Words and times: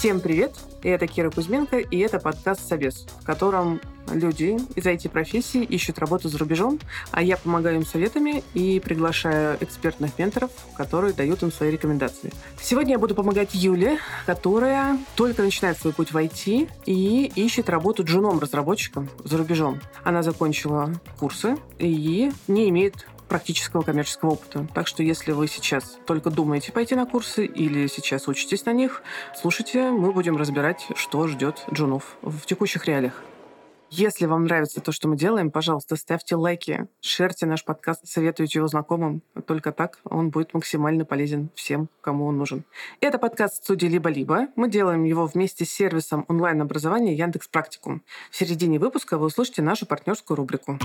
Всем 0.00 0.20
привет! 0.20 0.54
Это 0.82 1.06
Кира 1.06 1.30
Кузьменко, 1.30 1.76
и 1.76 1.98
это 1.98 2.18
подкаст 2.18 2.66
«Собес», 2.66 3.06
в 3.20 3.22
котором 3.22 3.82
люди 4.10 4.56
из 4.74 4.86
IT-профессии 4.86 5.62
ищут 5.62 5.98
работу 5.98 6.30
за 6.30 6.38
рубежом, 6.38 6.78
а 7.10 7.22
я 7.22 7.36
помогаю 7.36 7.76
им 7.76 7.84
советами 7.84 8.42
и 8.54 8.80
приглашаю 8.80 9.58
экспертных 9.60 10.18
менторов, 10.18 10.52
которые 10.74 11.12
дают 11.12 11.42
им 11.42 11.52
свои 11.52 11.70
рекомендации. 11.70 12.32
Сегодня 12.58 12.92
я 12.92 12.98
буду 12.98 13.14
помогать 13.14 13.50
Юле, 13.52 13.98
которая 14.24 14.98
только 15.16 15.42
начинает 15.42 15.76
свой 15.76 15.92
путь 15.92 16.12
в 16.12 16.16
IT 16.16 16.70
и 16.86 17.32
ищет 17.34 17.68
работу 17.68 18.02
джуном-разработчиком 18.02 19.10
за 19.22 19.36
рубежом. 19.36 19.80
Она 20.02 20.22
закончила 20.22 20.94
курсы 21.18 21.58
и 21.78 22.32
не 22.48 22.70
имеет 22.70 23.06
практического 23.30 23.82
коммерческого 23.82 24.32
опыта. 24.32 24.66
Так 24.74 24.88
что 24.88 25.02
если 25.04 25.30
вы 25.30 25.46
сейчас 25.46 25.98
только 26.04 26.30
думаете 26.30 26.72
пойти 26.72 26.96
на 26.96 27.06
курсы 27.06 27.46
или 27.46 27.86
сейчас 27.86 28.26
учитесь 28.26 28.66
на 28.66 28.72
них, 28.72 29.02
слушайте, 29.40 29.90
мы 29.90 30.12
будем 30.12 30.36
разбирать, 30.36 30.88
что 30.96 31.26
ждет 31.28 31.64
джунов 31.72 32.16
в 32.22 32.44
текущих 32.44 32.86
реалиях. 32.86 33.22
Если 33.92 34.26
вам 34.26 34.44
нравится 34.44 34.80
то, 34.80 34.92
что 34.92 35.08
мы 35.08 35.16
делаем, 35.16 35.50
пожалуйста, 35.50 35.96
ставьте 35.96 36.36
лайки, 36.36 36.86
шерьте 37.00 37.46
наш 37.46 37.64
подкаст, 37.64 38.06
советуйте 38.06 38.60
его 38.60 38.68
знакомым. 38.68 39.22
Только 39.46 39.72
так 39.72 39.98
он 40.04 40.30
будет 40.30 40.54
максимально 40.54 41.04
полезен 41.04 41.50
всем, 41.54 41.88
кому 42.00 42.26
он 42.26 42.36
нужен. 42.36 42.64
Это 43.00 43.18
подкаст 43.18 43.64
студии 43.64 43.86
«Либо-либо». 43.86 44.48
Мы 44.54 44.70
делаем 44.70 45.02
его 45.02 45.26
вместе 45.26 45.64
с 45.64 45.70
сервисом 45.70 46.24
онлайн-образования 46.28 47.16
Яндекс 47.16 47.48
Практикум. 47.48 48.02
В 48.30 48.36
середине 48.36 48.78
выпуска 48.78 49.18
вы 49.18 49.26
услышите 49.26 49.60
нашу 49.60 49.86
партнерскую 49.86 50.36
рубрику. 50.36 50.78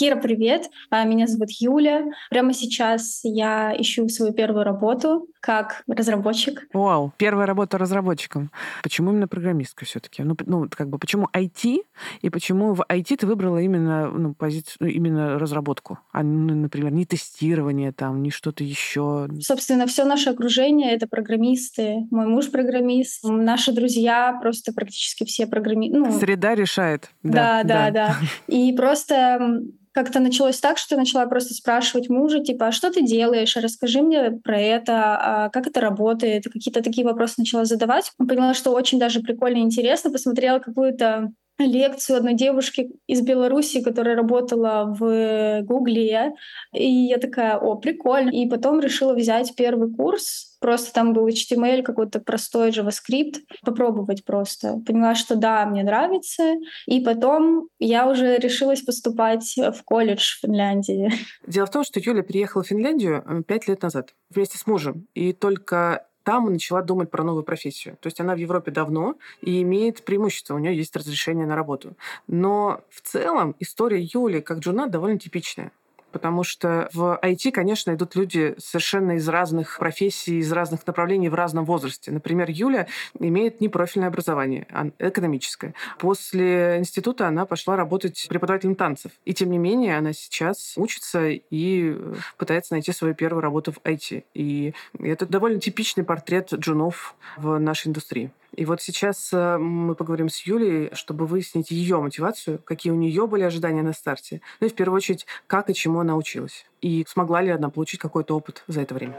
Кира, 0.00 0.16
привет. 0.16 0.70
А, 0.88 1.04
меня 1.04 1.26
зовут 1.26 1.50
Юля. 1.50 2.06
Прямо 2.30 2.54
сейчас 2.54 3.20
я 3.22 3.74
ищу 3.78 4.08
свою 4.08 4.32
первую 4.32 4.64
работу 4.64 5.28
как 5.40 5.82
разработчик. 5.86 6.66
Вау, 6.72 7.12
первая 7.18 7.46
работа 7.46 7.76
разработчиком. 7.76 8.50
Почему 8.82 9.10
именно 9.10 9.28
программистка 9.28 9.84
все-таки? 9.84 10.22
Ну, 10.22 10.36
ну, 10.46 10.66
как 10.70 10.88
бы, 10.88 10.98
почему 10.98 11.28
IT, 11.36 11.80
и 12.22 12.30
почему 12.30 12.72
в 12.72 12.80
IT 12.88 13.16
ты 13.16 13.26
выбрала 13.26 13.58
именно 13.58 14.08
ну, 14.08 14.32
позицию, 14.32 14.76
ну, 14.80 14.86
именно 14.86 15.38
разработку, 15.38 15.98
а, 16.12 16.22
ну, 16.22 16.54
например, 16.54 16.92
не 16.92 17.04
тестирование 17.04 17.92
там, 17.92 18.22
не 18.22 18.30
что-то 18.30 18.64
еще? 18.64 19.28
Собственно, 19.40 19.86
все 19.86 20.06
наше 20.06 20.30
окружение— 20.30 20.92
это 20.94 21.08
программисты. 21.08 22.06
Мой 22.10 22.26
муж 22.26 22.50
программист, 22.50 23.22
наши 23.24 23.72
друзья 23.72 24.38
просто 24.40 24.72
практически 24.72 25.24
все 25.24 25.46
программисты. 25.46 25.98
Ну, 25.98 26.18
Среда 26.18 26.54
решает. 26.54 27.10
Да, 27.22 27.64
да, 27.64 27.90
да. 27.90 27.90
да. 27.90 28.16
И 28.46 28.72
просто 28.74 29.60
как-то 29.92 30.20
началось 30.20 30.60
так, 30.60 30.78
что 30.78 30.94
я 30.94 31.00
начала 31.00 31.26
просто 31.26 31.54
спрашивать 31.54 32.08
мужа, 32.08 32.40
типа, 32.40 32.68
а 32.68 32.72
что 32.72 32.90
ты 32.90 33.02
делаешь, 33.02 33.56
расскажи 33.56 34.02
мне 34.02 34.30
про 34.30 34.58
это, 34.58 35.16
а 35.16 35.48
как 35.50 35.66
это 35.66 35.80
работает, 35.80 36.44
какие-то 36.44 36.82
такие 36.82 37.06
вопросы 37.06 37.34
начала 37.38 37.64
задавать. 37.64 38.12
Поняла, 38.16 38.54
что 38.54 38.70
очень 38.72 38.98
даже 38.98 39.20
прикольно 39.20 39.58
и 39.58 39.62
интересно, 39.62 40.10
посмотрела 40.10 40.58
какую-то 40.58 41.32
лекцию 41.58 42.16
одной 42.16 42.34
девушки 42.34 42.90
из 43.06 43.20
Беларуси, 43.20 43.82
которая 43.82 44.16
работала 44.16 44.94
в 44.98 45.62
Гугле. 45.62 46.32
И 46.72 46.88
я 46.88 47.18
такая, 47.18 47.56
о, 47.56 47.76
прикольно. 47.76 48.30
И 48.30 48.48
потом 48.48 48.80
решила 48.80 49.14
взять 49.14 49.54
первый 49.56 49.92
курс 49.92 50.49
Просто 50.60 50.92
там 50.92 51.12
был 51.12 51.26
HTML, 51.26 51.82
какой-то 51.82 52.20
простой 52.20 52.70
JavaScript. 52.70 53.36
Попробовать 53.62 54.24
просто. 54.24 54.80
Поняла, 54.86 55.14
что 55.14 55.36
да, 55.36 55.66
мне 55.66 55.82
нравится. 55.82 56.54
И 56.86 57.00
потом 57.00 57.68
я 57.78 58.08
уже 58.08 58.36
решилась 58.36 58.82
поступать 58.82 59.54
в 59.56 59.82
колледж 59.84 60.36
в 60.36 60.40
Финляндии. 60.40 61.12
Дело 61.46 61.66
в 61.66 61.70
том, 61.70 61.84
что 61.84 62.00
Юля 62.00 62.22
приехала 62.22 62.62
в 62.62 62.66
Финляндию 62.66 63.24
э, 63.26 63.42
пять 63.42 63.68
лет 63.68 63.82
назад 63.82 64.14
вместе 64.28 64.58
с 64.58 64.66
мужем. 64.66 65.06
И 65.14 65.32
только 65.32 66.06
там 66.22 66.52
начала 66.52 66.82
думать 66.82 67.10
про 67.10 67.24
новую 67.24 67.42
профессию. 67.42 67.96
То 68.00 68.06
есть 68.06 68.20
она 68.20 68.34
в 68.34 68.38
Европе 68.38 68.70
давно 68.70 69.16
и 69.40 69.62
имеет 69.62 70.04
преимущество, 70.04 70.54
у 70.54 70.58
нее 70.58 70.76
есть 70.76 70.94
разрешение 70.94 71.46
на 71.46 71.56
работу. 71.56 71.96
Но 72.26 72.82
в 72.90 73.00
целом 73.00 73.56
история 73.58 74.00
Юли 74.00 74.40
как 74.40 74.58
джуна 74.58 74.86
довольно 74.86 75.18
типичная 75.18 75.72
потому 76.12 76.44
что 76.44 76.88
в 76.92 77.18
IT, 77.22 77.52
конечно, 77.52 77.92
идут 77.94 78.16
люди 78.16 78.54
совершенно 78.58 79.12
из 79.12 79.28
разных 79.28 79.78
профессий, 79.78 80.38
из 80.38 80.52
разных 80.52 80.86
направлений 80.86 81.28
в 81.28 81.34
разном 81.34 81.64
возрасте. 81.64 82.10
Например, 82.10 82.48
Юля 82.50 82.86
имеет 83.18 83.60
непрофильное 83.60 84.08
образование, 84.08 84.66
а 84.70 84.90
экономическое. 84.98 85.74
После 85.98 86.78
института 86.78 87.28
она 87.28 87.46
пошла 87.46 87.76
работать 87.76 88.26
преподавателем 88.28 88.74
танцев. 88.74 89.12
И 89.24 89.34
тем 89.34 89.50
не 89.50 89.58
менее, 89.58 89.96
она 89.96 90.12
сейчас 90.12 90.74
учится 90.76 91.28
и 91.28 91.96
пытается 92.36 92.74
найти 92.74 92.92
свою 92.92 93.14
первую 93.14 93.40
работу 93.40 93.72
в 93.72 93.78
IT. 93.84 94.24
И 94.34 94.74
это 94.98 95.26
довольно 95.26 95.60
типичный 95.60 96.04
портрет 96.04 96.52
джунов 96.52 97.14
в 97.36 97.58
нашей 97.58 97.88
индустрии. 97.88 98.30
И 98.60 98.66
вот 98.66 98.82
сейчас 98.82 99.30
э, 99.32 99.56
мы 99.56 99.94
поговорим 99.94 100.28
с 100.28 100.40
Юлей, 100.40 100.90
чтобы 100.92 101.24
выяснить 101.24 101.70
ее 101.70 101.98
мотивацию, 101.98 102.60
какие 102.62 102.92
у 102.92 102.94
нее 102.94 103.26
были 103.26 103.42
ожидания 103.42 103.80
на 103.80 103.94
старте, 103.94 104.42
ну 104.60 104.66
и 104.66 104.70
в 104.70 104.74
первую 104.74 104.98
очередь, 104.98 105.24
как 105.46 105.70
и 105.70 105.74
чему 105.74 106.00
она 106.00 106.14
училась, 106.14 106.66
и 106.82 107.06
смогла 107.08 107.40
ли 107.40 107.48
она 107.48 107.70
получить 107.70 108.00
какой-то 108.00 108.36
опыт 108.36 108.62
за 108.66 108.82
это 108.82 108.94
время. 108.94 109.18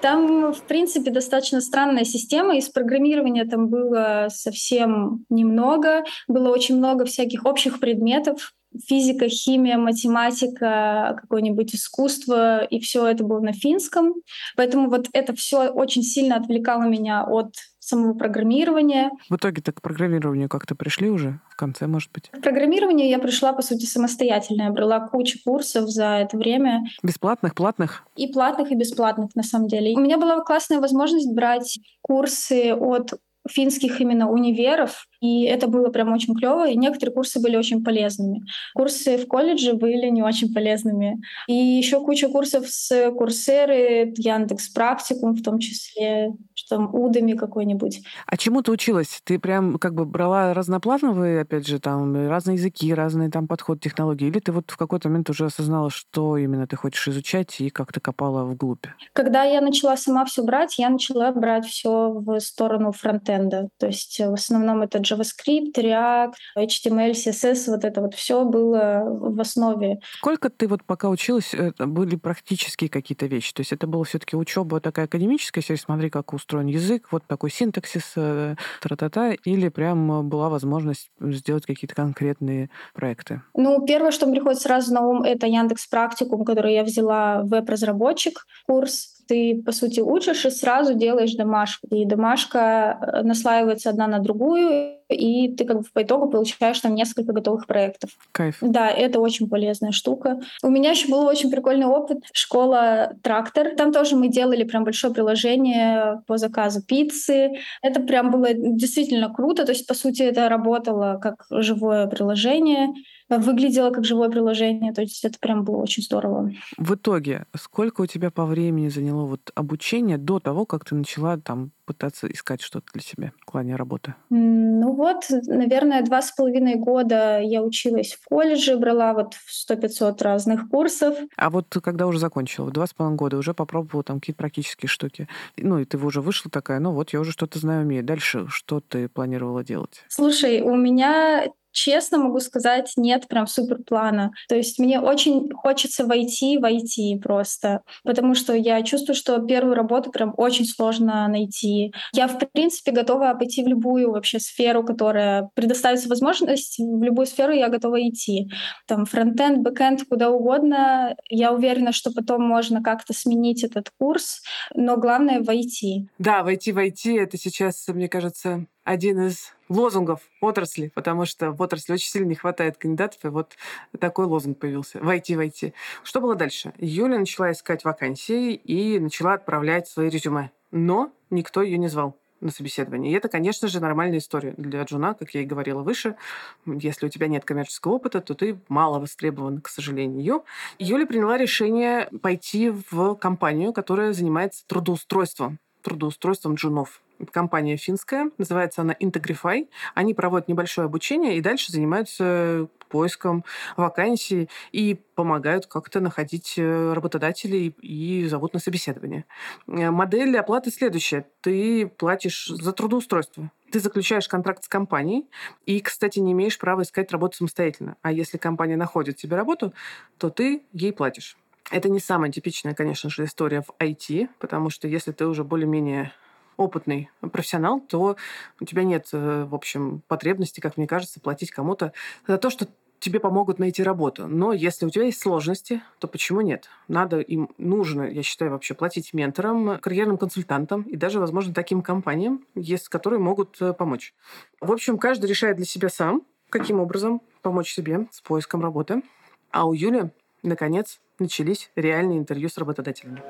Там, 0.00 0.52
в 0.52 0.62
принципе, 0.62 1.10
достаточно 1.10 1.60
странная 1.60 2.04
система. 2.04 2.56
Из 2.56 2.68
программирования 2.68 3.44
там 3.44 3.66
было 3.66 4.28
совсем 4.30 5.24
немного. 5.28 6.04
Было 6.28 6.50
очень 6.50 6.76
много 6.76 7.06
всяких 7.06 7.44
общих 7.44 7.80
предметов, 7.80 8.54
физика, 8.86 9.28
химия, 9.28 9.78
математика, 9.78 11.16
какое-нибудь 11.20 11.74
искусство, 11.74 12.64
и 12.64 12.80
все 12.80 13.06
это 13.06 13.24
было 13.24 13.40
на 13.40 13.52
финском. 13.52 14.14
Поэтому 14.56 14.90
вот 14.90 15.08
это 15.12 15.34
все 15.34 15.68
очень 15.68 16.02
сильно 16.02 16.36
отвлекало 16.36 16.82
меня 16.82 17.24
от 17.24 17.54
самого 17.88 18.14
программирования. 18.14 19.10
В 19.30 19.36
итоге 19.36 19.62
так 19.62 19.76
к 19.76 19.82
программированию 19.82 20.48
как-то 20.48 20.74
пришли 20.74 21.08
уже 21.08 21.40
в 21.48 21.56
конце, 21.56 21.86
может 21.86 22.12
быть? 22.12 22.28
К 22.28 22.40
программированию 22.42 23.08
я 23.08 23.18
пришла, 23.18 23.52
по 23.52 23.62
сути, 23.62 23.86
самостоятельно. 23.86 24.62
Я 24.64 24.70
брала 24.70 25.00
кучу 25.00 25.38
курсов 25.44 25.88
за 25.88 26.18
это 26.18 26.36
время. 26.36 26.84
Бесплатных, 27.02 27.54
платных? 27.54 28.04
И 28.16 28.30
платных, 28.30 28.70
и 28.70 28.74
бесплатных, 28.74 29.34
на 29.34 29.42
самом 29.42 29.68
деле. 29.68 29.96
У 29.96 30.00
меня 30.00 30.18
была 30.18 30.40
классная 30.42 30.80
возможность 30.80 31.32
брать 31.32 31.78
курсы 32.02 32.74
от 32.74 33.14
финских 33.48 34.00
именно 34.00 34.30
универов, 34.30 35.06
и 35.20 35.44
это 35.44 35.66
было 35.66 35.90
прям 35.90 36.12
очень 36.12 36.34
клево, 36.34 36.68
и 36.68 36.76
некоторые 36.76 37.14
курсы 37.14 37.40
были 37.40 37.56
очень 37.56 37.82
полезными. 37.82 38.42
Курсы 38.74 39.16
в 39.18 39.26
колледже 39.26 39.74
были 39.74 40.08
не 40.08 40.22
очень 40.22 40.52
полезными. 40.52 41.20
И 41.46 41.54
еще 41.54 42.00
куча 42.00 42.28
курсов 42.28 42.68
с 42.68 43.10
Курсеры, 43.12 44.12
Яндекс 44.16 44.68
Практикум 44.68 45.34
в 45.34 45.42
том 45.42 45.58
числе, 45.58 46.32
что 46.54 46.76
там 46.76 46.94
Удами 46.94 47.32
какой-нибудь. 47.32 48.02
А 48.26 48.36
чему 48.36 48.62
ты 48.62 48.70
училась? 48.70 49.20
Ты 49.24 49.38
прям 49.38 49.78
как 49.78 49.94
бы 49.94 50.04
брала 50.04 50.54
разноплановые, 50.54 51.40
опять 51.40 51.66
же, 51.66 51.80
там 51.80 52.28
разные 52.28 52.56
языки, 52.56 52.92
разные 52.94 53.30
там 53.30 53.48
подход 53.48 53.80
технологии, 53.80 54.28
или 54.28 54.38
ты 54.38 54.52
вот 54.52 54.70
в 54.70 54.76
какой-то 54.76 55.08
момент 55.08 55.30
уже 55.30 55.46
осознала, 55.46 55.90
что 55.90 56.36
именно 56.36 56.66
ты 56.66 56.76
хочешь 56.76 57.08
изучать 57.08 57.60
и 57.60 57.70
как 57.70 57.92
ты 57.92 58.00
копала 58.00 58.44
вглубь? 58.44 58.86
Когда 59.12 59.44
я 59.44 59.60
начала 59.60 59.96
сама 59.96 60.24
все 60.24 60.42
брать, 60.42 60.78
я 60.78 60.90
начала 60.90 61.32
брать 61.32 61.66
все 61.66 62.10
в 62.10 62.38
сторону 62.40 62.92
фронтенда. 62.92 63.68
То 63.78 63.86
есть 63.86 64.18
в 64.18 64.32
основном 64.32 64.82
это 64.82 64.98
JavaScript, 65.10 65.74
React, 65.76 66.32
HTML, 66.56 67.12
CSS, 67.12 67.70
вот 67.70 67.84
это 67.84 68.00
вот 68.00 68.14
все 68.14 68.44
было 68.44 69.02
в 69.04 69.40
основе. 69.40 70.00
Сколько 70.18 70.50
ты 70.50 70.66
вот 70.66 70.84
пока 70.84 71.08
училась, 71.08 71.54
были 71.78 72.16
практические 72.16 72.90
какие-то 72.90 73.26
вещи? 73.26 73.52
То 73.52 73.60
есть 73.60 73.72
это 73.72 73.86
была 73.86 74.04
все-таки 74.04 74.36
учеба 74.36 74.80
такая 74.80 75.06
академическая, 75.06 75.62
если 75.62 75.82
смотри, 75.82 76.10
как 76.10 76.32
устроен 76.32 76.66
язык, 76.66 77.08
вот 77.10 77.24
такой 77.26 77.50
синтаксис, 77.50 78.12
э, 78.16 78.56
тра-та-та, 78.80 79.32
или 79.44 79.68
прям 79.68 80.28
была 80.28 80.48
возможность 80.48 81.10
сделать 81.20 81.66
какие-то 81.66 81.94
конкретные 81.94 82.70
проекты? 82.94 83.42
Ну, 83.54 83.84
первое, 83.86 84.10
что 84.10 84.30
приходит 84.30 84.60
сразу 84.60 84.92
на 84.94 85.06
ум, 85.06 85.22
это 85.22 85.46
Яндекс 85.46 85.86
Практикум, 85.86 86.44
который 86.44 86.74
я 86.74 86.84
взяла 86.84 87.42
веб-разработчик 87.42 88.46
курс 88.66 89.17
ты, 89.28 89.62
по 89.64 89.72
сути, 89.72 90.00
учишь 90.00 90.46
и 90.46 90.50
сразу 90.50 90.94
делаешь 90.94 91.34
домашку. 91.34 91.86
И 91.88 92.04
домашка 92.06 92.98
э, 93.00 93.22
наслаивается 93.22 93.90
одна 93.90 94.06
на 94.06 94.18
другую, 94.18 94.96
и 95.08 95.54
ты 95.54 95.64
как 95.64 95.78
бы 95.78 95.84
по 95.92 96.02
итогу 96.02 96.28
получаешь 96.28 96.80
там 96.80 96.94
несколько 96.94 97.32
готовых 97.32 97.66
проектов. 97.66 98.10
Кайф. 98.32 98.56
Да, 98.60 98.88
это 98.88 99.20
очень 99.20 99.48
полезная 99.48 99.92
штука. 99.92 100.40
У 100.62 100.70
меня 100.70 100.90
еще 100.90 101.08
был 101.08 101.26
очень 101.26 101.50
прикольный 101.50 101.86
опыт. 101.86 102.18
Школа 102.32 103.12
«Трактор». 103.22 103.74
Там 103.76 103.92
тоже 103.92 104.16
мы 104.16 104.28
делали 104.28 104.64
прям 104.64 104.84
большое 104.84 105.12
приложение 105.12 106.22
по 106.26 106.38
заказу 106.38 106.82
пиццы. 106.82 107.52
Это 107.82 108.00
прям 108.00 108.30
было 108.30 108.48
действительно 108.52 109.32
круто. 109.32 109.64
То 109.64 109.72
есть, 109.72 109.86
по 109.86 109.94
сути, 109.94 110.22
это 110.22 110.48
работало 110.48 111.18
как 111.22 111.46
живое 111.50 112.06
приложение 112.06 112.88
выглядело 113.28 113.90
как 113.90 114.04
живое 114.04 114.28
приложение. 114.30 114.92
То 114.92 115.02
есть 115.02 115.24
это 115.24 115.38
прям 115.38 115.64
было 115.64 115.76
очень 115.76 116.02
здорово. 116.02 116.50
В 116.76 116.94
итоге, 116.94 117.46
сколько 117.56 118.02
у 118.02 118.06
тебя 118.06 118.30
по 118.30 118.44
времени 118.46 118.88
заняло 118.88 119.24
вот 119.26 119.50
обучение 119.54 120.18
до 120.18 120.40
того, 120.40 120.66
как 120.66 120.84
ты 120.84 120.94
начала 120.94 121.36
там 121.38 121.72
пытаться 121.84 122.26
искать 122.26 122.60
что-то 122.60 122.86
для 122.92 123.02
себя 123.02 123.32
в 123.40 123.50
плане 123.50 123.74
работы? 123.74 124.14
Ну 124.28 124.92
вот, 124.92 125.24
наверное, 125.46 126.02
два 126.02 126.20
с 126.20 126.32
половиной 126.32 126.74
года 126.74 127.40
я 127.40 127.62
училась 127.62 128.12
в 128.12 128.28
колледже, 128.28 128.76
брала 128.76 129.14
вот 129.14 129.34
100-500 129.70 130.22
разных 130.22 130.68
курсов. 130.68 131.16
А 131.36 131.48
вот 131.48 131.74
когда 131.82 132.06
уже 132.06 132.18
закончила, 132.18 132.70
два 132.70 132.86
с 132.86 132.92
половиной 132.92 133.16
года, 133.16 133.38
уже 133.38 133.54
попробовала 133.54 134.02
там 134.02 134.20
какие-то 134.20 134.38
практические 134.38 134.88
штуки. 134.88 135.28
Ну, 135.56 135.78
и 135.78 135.86
ты 135.86 135.96
уже 135.96 136.20
вышла 136.20 136.50
такая, 136.50 136.78
ну 136.78 136.92
вот, 136.92 137.14
я 137.14 137.20
уже 137.20 137.32
что-то 137.32 137.58
знаю, 137.58 137.86
умею. 137.86 138.04
Дальше 138.04 138.46
что 138.48 138.80
ты 138.80 139.08
планировала 139.08 139.64
делать? 139.64 140.04
Слушай, 140.08 140.60
у 140.60 140.76
меня 140.76 141.46
честно 141.78 142.18
могу 142.18 142.40
сказать, 142.40 142.92
нет 142.96 143.28
прям 143.28 143.46
супер 143.46 143.78
плана. 143.84 144.32
То 144.48 144.56
есть 144.56 144.78
мне 144.80 145.00
очень 145.00 145.48
хочется 145.54 146.04
войти, 146.04 146.58
войти 146.58 147.18
просто, 147.22 147.82
потому 148.02 148.34
что 148.34 148.52
я 148.52 148.82
чувствую, 148.82 149.14
что 149.14 149.38
первую 149.38 149.74
работу 149.74 150.10
прям 150.10 150.34
очень 150.36 150.64
сложно 150.64 151.28
найти. 151.28 151.92
Я, 152.12 152.26
в 152.26 152.38
принципе, 152.52 152.90
готова 152.90 153.32
пойти 153.34 153.62
в 153.62 153.68
любую 153.68 154.10
вообще 154.10 154.40
сферу, 154.40 154.82
которая 154.82 155.50
предоставится 155.54 156.08
возможность, 156.08 156.78
в 156.78 157.02
любую 157.02 157.26
сферу 157.26 157.52
я 157.52 157.68
готова 157.68 158.00
идти. 158.08 158.50
Там 158.86 159.06
фронтенд, 159.06 159.58
бэкенд, 159.58 160.02
куда 160.08 160.30
угодно. 160.30 161.14
Я 161.28 161.52
уверена, 161.52 161.92
что 161.92 162.10
потом 162.12 162.42
можно 162.42 162.82
как-то 162.82 163.12
сменить 163.12 163.62
этот 163.62 163.90
курс, 163.98 164.42
но 164.74 164.96
главное— 164.96 165.40
войти. 165.42 166.08
Да, 166.18 166.42
войти, 166.42 166.72
войти— 166.72 167.14
это 167.18 167.36
сейчас, 167.38 167.86
мне 167.88 168.08
кажется, 168.08 168.66
один 168.88 169.26
из 169.26 169.52
лозунгов 169.68 170.22
отрасли, 170.40 170.90
потому 170.94 171.26
что 171.26 171.52
в 171.52 171.60
отрасли 171.60 171.92
очень 171.92 172.08
сильно 172.08 172.28
не 172.28 172.34
хватает 172.34 172.78
кандидатов, 172.78 173.22
и 173.22 173.28
вот 173.28 173.52
такой 174.00 174.24
лозунг 174.24 174.58
появился. 174.58 174.98
Войти, 174.98 175.36
войти. 175.36 175.74
Что 176.02 176.22
было 176.22 176.34
дальше? 176.34 176.72
Юля 176.78 177.18
начала 177.18 177.52
искать 177.52 177.84
вакансии 177.84 178.54
и 178.54 178.98
начала 178.98 179.34
отправлять 179.34 179.88
свои 179.88 180.08
резюме. 180.08 180.52
Но 180.70 181.12
никто 181.28 181.60
ее 181.60 181.76
не 181.76 181.88
звал 181.88 182.16
на 182.40 182.50
собеседование. 182.50 183.12
И 183.12 183.14
это, 183.14 183.28
конечно 183.28 183.68
же, 183.68 183.78
нормальная 183.78 184.18
история 184.20 184.54
для 184.56 184.82
джуна, 184.84 185.12
как 185.12 185.34
я 185.34 185.42
и 185.42 185.44
говорила 185.44 185.82
выше. 185.82 186.16
Если 186.64 187.04
у 187.04 187.10
тебя 187.10 187.26
нет 187.26 187.44
коммерческого 187.44 187.94
опыта, 187.94 188.22
то 188.22 188.34
ты 188.34 188.58
мало 188.68 189.00
востребован, 189.00 189.60
к 189.60 189.68
сожалению. 189.68 190.44
Юля 190.78 191.04
приняла 191.04 191.36
решение 191.36 192.08
пойти 192.22 192.70
в 192.90 193.16
компанию, 193.16 193.74
которая 193.74 194.14
занимается 194.14 194.66
трудоустройством 194.66 195.58
трудоустройством 195.82 196.54
джунов 196.54 197.02
компания 197.32 197.76
финская, 197.76 198.30
называется 198.38 198.82
она 198.82 198.94
Integrify. 198.94 199.68
Они 199.94 200.14
проводят 200.14 200.48
небольшое 200.48 200.86
обучение 200.86 201.36
и 201.36 201.40
дальше 201.40 201.72
занимаются 201.72 202.68
поиском 202.88 203.44
вакансий 203.76 204.48
и 204.72 204.94
помогают 205.14 205.66
как-то 205.66 206.00
находить 206.00 206.54
э, 206.56 206.92
работодателей 206.92 207.68
и 207.82 208.26
зовут 208.26 208.54
на 208.54 208.60
собеседование. 208.60 209.26
Э, 209.66 209.90
модель 209.90 210.36
оплаты 210.36 210.70
следующая. 210.70 211.26
Ты 211.40 211.86
платишь 211.86 212.46
за 212.48 212.72
трудоустройство. 212.72 213.50
Ты 213.70 213.80
заключаешь 213.80 214.28
контракт 214.28 214.64
с 214.64 214.68
компанией 214.68 215.28
и, 215.66 215.80
кстати, 215.80 216.18
не 216.18 216.32
имеешь 216.32 216.58
права 216.58 216.82
искать 216.82 217.12
работу 217.12 217.36
самостоятельно. 217.36 217.96
А 218.02 218.10
если 218.10 218.38
компания 218.38 218.76
находит 218.76 219.16
тебе 219.16 219.36
работу, 219.36 219.74
то 220.16 220.30
ты 220.30 220.62
ей 220.72 220.92
платишь. 220.92 221.36
Это 221.70 221.88
не 221.88 222.00
самая 222.00 222.30
типичная, 222.30 222.74
конечно 222.74 223.10
же, 223.10 223.24
история 223.24 223.62
в 223.62 223.70
IT, 223.78 224.28
потому 224.38 224.70
что 224.70 224.88
если 224.88 225.12
ты 225.12 225.26
уже 225.26 225.44
более-менее 225.44 226.12
опытный 226.56 227.10
профессионал, 227.20 227.80
то 227.80 228.16
у 228.60 228.64
тебя 228.64 228.82
нет, 228.82 229.08
э, 229.12 229.44
в 229.44 229.54
общем, 229.54 230.02
потребности, 230.08 230.60
как 230.60 230.76
мне 230.76 230.86
кажется, 230.86 231.20
платить 231.20 231.50
кому-то 231.50 231.92
за 232.26 232.36
то, 232.36 232.50
что 232.50 232.66
тебе 233.00 233.20
помогут 233.20 233.58
найти 233.58 233.82
работу. 233.82 234.26
Но 234.26 234.52
если 234.52 234.84
у 234.86 234.90
тебя 234.90 235.04
есть 235.04 235.20
сложности, 235.20 235.82
то 235.98 236.08
почему 236.08 236.40
нет? 236.40 236.68
Надо 236.88 237.20
им, 237.20 237.50
нужно, 237.58 238.02
я 238.02 238.22
считаю, 238.22 238.50
вообще 238.50 238.74
платить 238.74 239.12
менторам, 239.12 239.78
карьерным 239.78 240.18
консультантам 240.18 240.82
и 240.82 240.96
даже, 240.96 241.20
возможно, 241.20 241.54
таким 241.54 241.82
компаниям, 241.82 242.44
которые 242.88 243.20
могут 243.20 243.60
э, 243.60 243.72
помочь. 243.72 244.14
В 244.60 244.72
общем, 244.72 244.98
каждый 244.98 245.26
решает 245.26 245.56
для 245.56 245.66
себя 245.66 245.88
сам, 245.88 246.22
каким 246.50 246.80
образом 246.80 247.20
помочь 247.42 247.72
себе 247.72 248.08
с 248.10 248.20
поиском 248.20 248.62
работы. 248.62 249.02
А 249.50 249.66
у 249.66 249.72
Юли, 249.72 250.10
наконец, 250.42 251.00
начались 251.20 251.70
реальные 251.76 252.18
интервью 252.18 252.48
с 252.48 252.58
работодателями. 252.58 253.22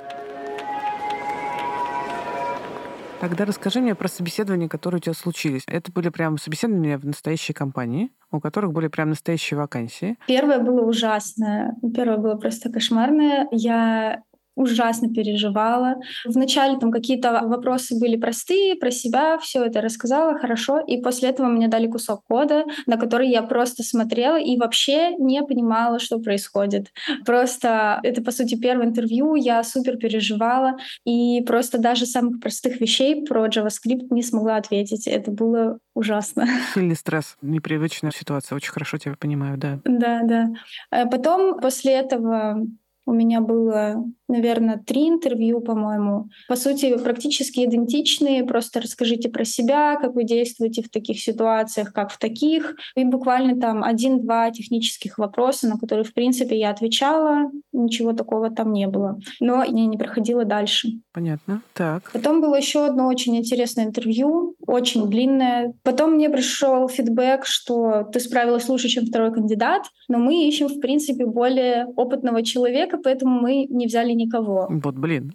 Тогда 3.21 3.45
расскажи 3.45 3.81
мне 3.81 3.97
про 3.97 4.07
собеседования, 4.07 4.69
которые 4.69 4.99
у 4.99 5.01
тебя 5.01 5.15
случились. 5.15 5.65
Это 5.67 5.91
были 5.91 6.09
прям 6.09 6.39
собеседования 6.39 6.99
в 6.99 7.05
настоящей 7.05 7.53
компании, 7.53 8.13
у 8.31 8.39
которых 8.39 8.73
были 8.73 8.87
прям 8.87 9.09
настоящие 9.09 9.59
вакансии. 9.59 10.17
Первое 10.29 10.61
было 10.61 10.83
ужасное. 10.83 11.75
Первое 11.97 12.19
было 12.19 12.37
просто 12.37 12.71
кошмарное. 12.71 13.49
Я 13.51 14.23
ужасно 14.59 15.09
переживала. 15.09 15.95
Вначале 16.25 16.79
там 16.79 16.91
какие-то 16.91 17.43
вопросы 17.45 17.99
были 17.99 18.17
простые, 18.17 18.75
про 18.75 18.91
себя, 18.91 19.39
все 19.39 19.65
это 19.65 19.81
рассказала 19.81 20.39
хорошо, 20.39 20.81
и 20.81 21.01
после 21.01 21.31
этого 21.31 21.47
мне 21.47 21.69
дали 21.69 21.87
кусок 21.87 22.25
кода, 22.29 22.65
на 22.87 22.97
который 22.97 23.29
я 23.29 23.43
просто 23.43 23.83
смотрела 23.83 24.39
и 24.39 24.59
вообще 24.59 25.15
не 25.17 25.43
понимала, 25.43 25.99
что 25.99 26.19
происходит. 26.19 26.89
Просто 27.25 28.01
это, 28.03 28.23
по 28.23 28.33
сути, 28.33 28.57
первое 28.61 28.87
интервью, 28.87 29.37
я 29.37 29.63
супер 29.63 29.97
переживала, 29.97 30.77
и 31.05 31.41
просто 31.43 31.79
даже 31.79 32.07
самых 32.07 32.41
простых 32.41 32.81
вещей 32.81 33.25
про 33.25 33.47
JavaScript 33.47 34.09
не 34.11 34.23
смогла 34.23 34.57
ответить. 34.57 35.07
Это 35.07 35.31
было 35.31 35.79
ужасно. 35.95 36.47
Сильный 36.75 36.97
стресс, 36.97 37.37
непривычная 37.43 38.11
ситуация. 38.11 38.57
Очень 38.57 38.73
хорошо 38.73 38.99
тебя 38.99 39.15
понимаю, 39.19 39.57
да. 39.57 39.81
Да, 39.85 40.23
да. 40.25 40.49
А 40.91 41.07
потом 41.07 41.61
после 41.61 41.93
этого 41.93 42.67
у 43.09 43.15
меня 43.15 43.41
было, 43.41 44.05
наверное, 44.29 44.77
три 44.77 45.09
интервью, 45.09 45.63
по-моему. 45.63 46.29
По 46.47 46.57
сути, 46.57 46.95
практически 46.99 47.65
идентичные. 47.65 48.45
Просто 48.45 48.83
расскажите 48.83 49.31
про 49.31 49.47
себя, 49.47 49.97
как 49.97 50.15
вы 50.15 50.25
действуете 50.25 50.83
в 50.83 50.91
таких 50.91 51.19
ситуациях, 51.19 51.95
как 51.95 52.11
в 52.13 52.19
таких. 52.19 52.77
И 52.97 53.05
буквально 53.05 53.59
там 53.59 53.83
один-два 53.83 54.51
технических 54.51 55.17
вопроса, 55.17 55.69
на 55.69 55.79
которые, 55.79 56.05
в 56.05 56.13
принципе, 56.13 56.59
я 56.59 56.69
отвечала. 56.69 57.51
Ничего 57.73 58.13
такого 58.13 58.51
там 58.51 58.75
не 58.75 58.87
было. 58.87 59.19
Но 59.41 59.65
я 59.65 59.87
не 59.87 59.97
проходила 59.97 60.45
дальше. 60.45 60.89
Понятно. 61.15 61.63
Так. 61.73 62.11
Потом 62.13 62.43
было 62.43 62.57
еще 62.57 62.85
одно 62.85 63.09
очень 63.09 63.39
интересное 63.39 63.87
интервью, 63.87 64.55
очень 64.69 65.09
длинное. 65.09 65.73
Потом 65.83 66.13
мне 66.13 66.29
пришел 66.29 66.89
фидбэк, 66.89 67.47
что 67.47 68.05
ты 68.13 68.21
справилась 68.21 68.69
лучше, 68.69 68.89
чем 68.89 69.07
второй 69.07 69.33
кандидат, 69.33 69.85
но 70.09 70.19
мы 70.19 70.47
ищем, 70.47 70.69
в 70.69 70.79
принципе, 70.81 71.25
более 71.25 71.87
опытного 71.97 72.45
человека, 72.45 72.99
поэтому 73.03 73.41
мы 73.41 73.65
не 73.65 73.87
взяли 73.87 74.13
никого. 74.13 74.69
Вот, 74.69 74.95
блин. 74.95 75.33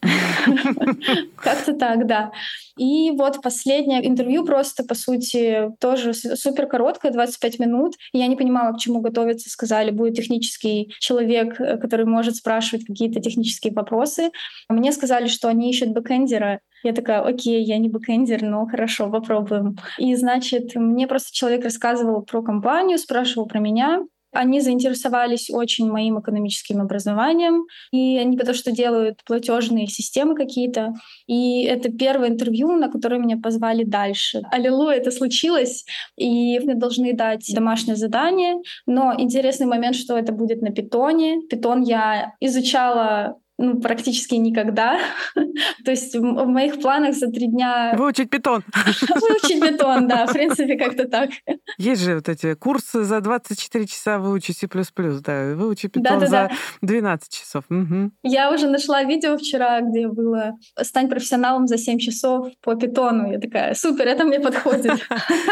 Как-то 1.35 1.73
так, 1.73 2.05
да. 2.05 2.31
И 2.77 3.11
вот 3.11 3.41
последнее 3.41 4.07
интервью 4.07 4.45
просто, 4.45 4.83
по 4.83 4.93
сути, 4.93 5.71
тоже 5.79 6.13
супер 6.13 6.67
короткое, 6.67 7.11
25 7.11 7.59
минут. 7.59 7.93
Я 8.13 8.27
не 8.27 8.35
понимала, 8.35 8.73
к 8.73 8.79
чему 8.79 9.01
готовиться. 9.01 9.49
Сказали, 9.49 9.89
будет 9.91 10.15
технический 10.15 10.93
человек, 10.99 11.59
э, 11.59 11.77
который 11.77 12.05
может 12.05 12.35
спрашивать 12.35 12.85
какие-то 12.85 13.19
технические 13.19 13.73
вопросы. 13.73 14.29
Мне 14.69 14.91
сказали, 14.91 15.27
что 15.27 15.49
они 15.49 15.71
ищут 15.71 15.89
бэкэндера. 15.89 16.59
Я 16.83 16.93
такая, 16.93 17.21
окей, 17.21 17.63
я 17.63 17.77
не 17.77 17.89
бэкэндер, 17.89 18.43
но 18.43 18.65
хорошо, 18.65 19.09
попробуем. 19.09 19.77
И, 19.97 20.15
значит, 20.15 20.75
мне 20.75 21.07
просто 21.07 21.31
человек 21.31 21.63
рассказывал 21.63 22.21
про 22.23 22.41
компанию, 22.41 22.97
спрашивал 22.97 23.47
про 23.47 23.59
меня. 23.59 24.01
Они 24.33 24.61
заинтересовались 24.61 25.49
очень 25.51 25.89
моим 25.91 26.19
экономическим 26.19 26.81
образованием, 26.81 27.65
и 27.91 28.17
они 28.17 28.35
потому 28.35 28.55
что 28.55 28.71
делают 28.71 29.19
платежные 29.25 29.87
системы 29.87 30.35
какие-то. 30.35 30.93
И 31.27 31.63
это 31.63 31.91
первое 31.91 32.29
интервью, 32.29 32.71
на 32.71 32.89
которое 32.89 33.19
меня 33.19 33.37
позвали 33.37 33.83
дальше. 33.83 34.41
Аллилуйя, 34.51 34.97
это 34.97 35.11
случилось, 35.11 35.85
и 36.17 36.59
мне 36.59 36.73
должны 36.73 37.13
дать 37.13 37.45
домашнее 37.53 37.95
задание. 37.95 38.55
Но 38.87 39.13
интересный 39.15 39.67
момент, 39.67 39.95
что 39.95 40.17
это 40.17 40.33
будет 40.33 40.61
на 40.61 40.71
питоне. 40.71 41.41
Питон 41.47 41.83
я 41.83 42.33
изучала 42.39 43.37
ну, 43.63 43.79
практически 43.79 44.35
никогда. 44.35 44.99
То 45.85 45.91
есть 45.91 46.13
в, 46.15 46.21
моих 46.21 46.81
планах 46.81 47.15
за 47.15 47.27
три 47.27 47.47
дня... 47.47 47.93
Выучить 47.97 48.29
питон. 48.29 48.63
Выучить 48.75 49.61
питон, 49.61 50.07
да, 50.07 50.25
в 50.27 50.33
принципе, 50.33 50.77
как-то 50.77 51.07
так. 51.07 51.29
Есть 51.77 52.03
же 52.03 52.15
вот 52.15 52.27
эти 52.27 52.55
курсы 52.55 53.03
за 53.03 53.21
24 53.21 53.87
часа 53.87 54.19
выучить 54.19 54.57
C++, 54.57 54.67
да, 54.67 55.55
выучить 55.55 55.93
питон 55.93 56.19
да, 56.19 56.27
да, 56.27 56.27
за 56.27 56.51
12 56.81 57.31
часов. 57.31 57.63
Угу. 57.69 58.11
Я 58.23 58.51
уже 58.51 58.67
нашла 58.67 59.03
видео 59.03 59.37
вчера, 59.37 59.79
где 59.81 60.07
было 60.07 60.57
«Стань 60.81 61.07
профессионалом 61.07 61.67
за 61.67 61.77
7 61.77 61.99
часов 61.99 62.47
по 62.61 62.75
питону». 62.75 63.31
Я 63.31 63.39
такая, 63.39 63.73
супер, 63.75 64.07
это 64.07 64.25
мне 64.25 64.39
подходит. 64.39 64.99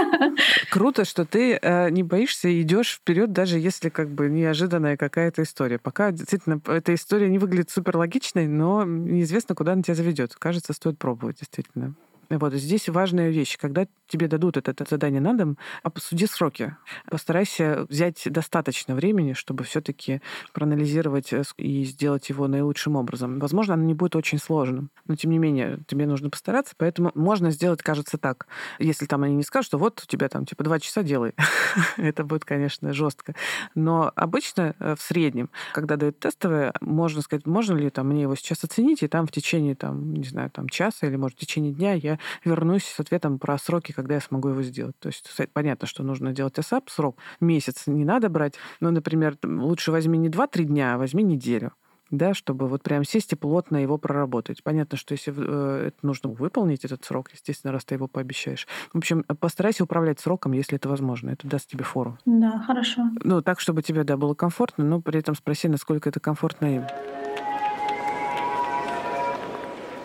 Круто, 0.70 1.06
что 1.06 1.26
ты 1.26 1.58
э, 1.62 1.90
не 1.92 2.04
боишься 2.04 2.50
и 2.50 2.62
идешь 2.62 2.96
вперед, 2.96 3.32
даже 3.32 3.58
если 3.58 3.90
как 3.90 4.10
бы 4.10 4.28
неожиданная 4.28 4.98
какая-то 4.98 5.44
история. 5.44 5.80
Пока 5.80 6.12
действительно 6.12 6.60
эта 6.68 6.94
история 6.94 7.30
не 7.30 7.38
выглядит 7.38 7.70
супер 7.70 8.01
логичной, 8.02 8.48
но 8.48 8.84
неизвестно, 8.84 9.56
куда 9.56 9.74
она 9.74 9.84
тебя 9.84 9.96
заведет. 9.96 10.36
Кажется, 10.36 10.74
стоит 10.74 10.98
пробовать, 10.98 11.40
действительно. 11.40 11.96
Вот 12.38 12.54
здесь 12.54 12.90
важная 12.90 13.30
вещь. 13.30 13.58
Когда 13.58 13.88
тебе 14.08 14.28
дадут 14.28 14.58
это, 14.58 14.72
это 14.72 14.86
задание 14.90 15.22
на 15.22 15.34
дом, 15.34 15.58
обсуди 15.84 16.26
сроки. 16.28 16.76
Постарайся 17.10 17.86
взять 17.90 18.22
достаточно 18.26 18.96
времени, 18.96 19.34
чтобы 19.34 19.64
все 19.64 19.82
таки 19.82 20.22
проанализировать 20.54 21.34
э, 21.34 21.44
и 21.58 21.84
сделать 21.86 22.30
его 22.30 22.48
наилучшим 22.48 22.96
образом. 22.96 23.40
Возможно, 23.40 23.74
оно 23.76 23.84
не 23.84 23.94
будет 23.94 24.16
очень 24.16 24.38
сложным, 24.38 24.90
но 25.08 25.16
тем 25.16 25.32
не 25.32 25.38
менее 25.38 25.80
тебе 25.88 26.06
нужно 26.06 26.30
постараться, 26.30 26.74
поэтому 26.78 27.12
можно 27.16 27.52
сделать, 27.52 27.82
кажется, 27.82 28.18
так. 28.18 28.48
Если 28.80 29.06
там 29.06 29.24
они 29.24 29.36
не 29.36 29.44
скажут, 29.44 29.68
что 29.68 29.78
вот 29.78 30.02
у 30.04 30.08
тебя 30.08 30.28
там 30.30 30.46
типа 30.46 30.64
два 30.64 30.80
часа 30.80 31.04
делай. 31.04 31.34
это 31.98 32.24
будет, 32.24 32.46
конечно, 32.46 32.94
жестко. 32.94 33.36
Но 33.76 34.12
обычно 34.16 34.76
э, 34.80 34.96
в 34.96 35.02
среднем, 35.02 35.50
когда 35.74 35.96
дают 35.96 36.20
тестовое, 36.20 36.74
можно 36.82 37.22
сказать, 37.22 37.46
можно 37.46 37.76
ли 37.76 37.90
там 37.90 38.10
мне 38.10 38.24
его 38.24 38.36
сейчас 38.36 38.64
оценить, 38.64 39.04
и 39.04 39.08
там 39.08 39.28
в 39.28 39.32
течение, 39.32 39.76
там, 39.76 40.14
не 40.14 40.24
знаю, 40.24 40.50
там 40.50 40.70
часа 40.70 41.08
или, 41.08 41.16
может, 41.16 41.38
в 41.38 41.42
течение 41.42 41.72
дня 41.72 41.94
я 41.94 42.20
вернусь 42.44 42.86
с 42.86 43.00
ответом 43.00 43.40
про 43.40 43.58
сроки, 43.58 43.92
когда 43.92 44.16
я 44.16 44.22
смогу 44.22 44.50
его 44.50 44.62
сделать. 44.62 44.98
То 45.00 45.08
есть 45.10 45.30
понятно, 45.54 45.88
что 45.88 46.04
нужно 46.04 46.34
делать 46.34 46.58
ASAP, 46.58 46.84
срок 46.88 47.18
месяц 47.40 47.88
не 47.88 48.06
надо 48.06 48.30
брать, 48.30 48.56
но, 48.80 48.92
например, 48.92 49.38
лучше 49.44 49.92
возьми 49.92 50.18
не 50.18 50.30
2-3 50.30 50.64
дня, 50.64 50.96
а 50.96 50.98
возьми 50.98 51.24
неделю 51.24 51.74
да, 52.12 52.34
чтобы 52.34 52.68
вот 52.68 52.84
прям 52.84 53.04
сесть 53.04 53.32
и 53.32 53.36
плотно 53.36 53.78
его 53.78 53.98
проработать. 53.98 54.64
Понятно, 54.64 54.98
что 54.98 55.14
если 55.14 55.34
э, 55.36 55.88
это 55.88 55.98
нужно 56.06 56.30
выполнить, 56.30 56.86
этот 56.86 57.04
срок, 57.06 57.32
естественно, 57.32 57.72
раз 57.72 57.86
ты 57.86 57.96
его 57.96 58.08
пообещаешь. 58.08 58.68
В 58.94 58.98
общем, 58.98 59.24
постарайся 59.40 59.86
управлять 59.86 60.20
сроком, 60.20 60.52
если 60.52 60.76
это 60.76 60.90
возможно. 60.90 61.32
Это 61.32 61.48
даст 61.48 61.70
тебе 61.70 61.86
фору. 61.86 62.18
Да, 62.26 62.60
хорошо. 62.68 63.04
Ну, 63.24 63.42
так, 63.42 63.60
чтобы 63.60 63.82
тебе, 63.82 64.04
да, 64.04 64.18
было 64.18 64.34
комфортно, 64.36 64.84
но 64.84 65.02
при 65.02 65.20
этом 65.20 65.36
спроси, 65.36 65.70
насколько 65.70 66.10
это 66.10 66.20
комфортно 66.20 66.76
им. 66.76 66.84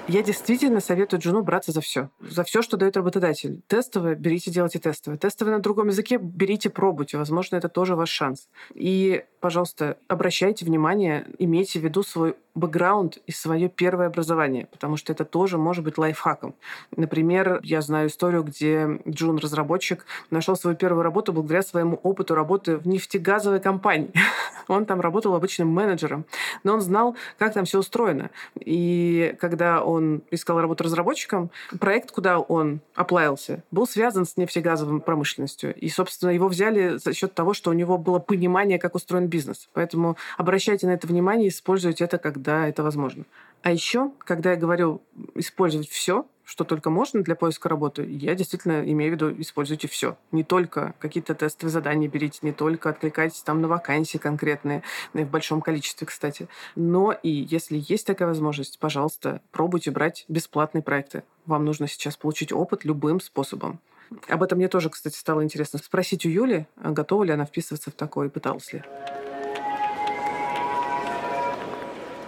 Я 0.09 0.23
действительно 0.23 0.79
советую 0.79 1.21
Джуну 1.21 1.43
браться 1.43 1.73
за 1.73 1.81
все. 1.81 2.11
За 2.21 2.45
все, 2.45 2.63
что 2.63 2.77
дает 2.77 2.97
работодатель. 2.97 3.63
Тестовое 3.67 4.15
берите, 4.15 4.53
делайте 4.53 4.79
тестовое. 4.79 5.19
Тестовое 5.19 5.57
на 5.57 5.61
другом 5.61 5.89
языке 5.89 6.17
берите, 6.17 6.71
пробуйте. 6.71 7.19
Возможно, 7.19 7.57
это 7.57 7.69
тоже 7.69 7.97
ваш 7.97 8.11
шанс. 8.11 8.49
И, 8.75 9.25
пожалуйста, 9.41 9.99
обращайте 10.07 10.65
внимание, 10.65 11.27
имейте 11.41 11.81
в 11.81 11.83
виду 11.83 12.05
свой 12.05 12.37
бэкграунд 12.57 13.19
и 13.27 13.33
свое 13.33 13.69
первое 13.69 14.07
образование, 14.07 14.67
потому 14.73 14.97
что 14.97 15.13
это 15.13 15.25
тоже 15.25 15.59
может 15.59 15.85
быть 15.85 15.99
лайфхаком. 15.99 16.55
Например, 16.97 17.61
я 17.63 17.83
знаю 17.83 18.09
историю, 18.09 18.43
где 18.43 19.01
Джун-разработчик 19.07 20.07
нашел 20.31 20.57
свою 20.57 20.77
первую 20.77 21.03
работу 21.03 21.33
благодаря 21.33 21.63
своему 21.63 21.97
опыту 22.03 22.35
работы 22.35 22.79
в 22.79 22.89
нефтегазовой 22.89 23.61
компании. 23.61 24.11
Он 24.69 24.87
там 24.87 25.01
работал 25.01 25.35
обычным 25.35 25.69
менеджером, 25.69 26.25
но 26.65 26.73
он 26.73 26.81
знал, 26.81 27.17
как 27.39 27.55
там 27.55 27.67
все 27.67 27.79
устроено. 27.79 28.31
И 28.59 29.37
когда 29.39 29.85
он 29.85 29.96
искал 30.31 30.61
работу 30.61 30.85
разработчиком, 30.85 31.51
проект, 31.79 32.11
куда 32.11 32.39
он 32.39 32.81
оплавился, 32.95 33.63
был 33.71 33.87
связан 33.87 34.27
с 34.27 34.37
нефтегазовой 34.37 35.01
промышленностью. 35.01 35.75
И, 35.75 35.89
собственно, 35.89 36.31
его 36.31 36.49
взяли 36.49 36.97
за 36.97 37.13
счет 37.13 37.35
того, 37.35 37.55
что 37.55 37.71
у 37.71 37.75
него 37.75 37.99
было 37.99 38.19
понимание, 38.19 38.79
как 38.79 38.95
устроен 38.95 39.27
бизнес. 39.27 39.69
Поэтому 39.73 40.17
обращайте 40.37 40.87
на 40.87 40.93
это 40.93 41.07
внимание 41.07 41.49
используйте 41.49 42.05
это 42.05 42.19
когда 42.19 42.69
это 42.69 42.83
возможно. 42.83 43.25
А 43.63 43.73
еще, 43.73 44.13
когда 44.19 44.53
я 44.53 44.57
говорю 44.57 45.03
использовать 45.35 45.89
все, 45.89 46.27
что 46.47 46.65
только 46.65 46.91
можно 46.91 47.23
для 47.23 47.35
поиска 47.35 47.69
работы, 47.69 48.07
я 48.09 48.35
действительно 48.37 48.89
имею 48.91 49.11
в 49.11 49.15
виду 49.17 49.41
используйте 49.43 49.89
все. 49.89 50.17
Не 50.31 50.45
только 50.45 50.95
какие-то 51.01 51.35
тестовые 51.35 51.73
задания 51.73 52.09
берите, 52.09 52.39
не 52.43 52.53
только 52.53 52.89
откликайтесь 52.89 53.43
там 53.43 53.61
на 53.61 53.69
вакансии 53.69 54.17
конкретные, 54.17 54.83
в 55.13 55.25
большом 55.25 55.61
количестве, 55.61 56.07
кстати. 56.07 56.49
Но 56.77 57.13
и 57.13 57.29
если 57.29 57.83
есть 57.89 58.07
такая 58.07 58.29
возможность, 58.29 58.79
пожалуйста, 58.79 59.43
пробуйте 59.51 59.91
брать 59.91 60.25
бесплатные 60.29 60.83
проекты. 60.83 61.25
Вам 61.47 61.65
нужно 61.65 61.89
сейчас 61.89 62.17
получить 62.17 62.53
опыт 62.53 62.85
любым 62.85 63.21
способом. 63.21 63.81
Об 64.29 64.45
этом 64.45 64.59
мне 64.59 64.69
тоже, 64.69 64.89
кстати, 64.89 65.17
стало 65.17 65.43
интересно 65.43 65.81
спросить 65.81 66.25
у 66.25 66.29
Юли, 66.29 66.67
готова 66.77 67.25
ли 67.25 67.33
она 67.33 67.45
вписываться 67.45 67.91
в 67.91 67.95
такое, 67.95 68.29
пыталась 68.29 68.73
ли. 68.73 68.85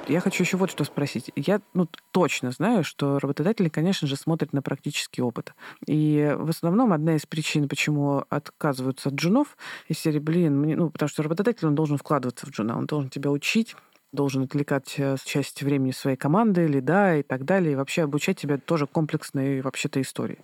Я 0.08 0.20
хочу 0.20 0.42
еще 0.42 0.56
вот 0.56 0.70
что 0.70 0.84
спросить. 0.84 1.30
Я 1.36 1.60
ну, 1.74 1.86
точно 2.12 2.50
знаю, 2.50 2.82
что 2.82 3.18
работодатели, 3.18 3.68
конечно 3.68 4.08
же, 4.08 4.16
смотрят 4.16 4.54
на 4.54 4.62
практический 4.62 5.20
опыт. 5.20 5.52
И 5.86 6.34
в 6.38 6.48
основном 6.48 6.94
одна 6.94 7.16
из 7.16 7.26
причин, 7.26 7.68
почему 7.68 8.24
отказываются 8.30 9.10
от 9.10 9.16
джунов, 9.16 9.56
из 9.86 9.98
серии, 9.98 10.18
блин, 10.18 10.58
мне, 10.58 10.76
ну, 10.76 10.88
потому 10.88 11.10
что 11.10 11.22
работодатель, 11.22 11.66
он 11.66 11.74
должен 11.74 11.98
вкладываться 11.98 12.46
в 12.46 12.50
джуна, 12.50 12.78
он 12.78 12.86
должен 12.86 13.10
тебя 13.10 13.30
учить, 13.30 13.76
должен 14.12 14.44
отвлекать 14.44 14.94
э, 14.98 15.16
часть 15.24 15.62
времени 15.62 15.90
своей 15.90 16.16
команды, 16.16 16.66
лида 16.66 17.18
и 17.18 17.22
так 17.22 17.44
далее, 17.44 17.72
и 17.72 17.76
вообще 17.76 18.02
обучать 18.02 18.38
тебя 18.38 18.58
тоже 18.58 18.86
комплексной 18.86 19.60
вообще-то 19.60 20.00
истории. 20.00 20.38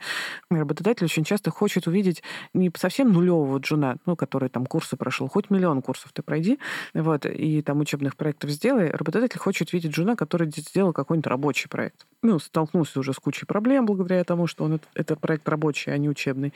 Работодатель 0.51 1.05
очень 1.05 1.25
часто 1.25 1.51
хочет 1.51 1.87
увидеть 1.87 2.23
не 2.53 2.71
совсем 2.77 3.13
нулевого 3.13 3.59
джуна, 3.59 3.97
ну, 4.07 4.17
который 4.17 4.49
там 4.49 4.67
курсы 4.67 4.97
прошел, 4.97 5.29
хоть 5.29 5.51
миллион 5.51 5.83
курсов 5.83 6.13
ты 6.13 6.23
пройди, 6.23 6.59
вот, 6.93 7.27
и 7.27 7.63
там 7.63 7.81
учебных 7.81 8.17
проектов 8.17 8.51
сделай. 8.51 8.91
Работодатель 8.91 9.39
хочет 9.39 9.73
видеть 9.73 9.93
джуна, 9.93 10.17
который 10.17 10.51
сделал 10.51 10.93
какой-нибудь 10.93 11.27
рабочий 11.27 11.69
проект. 11.69 12.07
Ну, 12.23 12.39
столкнулся 12.39 13.01
уже 13.01 13.13
с 13.13 13.17
кучей 13.17 13.47
проблем 13.47 13.87
благодаря 13.87 14.25
тому, 14.25 14.47
что 14.47 14.65
он 14.65 14.81
это 14.95 15.17
проект 15.17 15.49
рабочий, 15.49 15.91
а 15.91 15.99
не 15.99 16.09
учебный. 16.09 16.53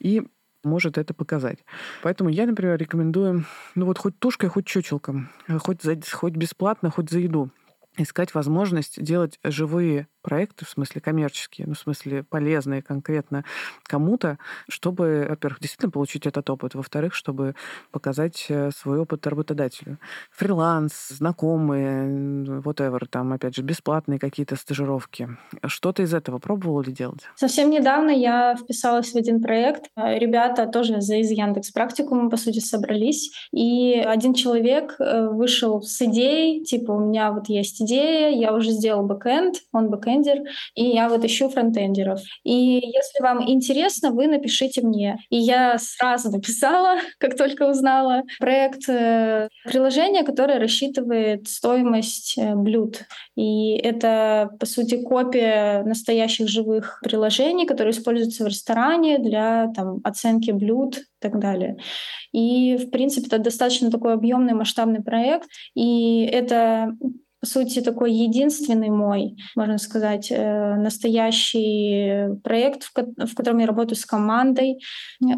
И 0.00 0.22
может 0.68 0.98
это 0.98 1.14
показать. 1.14 1.64
Поэтому 2.02 2.30
я, 2.30 2.46
например, 2.46 2.76
рекомендую, 2.78 3.44
ну 3.74 3.86
вот 3.86 3.98
хоть 3.98 4.18
тушкой, 4.18 4.48
хоть 4.48 4.66
чучелком, 4.66 5.30
хоть, 5.58 5.82
за, 5.82 5.98
хоть 6.12 6.34
бесплатно, 6.34 6.90
хоть 6.90 7.10
за 7.10 7.18
еду 7.18 7.50
искать 7.98 8.34
возможность 8.34 9.02
делать 9.02 9.38
живые 9.42 10.06
проекты, 10.28 10.66
в 10.66 10.68
смысле 10.68 11.00
коммерческие, 11.00 11.66
ну, 11.66 11.74
в 11.74 11.78
смысле 11.78 12.22
полезные 12.22 12.82
конкретно 12.82 13.44
кому-то, 13.84 14.38
чтобы, 14.68 15.26
во-первых, 15.28 15.60
действительно 15.60 15.90
получить 15.90 16.26
этот 16.26 16.50
опыт, 16.50 16.74
во-вторых, 16.74 17.14
чтобы 17.14 17.54
показать 17.90 18.44
э, 18.50 18.70
свой 18.76 18.98
опыт 18.98 19.26
работодателю. 19.26 19.98
Фриланс, 20.30 21.08
знакомые, 21.08 22.60
whatever, 22.60 23.06
там, 23.08 23.32
опять 23.32 23.56
же, 23.56 23.62
бесплатные 23.62 24.18
какие-то 24.18 24.56
стажировки. 24.56 25.28
Что-то 25.66 26.02
из 26.02 26.12
этого 26.12 26.38
пробовала 26.38 26.82
ли 26.82 26.92
делать? 26.92 27.20
Совсем 27.36 27.70
недавно 27.70 28.10
я 28.10 28.54
вписалась 28.54 29.12
в 29.12 29.16
один 29.16 29.40
проект. 29.40 29.86
Ребята 29.96 30.66
тоже 30.66 30.98
из 30.98 31.30
Яндекс 31.30 31.70
практикума, 31.70 32.28
по 32.28 32.36
сути, 32.36 32.58
собрались. 32.58 33.30
И 33.52 33.94
один 33.94 34.34
человек 34.34 34.96
э, 34.98 35.28
вышел 35.28 35.80
с 35.80 36.02
идеей, 36.02 36.64
типа, 36.64 36.92
у 36.92 37.00
меня 37.08 37.32
вот 37.32 37.48
есть 37.48 37.80
идея, 37.80 38.30
я 38.30 38.52
уже 38.52 38.70
сделал 38.70 39.06
бэкэнд, 39.06 39.54
он 39.72 39.88
бэкэнд 39.88 40.17
бэкэндер, 40.18 40.42
и 40.74 40.84
я 40.84 41.08
вот 41.08 41.24
ищу 41.24 41.48
фронтендеров. 41.48 42.20
И 42.44 42.52
если 42.52 43.22
вам 43.22 43.48
интересно, 43.48 44.10
вы 44.10 44.26
напишите 44.26 44.82
мне. 44.82 45.18
И 45.30 45.36
я 45.36 45.78
сразу 45.78 46.30
написала, 46.32 46.98
как 47.18 47.36
только 47.36 47.68
узнала, 47.68 48.22
проект 48.38 48.88
э, 48.88 49.48
приложения, 49.64 50.24
которое 50.24 50.58
рассчитывает 50.58 51.48
стоимость 51.48 52.36
э, 52.38 52.54
блюд. 52.54 53.04
И 53.36 53.76
это, 53.76 54.50
по 54.58 54.66
сути, 54.66 55.02
копия 55.02 55.82
настоящих 55.84 56.48
живых 56.48 57.00
приложений, 57.02 57.66
которые 57.66 57.92
используются 57.92 58.44
в 58.44 58.48
ресторане 58.48 59.18
для 59.18 59.70
там, 59.74 60.00
оценки 60.04 60.50
блюд 60.50 60.98
и 60.98 61.02
так 61.20 61.38
далее. 61.38 61.76
И, 62.32 62.76
в 62.76 62.90
принципе, 62.90 63.26
это 63.26 63.38
достаточно 63.38 63.90
такой 63.90 64.14
объемный 64.14 64.54
масштабный 64.54 65.02
проект. 65.02 65.48
И 65.74 66.24
это 66.24 66.92
по 67.40 67.46
сути, 67.46 67.80
такой 67.80 68.12
единственный 68.12 68.90
мой, 68.90 69.36
можно 69.54 69.78
сказать, 69.78 70.28
э, 70.30 70.74
настоящий 70.76 72.36
проект, 72.42 72.84
в 72.84 73.34
котором 73.34 73.58
я 73.58 73.66
работаю 73.66 73.96
с 73.96 74.04
командой. 74.04 74.78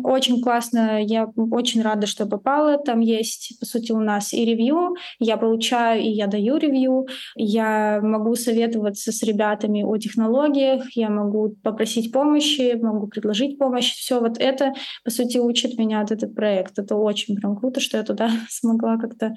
Очень 0.03 0.43
классно, 0.43 1.03
я 1.03 1.27
очень 1.37 1.83
рада, 1.83 2.07
что 2.07 2.27
попала. 2.27 2.79
Там 2.79 3.01
есть, 3.01 3.59
по 3.61 3.67
сути, 3.67 3.93
у 3.93 4.01
нас 4.01 4.33
и 4.33 4.45
ревью, 4.45 4.95
я 5.19 5.37
получаю 5.37 6.03
и 6.03 6.09
я 6.09 6.27
даю 6.27 6.57
ревью, 6.57 7.07
я 7.37 8.01
могу 8.03 8.35
советоваться 8.35 9.13
с 9.13 9.23
ребятами 9.23 9.83
о 9.83 9.97
технологиях, 9.99 10.85
я 10.95 11.11
могу 11.11 11.57
попросить 11.63 12.13
помощи, 12.13 12.79
могу 12.81 13.09
предложить 13.09 13.59
помощь. 13.59 13.93
Все 13.93 14.21
вот 14.21 14.39
это, 14.39 14.73
по 15.05 15.11
сути, 15.11 15.39
учит 15.39 15.79
меня 15.79 16.01
от 16.01 16.11
этот 16.11 16.35
проект. 16.35 16.79
Это 16.79 16.97
очень 16.97 17.37
прям 17.37 17.57
круто, 17.57 17.81
что 17.81 17.99
я 17.99 18.03
туда 18.05 18.31
смогла 18.49 18.97
как-то 18.97 19.35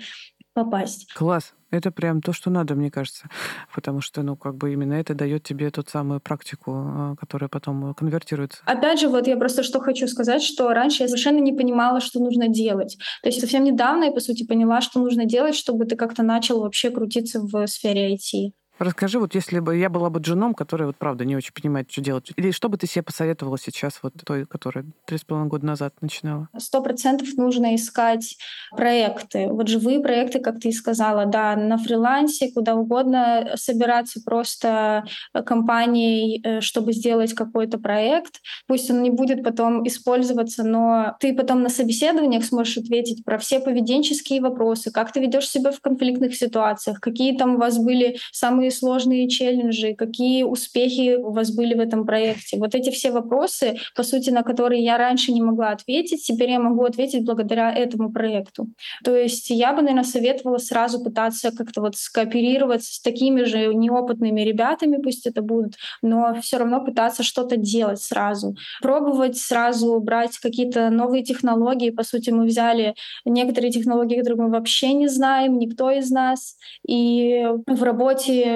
попасть. 0.53 1.11
Класс. 1.13 1.53
Это 1.71 1.89
прям 1.89 2.21
то, 2.21 2.33
что 2.33 2.51
надо, 2.51 2.75
мне 2.75 2.91
кажется. 2.91 3.27
Потому 3.73 3.99
что, 4.01 4.21
ну, 4.21 4.35
как 4.35 4.55
бы 4.55 4.71
именно 4.71 4.93
это 4.93 5.15
дает 5.15 5.43
тебе 5.43 5.71
ту 5.71 5.83
самую 5.83 6.19
практику, 6.19 6.71
а, 6.71 7.15
которая 7.19 7.47
потом 7.49 7.95
конвертируется. 7.95 8.61
Опять 8.65 8.99
же, 8.99 9.09
вот 9.09 9.27
я 9.27 9.35
просто 9.37 9.63
что 9.63 9.79
хочу 9.79 10.07
сказать, 10.07 10.43
что 10.43 10.69
раньше 10.69 11.01
я 11.03 11.09
совершенно 11.09 11.39
не 11.39 11.51
понимала, 11.51 11.99
что 11.99 12.19
нужно 12.19 12.47
делать. 12.47 12.97
То 13.23 13.29
есть 13.29 13.41
совсем 13.41 13.63
недавно 13.63 14.05
я, 14.05 14.11
по 14.11 14.19
сути, 14.19 14.45
поняла, 14.45 14.81
что 14.81 14.99
нужно 14.99 15.25
делать, 15.25 15.55
чтобы 15.55 15.85
ты 15.85 15.95
как-то 15.95 16.21
начал 16.21 16.61
вообще 16.61 16.91
крутиться 16.91 17.41
в 17.41 17.65
сфере 17.65 18.13
IT. 18.13 18.51
Расскажи, 18.83 19.17
вот 19.17 19.33
если 19.33 19.59
бы 19.59 19.77
я 19.77 19.89
была 19.89 20.09
бы 20.09 20.19
джуном, 20.19 20.53
который 20.53 20.87
вот 20.87 20.97
правда 20.97 21.23
не 21.23 21.37
очень 21.37 21.53
понимает, 21.53 21.89
что 21.89 22.01
делать, 22.01 22.31
или 22.35 22.51
что 22.51 22.67
бы 22.67 22.77
ты 22.77 22.85
себе 22.85 23.01
посоветовала 23.01 23.57
сейчас, 23.57 23.99
вот 24.03 24.13
той, 24.25 24.45
которая 24.45 24.85
три 25.05 25.17
с 25.17 25.23
половиной 25.23 25.49
года 25.49 25.65
назад 25.65 25.93
начинала? 26.01 26.49
Сто 26.57 26.81
процентов 26.81 27.29
нужно 27.37 27.75
искать 27.75 28.35
проекты. 28.75 29.47
Вот 29.47 29.69
живые 29.69 30.01
проекты, 30.01 30.39
как 30.41 30.59
ты 30.59 30.67
и 30.67 30.73
сказала, 30.73 31.25
да, 31.25 31.55
на 31.55 31.77
фрилансе, 31.77 32.51
куда 32.53 32.75
угодно 32.75 33.51
собираться 33.55 34.19
просто 34.21 35.05
компанией, 35.45 36.41
э, 36.43 36.59
чтобы 36.59 36.91
сделать 36.91 37.33
какой-то 37.33 37.77
проект. 37.77 38.41
Пусть 38.67 38.91
он 38.91 39.01
не 39.01 39.11
будет 39.11 39.45
потом 39.45 39.87
использоваться, 39.87 40.63
но 40.63 41.15
ты 41.21 41.33
потом 41.33 41.63
на 41.63 41.69
собеседованиях 41.69 42.43
сможешь 42.43 42.79
ответить 42.79 43.23
про 43.23 43.37
все 43.37 43.61
поведенческие 43.61 44.41
вопросы, 44.41 44.91
как 44.91 45.13
ты 45.13 45.21
ведешь 45.21 45.47
себя 45.47 45.71
в 45.71 45.79
конфликтных 45.79 46.35
ситуациях, 46.35 46.99
какие 46.99 47.37
там 47.37 47.55
у 47.55 47.59
вас 47.59 47.77
были 47.77 48.17
самые 48.33 48.72
сложные 48.73 49.29
челленджи, 49.29 49.93
какие 49.93 50.43
успехи 50.43 51.15
у 51.15 51.31
вас 51.31 51.51
были 51.51 51.73
в 51.73 51.79
этом 51.79 52.05
проекте. 52.05 52.57
Вот 52.57 52.75
эти 52.75 52.89
все 52.89 53.11
вопросы, 53.11 53.75
по 53.95 54.03
сути, 54.03 54.29
на 54.29 54.43
которые 54.43 54.83
я 54.83 54.97
раньше 54.97 55.31
не 55.31 55.41
могла 55.41 55.69
ответить, 55.69 56.25
теперь 56.25 56.51
я 56.51 56.59
могу 56.59 56.83
ответить 56.83 57.25
благодаря 57.25 57.73
этому 57.73 58.11
проекту. 58.11 58.67
То 59.03 59.15
есть 59.15 59.49
я 59.49 59.73
бы, 59.73 59.81
наверное, 59.81 60.03
советовала 60.03 60.57
сразу 60.57 61.03
пытаться 61.03 61.51
как-то 61.51 61.81
вот 61.81 61.95
скооперироваться 61.95 62.93
с 62.93 63.01
такими 63.01 63.43
же 63.43 63.73
неопытными 63.73 64.41
ребятами, 64.41 65.01
пусть 65.01 65.25
это 65.25 65.41
будут, 65.41 65.75
но 66.01 66.35
все 66.41 66.57
равно 66.57 66.83
пытаться 66.83 67.23
что-то 67.23 67.57
делать 67.57 68.01
сразу. 68.01 68.55
Пробовать 68.81 69.37
сразу 69.37 69.99
брать 69.99 70.37
какие-то 70.37 70.89
новые 70.89 71.23
технологии. 71.23 71.89
По 71.89 72.03
сути, 72.03 72.29
мы 72.29 72.45
взяли 72.45 72.95
некоторые 73.25 73.71
технологии, 73.71 74.19
которые 74.19 74.45
мы 74.45 74.51
вообще 74.51 74.93
не 74.93 75.07
знаем, 75.07 75.57
никто 75.57 75.89
из 75.91 76.09
нас. 76.11 76.57
И 76.87 77.45
в 77.67 77.83
работе 77.83 78.52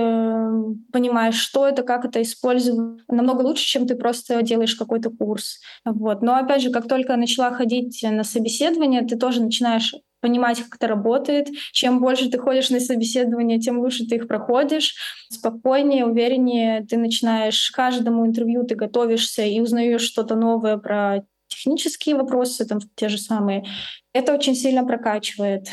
понимаешь, 0.92 1.36
что 1.36 1.68
это, 1.68 1.84
как 1.84 2.06
это 2.06 2.22
использовать, 2.22 3.02
намного 3.08 3.42
лучше, 3.42 3.66
чем 3.66 3.88
ты 3.88 3.96
просто 3.96 4.42
делаешь 4.42 4.76
какой-то 4.76 5.10
курс. 5.10 5.60
Вот. 5.86 6.22
Но 6.22 6.36
опять 6.36 6.62
же, 6.62 6.72
как 6.72 6.88
только 6.88 7.16
начала 7.16 7.52
ходить 7.52 8.04
на 8.04 8.24
собеседование, 8.24 9.02
ты 9.02 9.18
тоже 9.18 9.42
начинаешь 9.42 9.94
понимать, 10.20 10.62
как 10.62 10.76
это 10.76 10.88
работает. 10.88 11.48
Чем 11.72 12.00
больше 12.00 12.30
ты 12.30 12.38
ходишь 12.38 12.70
на 12.70 12.80
собеседование, 12.80 13.60
тем 13.60 13.80
лучше 13.80 14.06
ты 14.08 14.16
их 14.16 14.28
проходишь. 14.28 14.96
Спокойнее, 15.30 16.06
увереннее 16.06 16.86
ты 16.86 16.98
начинаешь 16.98 17.72
каждому 17.72 18.26
интервью, 18.26 18.64
ты 18.64 18.76
готовишься 18.76 19.44
и 19.44 19.60
узнаешь 19.60 20.02
что-то 20.02 20.36
новое 20.36 20.78
про 20.78 21.24
технические 21.48 22.16
вопросы, 22.16 22.66
там 22.66 22.80
те 22.96 23.10
же 23.10 23.18
самые. 23.18 23.66
Это 24.14 24.34
очень 24.34 24.56
сильно 24.56 24.86
прокачивает. 24.86 25.68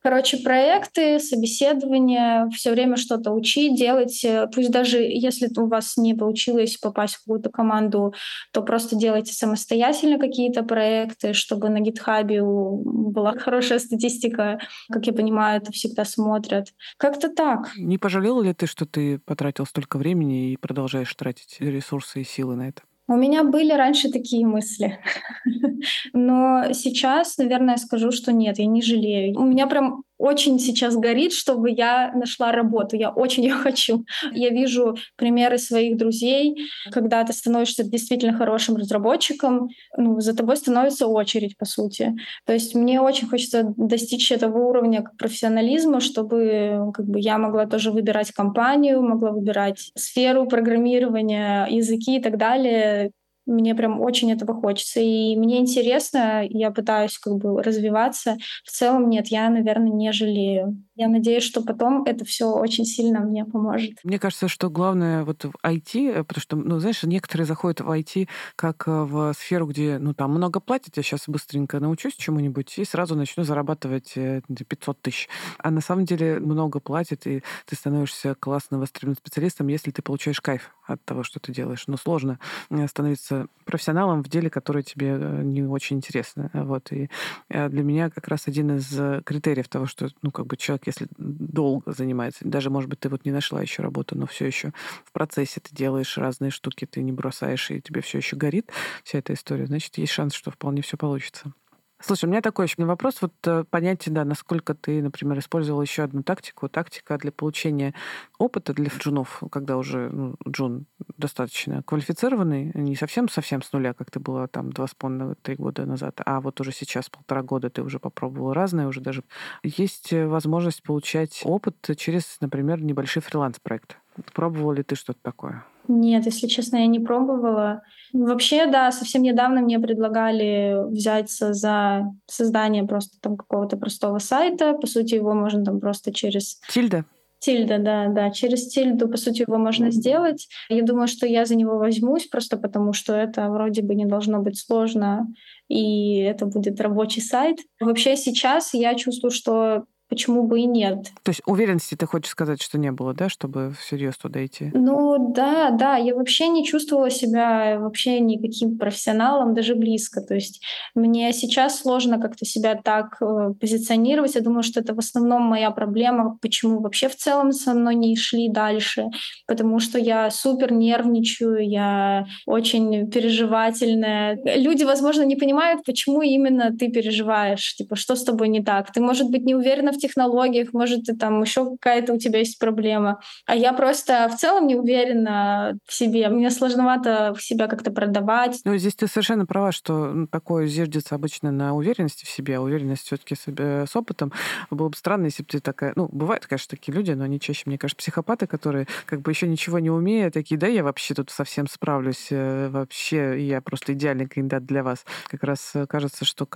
Короче, 0.00 0.38
проекты, 0.38 1.18
собеседования, 1.18 2.48
все 2.50 2.70
время 2.70 2.96
что-то 2.96 3.32
учить, 3.32 3.76
делать. 3.76 4.24
Э, 4.24 4.46
пусть 4.52 4.70
даже 4.70 4.98
если 4.98 5.50
у 5.56 5.66
вас 5.66 5.96
не 5.96 6.14
получилось 6.14 6.76
попасть 6.76 7.16
в 7.16 7.24
какую-то 7.24 7.50
команду, 7.50 8.14
то 8.52 8.62
просто 8.62 8.96
делайте 8.96 9.32
самостоятельно 9.32 10.18
какие-то 10.18 10.62
проекты, 10.62 11.32
чтобы 11.32 11.68
на 11.68 11.80
гитхабе 11.80 12.42
была 12.42 13.32
хорошая 13.38 13.80
статистика. 13.80 14.60
Как 14.90 15.06
я 15.06 15.12
понимаю, 15.12 15.60
это 15.60 15.72
всегда 15.72 16.04
смотрят. 16.04 16.68
Как-то 16.96 17.28
так. 17.28 17.72
Не 17.76 17.98
пожалела 17.98 18.42
ли 18.42 18.54
ты, 18.54 18.66
что 18.66 18.86
ты 18.86 19.18
потратил 19.18 19.66
столько 19.66 19.98
времени 19.98 20.52
и 20.52 20.56
продолжаешь 20.56 21.12
тратить 21.14 21.56
ресурсы 21.58 22.20
и 22.20 22.24
силы 22.24 22.54
на 22.54 22.68
это? 22.68 22.82
У 23.08 23.16
меня 23.16 23.42
были 23.42 23.72
раньше 23.72 24.10
такие 24.10 24.46
мысли, 24.46 24.98
но 26.12 26.72
сейчас, 26.74 27.38
наверное, 27.38 27.78
скажу, 27.78 28.12
что 28.12 28.32
нет, 28.32 28.58
я 28.58 28.66
не 28.66 28.82
жалею. 28.82 29.38
У 29.38 29.44
меня 29.44 29.66
прям 29.66 30.02
очень 30.18 30.58
сейчас 30.58 30.96
горит, 30.96 31.32
чтобы 31.32 31.70
я 31.70 32.12
нашла 32.14 32.52
работу. 32.52 32.96
Я 32.96 33.10
очень 33.10 33.44
ее 33.44 33.54
хочу. 33.54 34.04
Я 34.32 34.50
вижу 34.50 34.96
примеры 35.16 35.58
своих 35.58 35.96
друзей, 35.96 36.56
когда 36.90 37.24
ты 37.24 37.32
становишься 37.32 37.84
действительно 37.84 38.36
хорошим 38.36 38.76
разработчиком, 38.76 39.68
ну, 39.96 40.20
за 40.20 40.34
тобой 40.34 40.56
становится 40.56 41.06
очередь, 41.06 41.56
по 41.56 41.64
сути. 41.64 42.14
То 42.44 42.52
есть 42.52 42.74
мне 42.74 43.00
очень 43.00 43.28
хочется 43.28 43.72
достичь 43.76 44.30
этого 44.32 44.58
уровня 44.58 45.04
профессионализма, 45.18 46.00
чтобы 46.00 46.90
как 46.94 47.06
бы, 47.06 47.20
я 47.20 47.38
могла 47.38 47.66
тоже 47.66 47.90
выбирать 47.90 48.32
компанию, 48.32 49.02
могла 49.02 49.30
выбирать 49.30 49.90
сферу 49.94 50.46
программирования, 50.46 51.66
языки 51.70 52.16
и 52.16 52.22
так 52.22 52.36
далее, 52.36 53.12
мне 53.48 53.74
прям 53.74 54.00
очень 54.00 54.30
этого 54.30 54.54
хочется. 54.54 55.00
И 55.00 55.34
мне 55.36 55.58
интересно, 55.58 56.46
я 56.48 56.70
пытаюсь 56.70 57.18
как 57.18 57.34
бы 57.36 57.62
развиваться. 57.62 58.36
В 58.64 58.70
целом 58.70 59.08
нет, 59.08 59.28
я, 59.28 59.48
наверное, 59.48 59.90
не 59.90 60.12
жалею. 60.12 60.84
Я 60.94 61.08
надеюсь, 61.08 61.44
что 61.44 61.62
потом 61.62 62.04
это 62.04 62.24
все 62.24 62.50
очень 62.50 62.84
сильно 62.84 63.20
мне 63.20 63.44
поможет. 63.44 63.92
Мне 64.04 64.18
кажется, 64.18 64.48
что 64.48 64.68
главное 64.68 65.24
вот 65.24 65.44
в 65.44 65.52
IT, 65.64 66.10
э, 66.10 66.24
потому 66.24 66.42
что, 66.42 66.56
ну, 66.56 66.78
знаешь, 66.78 67.02
некоторые 67.04 67.46
заходят 67.46 67.80
в 67.80 67.90
IT 67.90 68.28
как 68.56 68.86
э, 68.86 68.90
в 68.90 69.32
сферу, 69.34 69.66
где, 69.66 69.98
ну, 69.98 70.12
там 70.12 70.32
много 70.32 70.60
платят, 70.60 70.96
я 70.96 71.02
сейчас 71.02 71.24
быстренько 71.26 71.80
научусь 71.80 72.14
чему-нибудь 72.16 72.78
и 72.78 72.84
сразу 72.84 73.14
начну 73.14 73.44
зарабатывать 73.44 74.14
500 74.14 74.46
э, 74.48 75.00
тысяч. 75.00 75.28
А 75.58 75.70
на 75.70 75.80
самом 75.80 76.04
деле 76.04 76.40
много 76.40 76.80
платят, 76.80 77.26
и 77.26 77.42
ты 77.64 77.76
становишься 77.76 78.34
классно 78.34 78.78
востребованным 78.78 79.16
специалистом, 79.16 79.68
если 79.68 79.90
ты 79.90 80.02
получаешь 80.02 80.40
кайф 80.40 80.74
от 80.86 81.04
того, 81.04 81.22
что 81.22 81.38
ты 81.40 81.52
делаешь. 81.52 81.84
Но 81.86 81.96
сложно 81.96 82.38
становиться 82.86 83.37
профессионалом 83.64 84.22
в 84.22 84.28
деле, 84.28 84.50
которое 84.50 84.82
тебе 84.82 85.12
не 85.42 85.62
очень 85.62 85.98
интересно. 85.98 86.50
Вот. 86.52 86.90
И 86.92 87.08
для 87.48 87.82
меня 87.82 88.10
как 88.10 88.28
раз 88.28 88.48
один 88.48 88.76
из 88.76 89.22
критериев 89.24 89.68
того, 89.68 89.86
что, 89.86 90.08
ну, 90.22 90.30
как 90.30 90.46
бы 90.46 90.56
человек 90.56 90.86
если 90.86 91.06
долго 91.18 91.92
занимается. 91.92 92.40
Даже, 92.44 92.70
может 92.70 92.88
быть, 92.88 93.00
ты 93.00 93.08
вот 93.08 93.24
не 93.24 93.30
нашла 93.30 93.60
еще 93.60 93.82
работу, 93.82 94.16
но 94.16 94.26
все 94.26 94.46
еще 94.46 94.72
в 95.04 95.12
процессе 95.12 95.60
ты 95.60 95.74
делаешь 95.74 96.16
разные 96.16 96.50
штуки, 96.50 96.86
ты 96.86 97.02
не 97.02 97.12
бросаешь, 97.12 97.70
и 97.70 97.80
тебе 97.80 98.00
все 98.00 98.18
еще 98.18 98.36
горит 98.36 98.70
вся 99.04 99.18
эта 99.18 99.34
история, 99.34 99.66
значит, 99.66 99.98
есть 99.98 100.12
шанс, 100.12 100.34
что 100.34 100.50
вполне 100.50 100.82
все 100.82 100.96
получится. 100.96 101.52
Слушай, 102.00 102.26
у 102.26 102.28
меня 102.28 102.40
такой 102.42 102.66
еще 102.66 102.84
вопрос. 102.84 103.20
Вот 103.20 103.32
э, 103.44 103.64
понятие, 103.68 104.14
да, 104.14 104.24
насколько 104.24 104.74
ты, 104.74 105.02
например, 105.02 105.38
использовал 105.40 105.82
еще 105.82 106.04
одну 106.04 106.22
тактику. 106.22 106.68
Тактика 106.68 107.18
для 107.18 107.32
получения 107.32 107.92
опыта 108.38 108.72
для 108.72 108.88
джунов, 108.88 109.42
когда 109.50 109.76
уже 109.76 110.08
ну, 110.10 110.36
джун 110.48 110.86
достаточно 111.16 111.82
квалифицированный, 111.82 112.70
не 112.74 112.94
совсем-совсем 112.94 113.62
с 113.62 113.72
нуля, 113.72 113.94
как 113.94 114.12
ты 114.12 114.20
была 114.20 114.46
там 114.46 114.72
два 114.72 114.86
с 114.86 114.94
половиной, 114.94 115.34
три 115.42 115.56
года 115.56 115.86
назад, 115.86 116.20
а 116.24 116.40
вот 116.40 116.60
уже 116.60 116.70
сейчас 116.70 117.08
полтора 117.08 117.42
года 117.42 117.68
ты 117.68 117.82
уже 117.82 117.98
попробовал 117.98 118.52
разное, 118.52 118.86
уже 118.86 119.00
даже 119.00 119.24
есть 119.64 120.12
э, 120.12 120.26
возможность 120.26 120.84
получать 120.84 121.40
опыт 121.44 121.76
через, 121.96 122.36
например, 122.40 122.80
небольшой 122.80 123.22
фриланс-проект. 123.22 123.98
Пробовал 124.34 124.72
ли 124.72 124.82
ты 124.82 124.94
что-то 124.94 125.20
такое? 125.22 125.64
Нет, 125.88 126.26
если 126.26 126.46
честно, 126.46 126.76
я 126.76 126.86
не 126.86 127.00
пробовала. 127.00 127.82
Вообще, 128.12 128.66
да, 128.66 128.92
совсем 128.92 129.22
недавно 129.22 129.62
мне 129.62 129.78
предлагали 129.78 130.76
взяться 130.90 131.54
за 131.54 132.12
создание 132.26 132.84
просто 132.84 133.18
там 133.20 133.36
какого-то 133.36 133.78
простого 133.78 134.18
сайта. 134.18 134.74
По 134.74 134.86
сути, 134.86 135.14
его 135.14 135.32
можно 135.32 135.64
там 135.64 135.80
просто 135.80 136.12
через... 136.12 136.60
Тильда? 136.68 137.04
Тильда, 137.40 137.78
да, 137.78 138.08
да. 138.08 138.30
Через 138.30 138.68
тильду, 138.68 139.08
по 139.08 139.16
сути, 139.16 139.42
его 139.42 139.58
можно 139.58 139.90
сделать. 139.90 140.48
Я 140.68 140.82
думаю, 140.82 141.08
что 141.08 141.26
я 141.26 141.46
за 141.46 141.54
него 141.54 141.78
возьмусь, 141.78 142.26
просто 142.26 142.58
потому 142.58 142.92
что 142.92 143.14
это 143.14 143.48
вроде 143.48 143.82
бы 143.82 143.94
не 143.94 144.06
должно 144.06 144.40
быть 144.40 144.58
сложно, 144.58 145.26
и 145.68 146.18
это 146.18 146.46
будет 146.46 146.80
рабочий 146.80 147.22
сайт. 147.22 147.58
Вообще 147.80 148.16
сейчас 148.16 148.74
я 148.74 148.94
чувствую, 148.94 149.30
что 149.30 149.84
почему 150.08 150.44
бы 150.44 150.60
и 150.60 150.66
нет. 150.66 151.08
То 151.22 151.30
есть 151.30 151.42
уверенности 151.46 151.94
ты 151.94 152.06
хочешь 152.06 152.30
сказать, 152.30 152.62
что 152.62 152.78
не 152.78 152.92
было, 152.92 153.14
да, 153.14 153.28
чтобы 153.28 153.74
всерьез 153.78 154.16
туда 154.16 154.44
идти? 154.44 154.70
Ну 154.74 155.32
да, 155.34 155.70
да, 155.70 155.96
я 155.96 156.14
вообще 156.14 156.48
не 156.48 156.64
чувствовала 156.64 157.10
себя 157.10 157.78
вообще 157.78 158.20
никаким 158.20 158.78
профессионалом, 158.78 159.54
даже 159.54 159.74
близко. 159.74 160.20
То 160.20 160.34
есть 160.34 160.62
мне 160.94 161.32
сейчас 161.32 161.80
сложно 161.80 162.20
как-то 162.20 162.44
себя 162.44 162.74
так 162.74 163.20
э, 163.20 163.52
позиционировать. 163.60 164.34
Я 164.34 164.40
думаю, 164.40 164.62
что 164.62 164.80
это 164.80 164.94
в 164.94 164.98
основном 164.98 165.42
моя 165.42 165.70
проблема, 165.70 166.38
почему 166.40 166.80
вообще 166.80 167.08
в 167.08 167.16
целом 167.16 167.52
со 167.52 167.74
мной 167.74 167.94
не 167.94 168.16
шли 168.16 168.48
дальше, 168.48 169.06
потому 169.46 169.78
что 169.80 169.98
я 169.98 170.30
супер 170.30 170.72
нервничаю, 170.72 171.68
я 171.68 172.26
очень 172.46 173.10
переживательная. 173.10 174.38
Люди, 174.56 174.84
возможно, 174.84 175.22
не 175.22 175.36
понимают, 175.36 175.84
почему 175.84 176.22
именно 176.22 176.72
ты 176.76 176.88
переживаешь, 176.88 177.74
типа, 177.76 177.96
что 177.96 178.16
с 178.16 178.24
тобой 178.24 178.48
не 178.48 178.62
так. 178.62 178.92
Ты, 178.92 179.00
может 179.00 179.30
быть, 179.30 179.44
не 179.44 179.54
уверена 179.54 179.92
в 179.92 179.97
технологиях, 179.98 180.72
может, 180.72 181.04
ты 181.04 181.16
там 181.16 181.42
еще 181.42 181.76
какая-то 181.76 182.14
у 182.14 182.18
тебя 182.18 182.38
есть 182.38 182.58
проблема. 182.58 183.20
А 183.46 183.54
я 183.54 183.72
просто 183.72 184.28
в 184.28 184.36
целом 184.36 184.66
не 184.66 184.76
уверена 184.76 185.78
в 185.86 185.92
себе. 185.92 186.28
Мне 186.28 186.50
сложновато 186.50 187.34
себя 187.38 187.66
как-то 187.66 187.90
продавать. 187.90 188.60
Ну, 188.64 188.76
здесь 188.76 188.94
ты 188.94 189.06
совершенно 189.06 189.46
права, 189.46 189.72
что 189.72 190.26
такое 190.30 190.66
зиждется 190.66 191.14
обычно 191.14 191.50
на 191.50 191.74
уверенности 191.74 192.24
в 192.24 192.30
себе, 192.30 192.56
а 192.56 192.60
уверенность 192.60 193.06
все-таки 193.06 193.34
с 193.34 193.96
опытом. 193.96 194.32
Было 194.70 194.88
бы 194.88 194.96
странно, 194.96 195.26
если 195.26 195.42
бы 195.42 195.48
ты 195.48 195.60
такая... 195.60 195.92
Ну, 195.96 196.08
бывают, 196.10 196.46
конечно, 196.46 196.70
такие 196.70 196.94
люди, 196.94 197.12
но 197.12 197.24
они 197.24 197.40
чаще, 197.40 197.64
мне 197.66 197.78
кажется, 197.78 197.98
психопаты, 197.98 198.46
которые 198.46 198.86
как 199.06 199.22
бы 199.22 199.30
еще 199.30 199.46
ничего 199.48 199.78
не 199.78 199.90
умеют, 199.90 200.34
такие, 200.34 200.58
да, 200.58 200.66
я 200.66 200.84
вообще 200.84 201.14
тут 201.14 201.30
совсем 201.30 201.66
справлюсь, 201.66 202.28
э, 202.30 202.68
вообще 202.68 203.46
я 203.46 203.60
просто 203.60 203.92
идеальный 203.92 204.26
кандидат 204.26 204.64
для 204.66 204.82
вас. 204.82 205.04
Как 205.28 205.42
раз 205.42 205.74
кажется, 205.88 206.24
что 206.24 206.46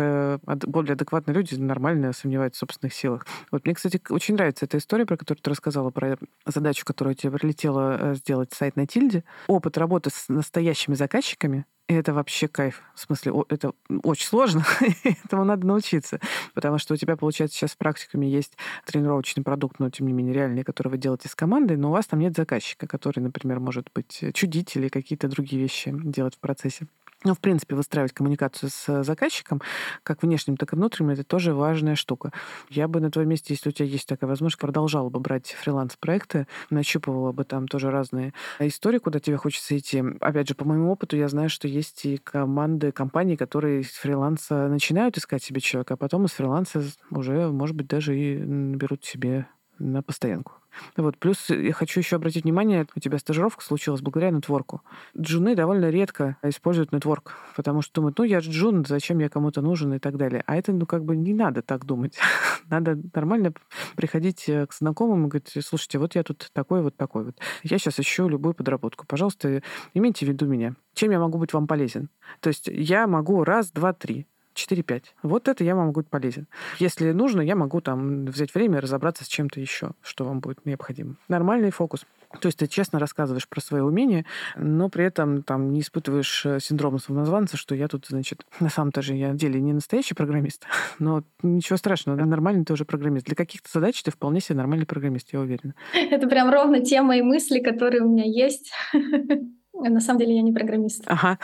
более 0.46 0.92
адекватные 0.92 1.34
люди 1.34 1.54
нормально 1.54 2.12
сомневаются 2.12 2.58
в 2.58 2.60
собственных 2.60 2.94
силах. 2.94 3.26
Вот 3.50 3.64
мне, 3.64 3.74
кстати, 3.74 4.00
очень 4.10 4.34
нравится 4.34 4.64
эта 4.64 4.78
история, 4.78 5.06
про 5.06 5.16
которую 5.16 5.42
ты 5.42 5.50
рассказала, 5.50 5.90
про 5.90 6.18
задачу, 6.46 6.84
которую 6.84 7.14
тебе 7.14 7.32
прилетело 7.32 7.98
э, 7.98 8.14
сделать 8.14 8.52
сайт 8.52 8.76
на 8.76 8.86
Тильде. 8.86 9.24
Опыт 9.46 9.78
работы 9.78 10.10
с 10.10 10.28
настоящими 10.28 10.94
заказчиками 10.94 11.66
это 11.98 12.12
вообще 12.12 12.48
кайф. 12.48 12.82
В 12.94 13.00
смысле, 13.00 13.32
это 13.48 13.72
очень 14.02 14.26
сложно, 14.26 14.64
этому 15.04 15.44
надо 15.44 15.66
научиться. 15.66 16.20
Потому 16.54 16.78
что 16.78 16.94
у 16.94 16.96
тебя, 16.96 17.16
получается, 17.16 17.56
сейчас 17.56 17.72
с 17.72 17.76
практиками 17.76 18.26
есть 18.26 18.56
тренировочный 18.86 19.42
продукт, 19.42 19.78
но, 19.78 19.90
тем 19.90 20.06
не 20.06 20.12
менее, 20.12 20.34
реальный, 20.34 20.64
который 20.64 20.88
вы 20.88 20.98
делаете 20.98 21.28
с 21.28 21.34
командой, 21.34 21.76
но 21.76 21.88
у 21.88 21.92
вас 21.92 22.06
там 22.06 22.20
нет 22.20 22.36
заказчика, 22.36 22.86
который, 22.86 23.20
например, 23.20 23.60
может 23.60 23.90
быть 23.94 24.24
чудить 24.34 24.76
или 24.76 24.88
какие-то 24.88 25.28
другие 25.28 25.60
вещи 25.62 25.92
делать 25.92 26.36
в 26.36 26.38
процессе. 26.38 26.86
Ну, 27.24 27.34
в 27.34 27.40
принципе, 27.40 27.76
выстраивать 27.76 28.12
коммуникацию 28.12 28.68
с 28.70 29.04
заказчиком, 29.04 29.62
как 30.02 30.22
внешним, 30.22 30.56
так 30.56 30.72
и 30.72 30.76
внутренним, 30.76 31.10
это 31.10 31.22
тоже 31.22 31.54
важная 31.54 31.94
штука. 31.94 32.32
Я 32.68 32.88
бы 32.88 33.00
на 33.00 33.12
твоем 33.12 33.28
месте, 33.28 33.54
если 33.54 33.68
у 33.68 33.72
тебя 33.72 33.86
есть 33.86 34.08
такая 34.08 34.28
возможность, 34.28 34.60
продолжала 34.60 35.08
бы 35.08 35.20
брать 35.20 35.52
фриланс-проекты, 35.52 36.48
нащупывала 36.70 37.30
бы 37.30 37.44
там 37.44 37.68
тоже 37.68 37.90
разные 37.90 38.32
истории, 38.58 38.98
куда 38.98 39.20
тебе 39.20 39.36
хочется 39.36 39.78
идти. 39.78 40.02
Опять 40.20 40.48
же, 40.48 40.54
по 40.54 40.64
моему 40.64 40.90
опыту, 40.90 41.16
я 41.16 41.28
знаю, 41.28 41.48
что 41.48 41.68
есть 41.68 42.04
и 42.04 42.16
команды, 42.16 42.90
компании, 42.90 43.36
которые 43.36 43.82
из 43.82 43.90
фриланса 43.90 44.68
начинают 44.68 45.16
искать 45.16 45.44
себе 45.44 45.60
человека, 45.60 45.94
а 45.94 45.96
потом 45.96 46.24
из 46.24 46.32
фриланса 46.32 46.82
уже, 47.10 47.48
может 47.48 47.76
быть, 47.76 47.86
даже 47.86 48.18
и 48.18 48.36
берут 48.36 49.04
себе 49.04 49.46
на 49.78 50.02
постоянку. 50.02 50.61
Вот. 50.96 51.18
Плюс 51.18 51.50
я 51.50 51.72
хочу 51.72 52.00
еще 52.00 52.16
обратить 52.16 52.44
внимание, 52.44 52.86
у 52.94 53.00
тебя 53.00 53.18
стажировка 53.18 53.64
случилась 53.64 54.00
благодаря 54.00 54.30
нетворку. 54.30 54.82
Джуны 55.18 55.54
довольно 55.54 55.90
редко 55.90 56.36
используют 56.42 56.92
нетворк, 56.92 57.34
потому 57.56 57.82
что 57.82 57.94
думают, 57.94 58.18
ну, 58.18 58.24
я 58.24 58.40
же 58.40 58.50
джун, 58.50 58.84
зачем 58.86 59.18
я 59.18 59.28
кому-то 59.28 59.62
нужен 59.62 59.94
и 59.94 59.98
так 59.98 60.16
далее. 60.16 60.42
А 60.46 60.56
это, 60.56 60.72
ну, 60.72 60.86
как 60.86 61.04
бы 61.04 61.16
не 61.16 61.34
надо 61.34 61.62
так 61.62 61.84
думать. 61.84 62.18
надо 62.68 62.98
нормально 63.14 63.52
приходить 63.96 64.48
э, 64.48 64.66
к 64.66 64.74
знакомым 64.74 65.26
и 65.26 65.28
говорить, 65.28 65.52
слушайте, 65.64 65.98
вот 65.98 66.14
я 66.14 66.22
тут 66.22 66.50
такой 66.52 66.82
вот 66.82 66.96
такой 66.96 67.24
вот. 67.24 67.36
Я 67.62 67.78
сейчас 67.78 68.00
ищу 68.00 68.28
любую 68.28 68.54
подработку. 68.54 69.06
Пожалуйста, 69.06 69.62
имейте 69.94 70.26
в 70.26 70.28
виду 70.28 70.46
меня. 70.46 70.74
Чем 70.94 71.10
я 71.10 71.18
могу 71.18 71.38
быть 71.38 71.52
вам 71.52 71.66
полезен? 71.66 72.08
То 72.40 72.48
есть 72.48 72.68
я 72.68 73.06
могу 73.06 73.44
раз, 73.44 73.70
два, 73.70 73.92
три. 73.92 74.26
4-5. 74.54 75.04
Вот 75.22 75.48
это 75.48 75.64
я 75.64 75.74
вам 75.74 75.92
быть 75.92 76.08
полезен. 76.08 76.46
Если 76.78 77.12
нужно, 77.12 77.40
я 77.40 77.56
могу 77.56 77.80
там 77.80 78.26
взять 78.26 78.54
время 78.54 78.78
и 78.78 78.80
разобраться 78.80 79.24
с 79.24 79.28
чем-то 79.28 79.60
еще, 79.60 79.92
что 80.02 80.24
вам 80.24 80.40
будет 80.40 80.64
необходимо. 80.66 81.16
Нормальный 81.28 81.70
фокус. 81.70 82.06
То 82.40 82.46
есть 82.46 82.58
ты 82.58 82.66
честно 82.66 82.98
рассказываешь 82.98 83.48
про 83.48 83.60
свои 83.60 83.80
умения, 83.80 84.24
но 84.56 84.88
при 84.88 85.04
этом 85.04 85.42
там 85.42 85.72
не 85.72 85.80
испытываешь 85.80 86.46
э, 86.46 86.60
синдром 86.60 86.98
самозванца, 86.98 87.56
что 87.56 87.74
я 87.74 87.88
тут, 87.88 88.06
значит, 88.06 88.46
на 88.58 88.70
самом-то 88.70 89.02
же 89.02 89.14
я 89.14 89.32
деле 89.32 89.60
не 89.60 89.72
настоящий 89.72 90.14
программист, 90.14 90.64
но 90.98 91.24
ничего 91.42 91.76
страшного, 91.76 92.16
нормальный 92.16 92.64
тоже 92.64 92.84
программист. 92.84 93.26
Для 93.26 93.36
каких-то 93.36 93.68
задач 93.72 94.02
ты 94.02 94.10
вполне 94.10 94.40
себе 94.40 94.56
нормальный 94.56 94.86
программист, 94.86 95.32
я 95.32 95.40
уверена. 95.40 95.74
Это 95.92 96.26
прям 96.26 96.50
ровно 96.50 96.80
тема 96.80 97.16
и 97.16 97.22
мысли, 97.22 97.60
которые 97.60 98.02
у 98.02 98.08
меня 98.08 98.24
есть. 98.24 98.72
На 99.90 100.00
самом 100.00 100.20
деле 100.20 100.36
я 100.36 100.42
не 100.42 100.52
программист. 100.52 101.02
Ага. 101.06 101.38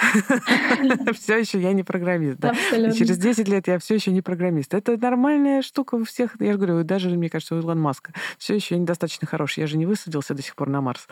все 1.15 1.39
еще 1.39 1.61
я 1.61 1.73
не 1.73 1.83
программист. 1.83 2.39
Да. 2.39 2.51
Абсолютно. 2.51 2.95
Через 2.95 3.19
10 3.19 3.49
лет 3.49 3.67
я 3.67 3.79
все 3.79 3.95
еще 3.95 4.13
не 4.13 4.23
программист. 4.23 4.75
Это 4.75 4.97
нормальная 4.97 5.63
штука 5.63 5.97
у 5.97 6.05
всех. 6.05 6.37
Я 6.41 6.53
же 6.53 6.59
говорю, 6.59 6.85
даже, 6.85 7.11
мне 7.11 7.29
кажется, 7.29 7.55
у 7.55 7.61
Илона 7.61 7.81
Маска. 7.81 8.13
Все 8.39 8.55
еще 8.55 8.79
недостаточно 8.79 9.27
хорош. 9.27 9.59
Я 9.59 9.67
же 9.67 9.77
не 9.77 9.87
высадился 9.87 10.35
до 10.35 10.43
сих 10.43 10.55
пор 10.57 10.69
на 10.69 10.81
Марс. 10.81 11.09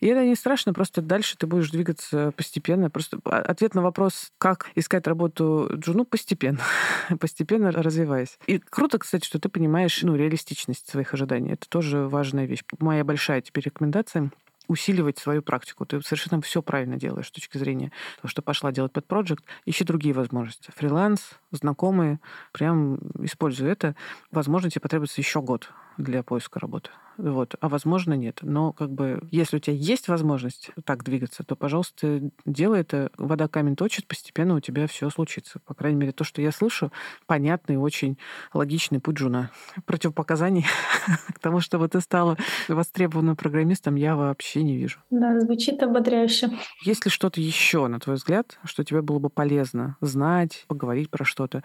И 0.00 0.06
это 0.06 0.24
не 0.24 0.34
страшно, 0.34 0.72
просто 0.72 1.02
дальше 1.02 1.36
ты 1.36 1.46
будешь 1.46 1.70
двигаться 1.70 2.32
постепенно. 2.36 2.90
Просто 2.90 3.18
ответ 3.24 3.74
на 3.74 3.82
вопрос, 3.82 4.30
как 4.38 4.66
искать 4.74 5.06
работу 5.06 5.68
джуну, 5.74 6.04
постепенно. 6.04 6.60
постепенно 7.20 7.72
развиваясь. 7.72 8.38
И 8.46 8.58
круто, 8.58 8.98
кстати, 8.98 9.26
что 9.26 9.38
ты 9.38 9.48
понимаешь 9.48 10.02
ну, 10.02 10.14
реалистичность 10.14 10.88
своих 10.88 11.14
ожиданий. 11.14 11.52
Это 11.52 11.68
тоже 11.68 12.06
важная 12.06 12.46
вещь. 12.46 12.62
Моя 12.78 13.04
большая 13.04 13.40
теперь 13.40 13.64
рекомендация 13.64 14.30
усиливать 14.68 15.18
свою 15.18 15.42
практику. 15.42 15.84
Ты 15.84 16.00
совершенно 16.02 16.40
все 16.42 16.62
правильно 16.62 16.96
делаешь 16.96 17.26
с 17.26 17.32
точки 17.32 17.58
зрения 17.58 17.90
того, 18.16 18.28
что 18.28 18.42
пошла 18.42 18.70
делать 18.70 18.92
под 18.92 19.06
проект. 19.06 19.44
Ищи 19.66 19.84
другие 19.84 20.14
возможности. 20.14 20.70
Фриланс, 20.76 21.32
знакомые, 21.50 22.20
прям 22.52 22.98
используй 23.24 23.68
это. 23.70 23.96
Возможно, 24.30 24.70
тебе 24.70 24.82
потребуется 24.82 25.20
еще 25.20 25.42
год 25.42 25.72
для 25.96 26.22
поиска 26.22 26.60
работы. 26.60 26.90
Вот. 27.18 27.56
А 27.60 27.68
возможно, 27.68 28.14
нет. 28.14 28.38
Но 28.42 28.72
как 28.72 28.90
бы, 28.90 29.20
если 29.32 29.56
у 29.56 29.60
тебя 29.60 29.74
есть 29.74 30.06
возможность 30.06 30.70
так 30.84 31.02
двигаться, 31.02 31.42
то, 31.42 31.56
пожалуйста, 31.56 32.30
делай 32.46 32.80
это. 32.80 33.10
Вода 33.18 33.48
камень 33.48 33.74
точит, 33.74 34.06
постепенно 34.06 34.54
у 34.54 34.60
тебя 34.60 34.86
все 34.86 35.10
случится. 35.10 35.58
По 35.66 35.74
крайней 35.74 35.98
мере, 35.98 36.12
то, 36.12 36.22
что 36.22 36.40
я 36.40 36.52
слышу, 36.52 36.92
понятный, 37.26 37.76
очень 37.76 38.18
логичный 38.54 39.00
путь 39.00 39.18
жуна. 39.18 39.50
Противопоказаний 39.84 40.64
к 41.34 41.38
тому, 41.40 41.60
чтобы 41.60 41.88
ты 41.88 42.00
стала 42.00 42.36
востребованным 42.68 43.36
программистом, 43.36 43.96
я 43.96 44.14
вообще 44.14 44.62
не 44.62 44.76
вижу. 44.76 45.00
Да, 45.10 45.40
звучит 45.40 45.82
ободряюще. 45.82 46.50
Есть 46.84 47.04
ли 47.04 47.10
что-то 47.10 47.40
еще, 47.40 47.88
на 47.88 47.98
твой 47.98 48.16
взгляд, 48.16 48.58
что 48.64 48.84
тебе 48.84 49.02
было 49.02 49.18
бы 49.18 49.28
полезно 49.28 49.96
знать, 50.00 50.64
поговорить 50.68 51.10
про 51.10 51.24
что-то? 51.24 51.64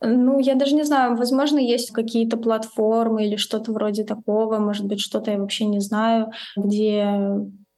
Ну, 0.00 0.38
я 0.38 0.54
даже 0.54 0.74
не 0.74 0.84
знаю, 0.84 1.16
возможно, 1.16 1.58
есть 1.58 1.90
какие-то 1.90 2.36
платформы 2.36 3.26
или 3.26 3.36
что-то 3.36 3.72
вроде 3.72 4.04
такого, 4.04 4.58
может 4.58 4.86
быть, 4.86 5.00
что-то 5.00 5.30
я 5.30 5.38
вообще 5.38 5.64
не 5.64 5.80
знаю, 5.80 6.30
где 6.56 7.08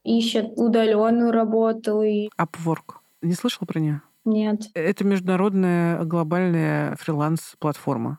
ищут 0.05 0.53
удаленную 0.57 1.31
работу. 1.31 2.03
И... 2.03 2.29
Upwork. 2.41 2.97
Не 3.23 3.35
слышал 3.35 3.67
про 3.67 3.79
нее? 3.79 4.03
Нет. 4.25 4.63
Это 4.75 5.05
международная 5.05 6.05
глобальная 6.05 6.97
фриланс-платформа 6.97 8.19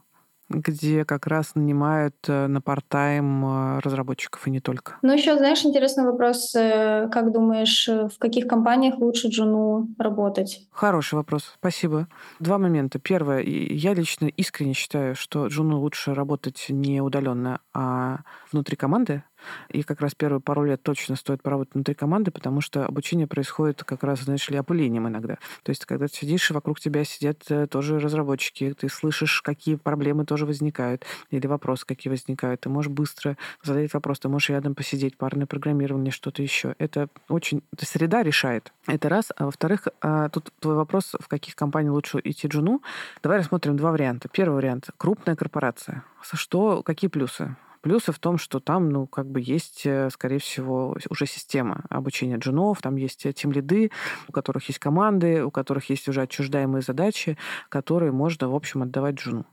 где 0.49 1.05
как 1.05 1.27
раз 1.27 1.55
нанимают 1.55 2.15
э, 2.27 2.47
на 2.47 2.61
парт-тайм 2.61 3.45
э, 3.45 3.79
разработчиков 3.79 4.47
и 4.47 4.51
не 4.51 4.59
только. 4.59 4.97
Ну, 5.01 5.13
еще, 5.13 5.37
знаешь, 5.37 5.63
интересный 5.63 6.05
вопрос. 6.05 6.53
Э, 6.55 7.07
как 7.11 7.31
думаешь, 7.31 7.87
в 7.87 8.17
каких 8.17 8.47
компаниях 8.47 8.97
лучше 8.97 9.27
Джуну 9.27 9.87
работать? 9.97 10.67
Хороший 10.71 11.15
вопрос. 11.15 11.53
Спасибо. 11.59 12.07
Два 12.39 12.57
момента. 12.57 12.99
Первое. 12.99 13.41
Я 13.41 13.93
лично 13.93 14.25
искренне 14.25 14.73
считаю, 14.73 15.15
что 15.15 15.47
Джуну 15.47 15.79
лучше 15.79 16.13
работать 16.13 16.65
не 16.69 17.01
удаленно, 17.01 17.61
а 17.73 18.19
внутри 18.51 18.75
команды, 18.75 19.23
и 19.69 19.83
как 19.83 20.01
раз 20.01 20.15
первые 20.15 20.41
пару 20.41 20.63
лет 20.63 20.81
точно 20.83 21.15
стоит 21.15 21.41
поработать 21.41 21.73
внутри 21.73 21.95
команды, 21.95 22.31
потому 22.31 22.61
что 22.61 22.85
обучение 22.85 23.27
происходит 23.27 23.83
как 23.83 24.03
раз, 24.03 24.21
знаешь 24.21 24.49
ли, 24.49 24.57
опылением 24.57 25.07
иногда. 25.07 25.37
То 25.63 25.69
есть, 25.69 25.85
когда 25.85 26.07
ты 26.07 26.15
сидишь, 26.15 26.51
вокруг 26.51 26.79
тебя 26.79 27.03
сидят 27.03 27.43
э, 27.49 27.67
тоже 27.67 27.99
разработчики, 27.99 28.73
ты 28.77 28.89
слышишь, 28.89 29.41
какие 29.41 29.75
проблемы 29.75 30.25
тоже 30.25 30.45
возникают, 30.45 31.05
или 31.29 31.47
вопросы 31.47 31.85
какие 31.85 32.11
возникают. 32.11 32.61
Ты 32.61 32.69
можешь 32.69 32.91
быстро 32.91 33.37
задать 33.63 33.93
вопрос, 33.93 34.19
ты 34.19 34.29
можешь 34.29 34.49
рядом 34.49 34.75
посидеть, 34.75 35.17
парное 35.17 35.47
программирование, 35.47 36.11
что-то 36.11 36.41
еще. 36.41 36.75
Это 36.77 37.09
очень... 37.27 37.63
Среда 37.79 38.23
решает. 38.23 38.73
Это 38.87 39.09
раз. 39.09 39.31
А 39.35 39.45
во-вторых, 39.45 39.87
а, 40.01 40.29
тут 40.29 40.51
твой 40.59 40.75
вопрос, 40.75 41.15
в 41.19 41.27
каких 41.27 41.55
компаниях 41.55 41.93
лучше 41.93 42.19
идти 42.23 42.47
джуну. 42.47 42.81
Давай 43.23 43.39
рассмотрим 43.39 43.77
два 43.77 43.91
варианта. 43.91 44.29
Первый 44.29 44.55
вариант. 44.55 44.89
Крупная 44.97 45.35
корпорация. 45.35 46.03
Что, 46.21 46.83
какие 46.83 47.09
плюсы? 47.09 47.55
Плюсы 47.81 48.11
в 48.11 48.19
том, 48.19 48.37
что 48.37 48.59
там, 48.59 48.89
ну, 48.89 49.07
как 49.07 49.29
бы 49.29 49.39
есть, 49.39 49.85
э, 49.85 50.09
скорее 50.11 50.39
всего, 50.39 50.97
уже 51.09 51.25
система 51.25 51.85
обучения 51.89 52.37
джунов, 52.37 52.81
там 52.81 52.97
есть 52.97 53.25
тем 53.35 53.51
лиды, 53.51 53.91
у 54.27 54.33
которых 54.33 54.67
есть 54.67 54.79
команды, 54.79 55.43
у 55.43 55.51
которых 55.51 55.89
есть 55.89 56.07
уже 56.09 56.21
отчуждаемые 56.21 56.81
задачи, 56.81 57.37
которые 57.69 58.11
можно, 58.11 58.49
в 58.49 58.55
общем, 58.55 58.83
отдавать 58.83 59.15
джуну. 59.15 59.45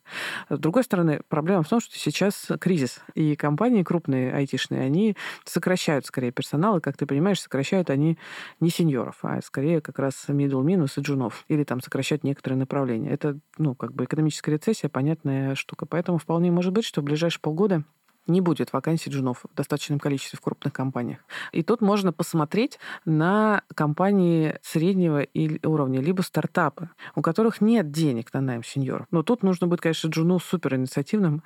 С 0.48 0.58
другой 0.58 0.82
стороны, 0.82 1.20
проблема 1.28 1.62
в 1.62 1.68
том, 1.68 1.80
что 1.80 1.96
сейчас 1.96 2.48
кризис, 2.60 3.00
и 3.14 3.36
компании 3.36 3.84
крупные 3.84 4.34
айтишные, 4.34 4.82
они 4.82 5.16
сокращают 5.44 6.06
скорее 6.06 6.32
персонал, 6.32 6.78
и, 6.78 6.80
как 6.80 6.96
ты 6.96 7.06
понимаешь, 7.06 7.40
сокращают 7.40 7.90
они 7.90 8.18
не 8.58 8.70
сеньоров, 8.70 9.18
а 9.22 9.40
скорее 9.40 9.80
как 9.80 9.98
раз 10.00 10.24
middle 10.28 10.64
минус 10.64 10.98
и 10.98 11.00
джунов, 11.00 11.44
или 11.48 11.62
там 11.62 11.80
сокращать 11.80 12.24
некоторые 12.24 12.58
направления. 12.58 13.10
Это, 13.10 13.38
ну, 13.58 13.74
как 13.74 13.94
бы 13.94 14.04
экономическая 14.04 14.52
рецессия, 14.52 14.88
понятная 14.88 15.54
штука. 15.54 15.86
Поэтому 15.86 16.18
вполне 16.18 16.50
может 16.50 16.72
быть, 16.72 16.84
что 16.84 17.00
в 17.00 17.04
ближайшие 17.04 17.40
полгода 17.40 17.84
не 18.26 18.40
будет 18.40 18.72
вакансий 18.72 19.10
джунов 19.10 19.44
в 19.44 19.54
достаточном 19.56 19.98
количестве 19.98 20.38
в 20.38 20.40
крупных 20.40 20.72
компаниях. 20.72 21.18
И 21.52 21.62
тут 21.62 21.80
можно 21.80 22.12
посмотреть 22.12 22.78
на 23.04 23.62
компании 23.74 24.58
среднего 24.62 25.26
уровня, 25.64 26.00
либо 26.00 26.22
стартапы, 26.22 26.90
у 27.14 27.22
которых 27.22 27.60
нет 27.60 27.90
денег 27.90 28.32
на 28.32 28.40
найм 28.40 28.64
сеньоров. 28.64 29.06
Но 29.10 29.22
тут 29.22 29.42
нужно 29.42 29.66
быть, 29.66 29.80
конечно, 29.80 30.08
джуну 30.08 30.38
супер 30.38 30.74
инициативным. 30.76 31.42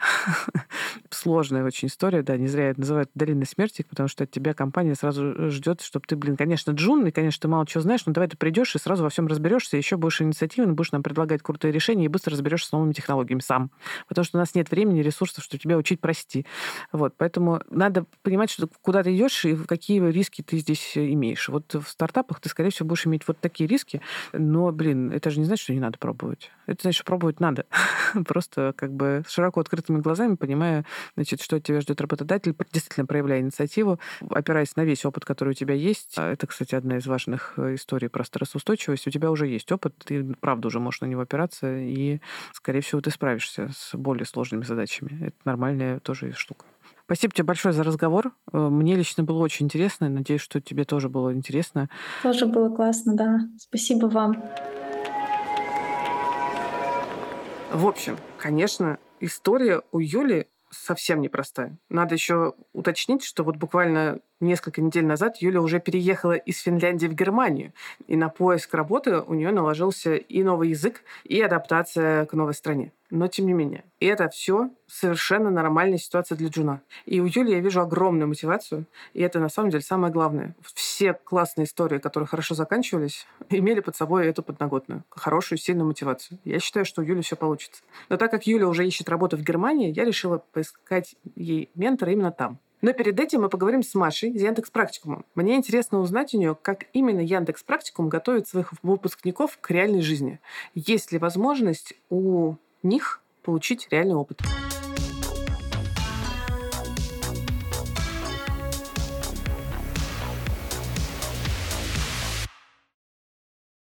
Сложная 1.10 1.64
очень 1.64 1.88
история, 1.88 2.22
да, 2.22 2.36
не 2.36 2.46
зря 2.46 2.70
это 2.70 2.80
называют 2.80 3.10
долиной 3.14 3.46
смерти, 3.46 3.84
потому 3.88 4.08
что 4.08 4.24
от 4.24 4.30
тебя 4.30 4.54
компания 4.54 4.94
сразу 4.94 5.50
ждет, 5.50 5.80
чтобы 5.80 6.04
ты, 6.06 6.16
блин, 6.16 6.36
конечно, 6.36 6.72
джун, 6.72 7.06
и, 7.06 7.10
конечно, 7.10 7.42
ты 7.42 7.48
мало 7.48 7.66
чего 7.66 7.82
знаешь, 7.82 8.04
но 8.06 8.12
давай 8.12 8.28
ты 8.28 8.36
придешь 8.36 8.74
и 8.74 8.78
сразу 8.78 9.02
во 9.02 9.10
всем 9.10 9.26
разберешься, 9.26 9.76
еще 9.76 9.96
будешь 9.96 10.20
инициативным, 10.20 10.74
будешь 10.74 10.92
нам 10.92 11.02
предлагать 11.02 11.42
крутые 11.42 11.72
решения 11.72 12.06
и 12.06 12.08
быстро 12.08 12.32
разберешься 12.32 12.68
с 12.68 12.72
новыми 12.72 12.92
технологиями 12.92 13.40
сам. 13.40 13.70
Потому 14.08 14.24
что 14.24 14.38
у 14.38 14.40
нас 14.40 14.54
нет 14.54 14.70
времени, 14.70 15.00
ресурсов, 15.00 15.44
чтобы 15.44 15.62
тебя 15.62 15.76
учить 15.76 16.00
прости. 16.00 16.46
Вот, 16.92 17.14
поэтому 17.16 17.62
надо 17.70 18.04
понимать, 18.22 18.50
что 18.50 18.68
куда 18.82 19.02
ты 19.02 19.14
идешь 19.14 19.44
и 19.44 19.56
какие 19.56 20.00
риски 20.10 20.42
ты 20.42 20.58
здесь 20.58 20.96
имеешь. 20.96 21.48
Вот 21.48 21.74
в 21.74 21.86
стартапах 21.88 22.40
ты, 22.40 22.48
скорее 22.48 22.70
всего, 22.70 22.88
будешь 22.88 23.06
иметь 23.06 23.26
вот 23.26 23.38
такие 23.40 23.68
риски, 23.68 24.00
но, 24.32 24.70
блин, 24.72 25.12
это 25.12 25.30
же 25.30 25.38
не 25.38 25.46
значит, 25.46 25.64
что 25.64 25.72
не 25.72 25.80
надо 25.80 25.98
пробовать. 25.98 26.50
Это 26.66 26.82
значит, 26.82 26.98
что 26.98 27.04
пробовать 27.04 27.40
надо. 27.40 27.66
просто 28.26 28.74
как 28.76 28.92
бы 28.92 29.22
широко 29.28 29.60
открытыми 29.60 30.00
глазами, 30.00 30.36
понимая, 30.36 30.84
значит, 31.16 31.42
что 31.42 31.60
тебя 31.60 31.80
ждет 31.80 32.00
работодатель, 32.00 32.54
действительно 32.72 33.06
проявляя 33.06 33.40
инициативу, 33.40 33.98
опираясь 34.28 34.76
на 34.76 34.84
весь 34.84 35.04
опыт, 35.04 35.24
который 35.24 35.50
у 35.50 35.54
тебя 35.54 35.74
есть. 35.74 36.14
А 36.16 36.32
это, 36.32 36.46
кстати, 36.46 36.74
одна 36.74 36.98
из 36.98 37.06
важных 37.06 37.54
э, 37.56 37.74
историй 37.74 38.08
про 38.08 38.24
стрессоустойчивость. 38.24 39.06
У 39.06 39.10
тебя 39.10 39.30
уже 39.30 39.46
есть 39.46 39.70
опыт, 39.72 39.94
ты, 40.04 40.34
правда, 40.40 40.68
уже 40.68 40.80
можешь 40.80 41.00
на 41.00 41.06
него 41.06 41.22
опираться, 41.22 41.78
и, 41.78 42.20
скорее 42.52 42.80
всего, 42.80 43.00
ты 43.00 43.10
справишься 43.10 43.70
с 43.74 43.94
более 43.94 44.26
сложными 44.26 44.64
задачами. 44.64 45.26
Это 45.26 45.36
нормальная 45.44 46.00
тоже 46.00 46.32
штука. 46.32 46.59
Спасибо 47.10 47.34
тебе 47.34 47.44
большое 47.44 47.74
за 47.74 47.82
разговор. 47.82 48.36
Э, 48.52 48.56
мне 48.56 48.94
лично 48.94 49.24
было 49.24 49.40
очень 49.40 49.66
интересно. 49.66 50.08
Надеюсь, 50.08 50.40
что 50.40 50.60
тебе 50.60 50.84
тоже 50.84 51.08
было 51.08 51.34
интересно. 51.34 51.88
Тоже 52.22 52.46
было 52.46 52.72
классно, 52.72 53.16
да. 53.16 53.40
Спасибо 53.58 54.06
вам. 54.06 54.40
В 57.72 57.84
общем, 57.84 58.16
конечно, 58.38 58.98
история 59.18 59.82
у 59.90 59.98
Юли 59.98 60.46
совсем 60.70 61.20
непростая. 61.20 61.76
Надо 61.88 62.14
еще 62.14 62.54
уточнить, 62.72 63.24
что 63.24 63.42
вот 63.42 63.56
буквально 63.56 64.20
несколько 64.38 64.80
недель 64.80 65.04
назад 65.04 65.38
Юля 65.38 65.62
уже 65.62 65.80
переехала 65.80 66.34
из 66.34 66.60
Финляндии 66.60 67.08
в 67.08 67.14
Германию, 67.14 67.72
и 68.06 68.14
на 68.14 68.28
поиск 68.28 68.72
работы 68.72 69.20
у 69.20 69.34
нее 69.34 69.50
наложился 69.50 70.14
и 70.14 70.44
новый 70.44 70.68
язык, 70.68 71.02
и 71.24 71.40
адаптация 71.40 72.26
к 72.26 72.34
новой 72.34 72.54
стране. 72.54 72.92
Но 73.10 73.26
тем 73.26 73.46
не 73.46 73.52
менее, 73.52 73.84
и 73.98 74.06
это 74.06 74.28
все 74.28 74.70
совершенно 74.86 75.50
нормальная 75.50 75.98
ситуация 75.98 76.36
для 76.36 76.48
Джуна. 76.48 76.82
И 77.06 77.20
у 77.20 77.26
Юли 77.26 77.52
я 77.52 77.60
вижу 77.60 77.80
огромную 77.80 78.28
мотивацию, 78.28 78.86
и 79.14 79.22
это 79.22 79.40
на 79.40 79.48
самом 79.48 79.70
деле 79.70 79.82
самое 79.82 80.12
главное. 80.12 80.54
Все 80.74 81.12
классные 81.12 81.64
истории, 81.64 81.98
которые 81.98 82.28
хорошо 82.28 82.54
заканчивались, 82.54 83.26
имели 83.50 83.80
под 83.80 83.96
собой 83.96 84.26
эту 84.26 84.42
подноготную, 84.42 85.04
хорошую, 85.10 85.58
сильную 85.58 85.86
мотивацию. 85.86 86.38
Я 86.44 86.60
считаю, 86.60 86.86
что 86.86 87.02
у 87.02 87.04
Юли 87.04 87.22
все 87.22 87.36
получится. 87.36 87.82
Но 88.08 88.16
так 88.16 88.30
как 88.30 88.46
Юля 88.46 88.68
уже 88.68 88.86
ищет 88.86 89.08
работу 89.08 89.36
в 89.36 89.42
Германии, 89.42 89.92
я 89.92 90.04
решила 90.04 90.38
поискать 90.52 91.16
ей 91.34 91.70
ментора 91.74 92.12
именно 92.12 92.30
там. 92.30 92.60
Но 92.82 92.94
перед 92.94 93.20
этим 93.20 93.42
мы 93.42 93.48
поговорим 93.50 93.82
с 93.82 93.94
Машей 93.94 94.30
из 94.30 94.42
Яндекс 94.42 94.70
Практикума. 94.70 95.24
Мне 95.34 95.56
интересно 95.56 96.00
узнать 96.00 96.32
у 96.32 96.38
нее, 96.38 96.56
как 96.60 96.86
именно 96.92 97.20
Яндекс 97.20 97.62
Практикум 97.62 98.08
готовит 98.08 98.48
своих 98.48 98.72
выпускников 98.82 99.58
к 99.60 99.70
реальной 99.70 100.00
жизни. 100.00 100.40
Есть 100.74 101.12
ли 101.12 101.18
возможность 101.18 101.92
у 102.08 102.54
них 102.82 103.20
получить 103.42 103.88
реальный 103.90 104.14
опыт? 104.14 104.40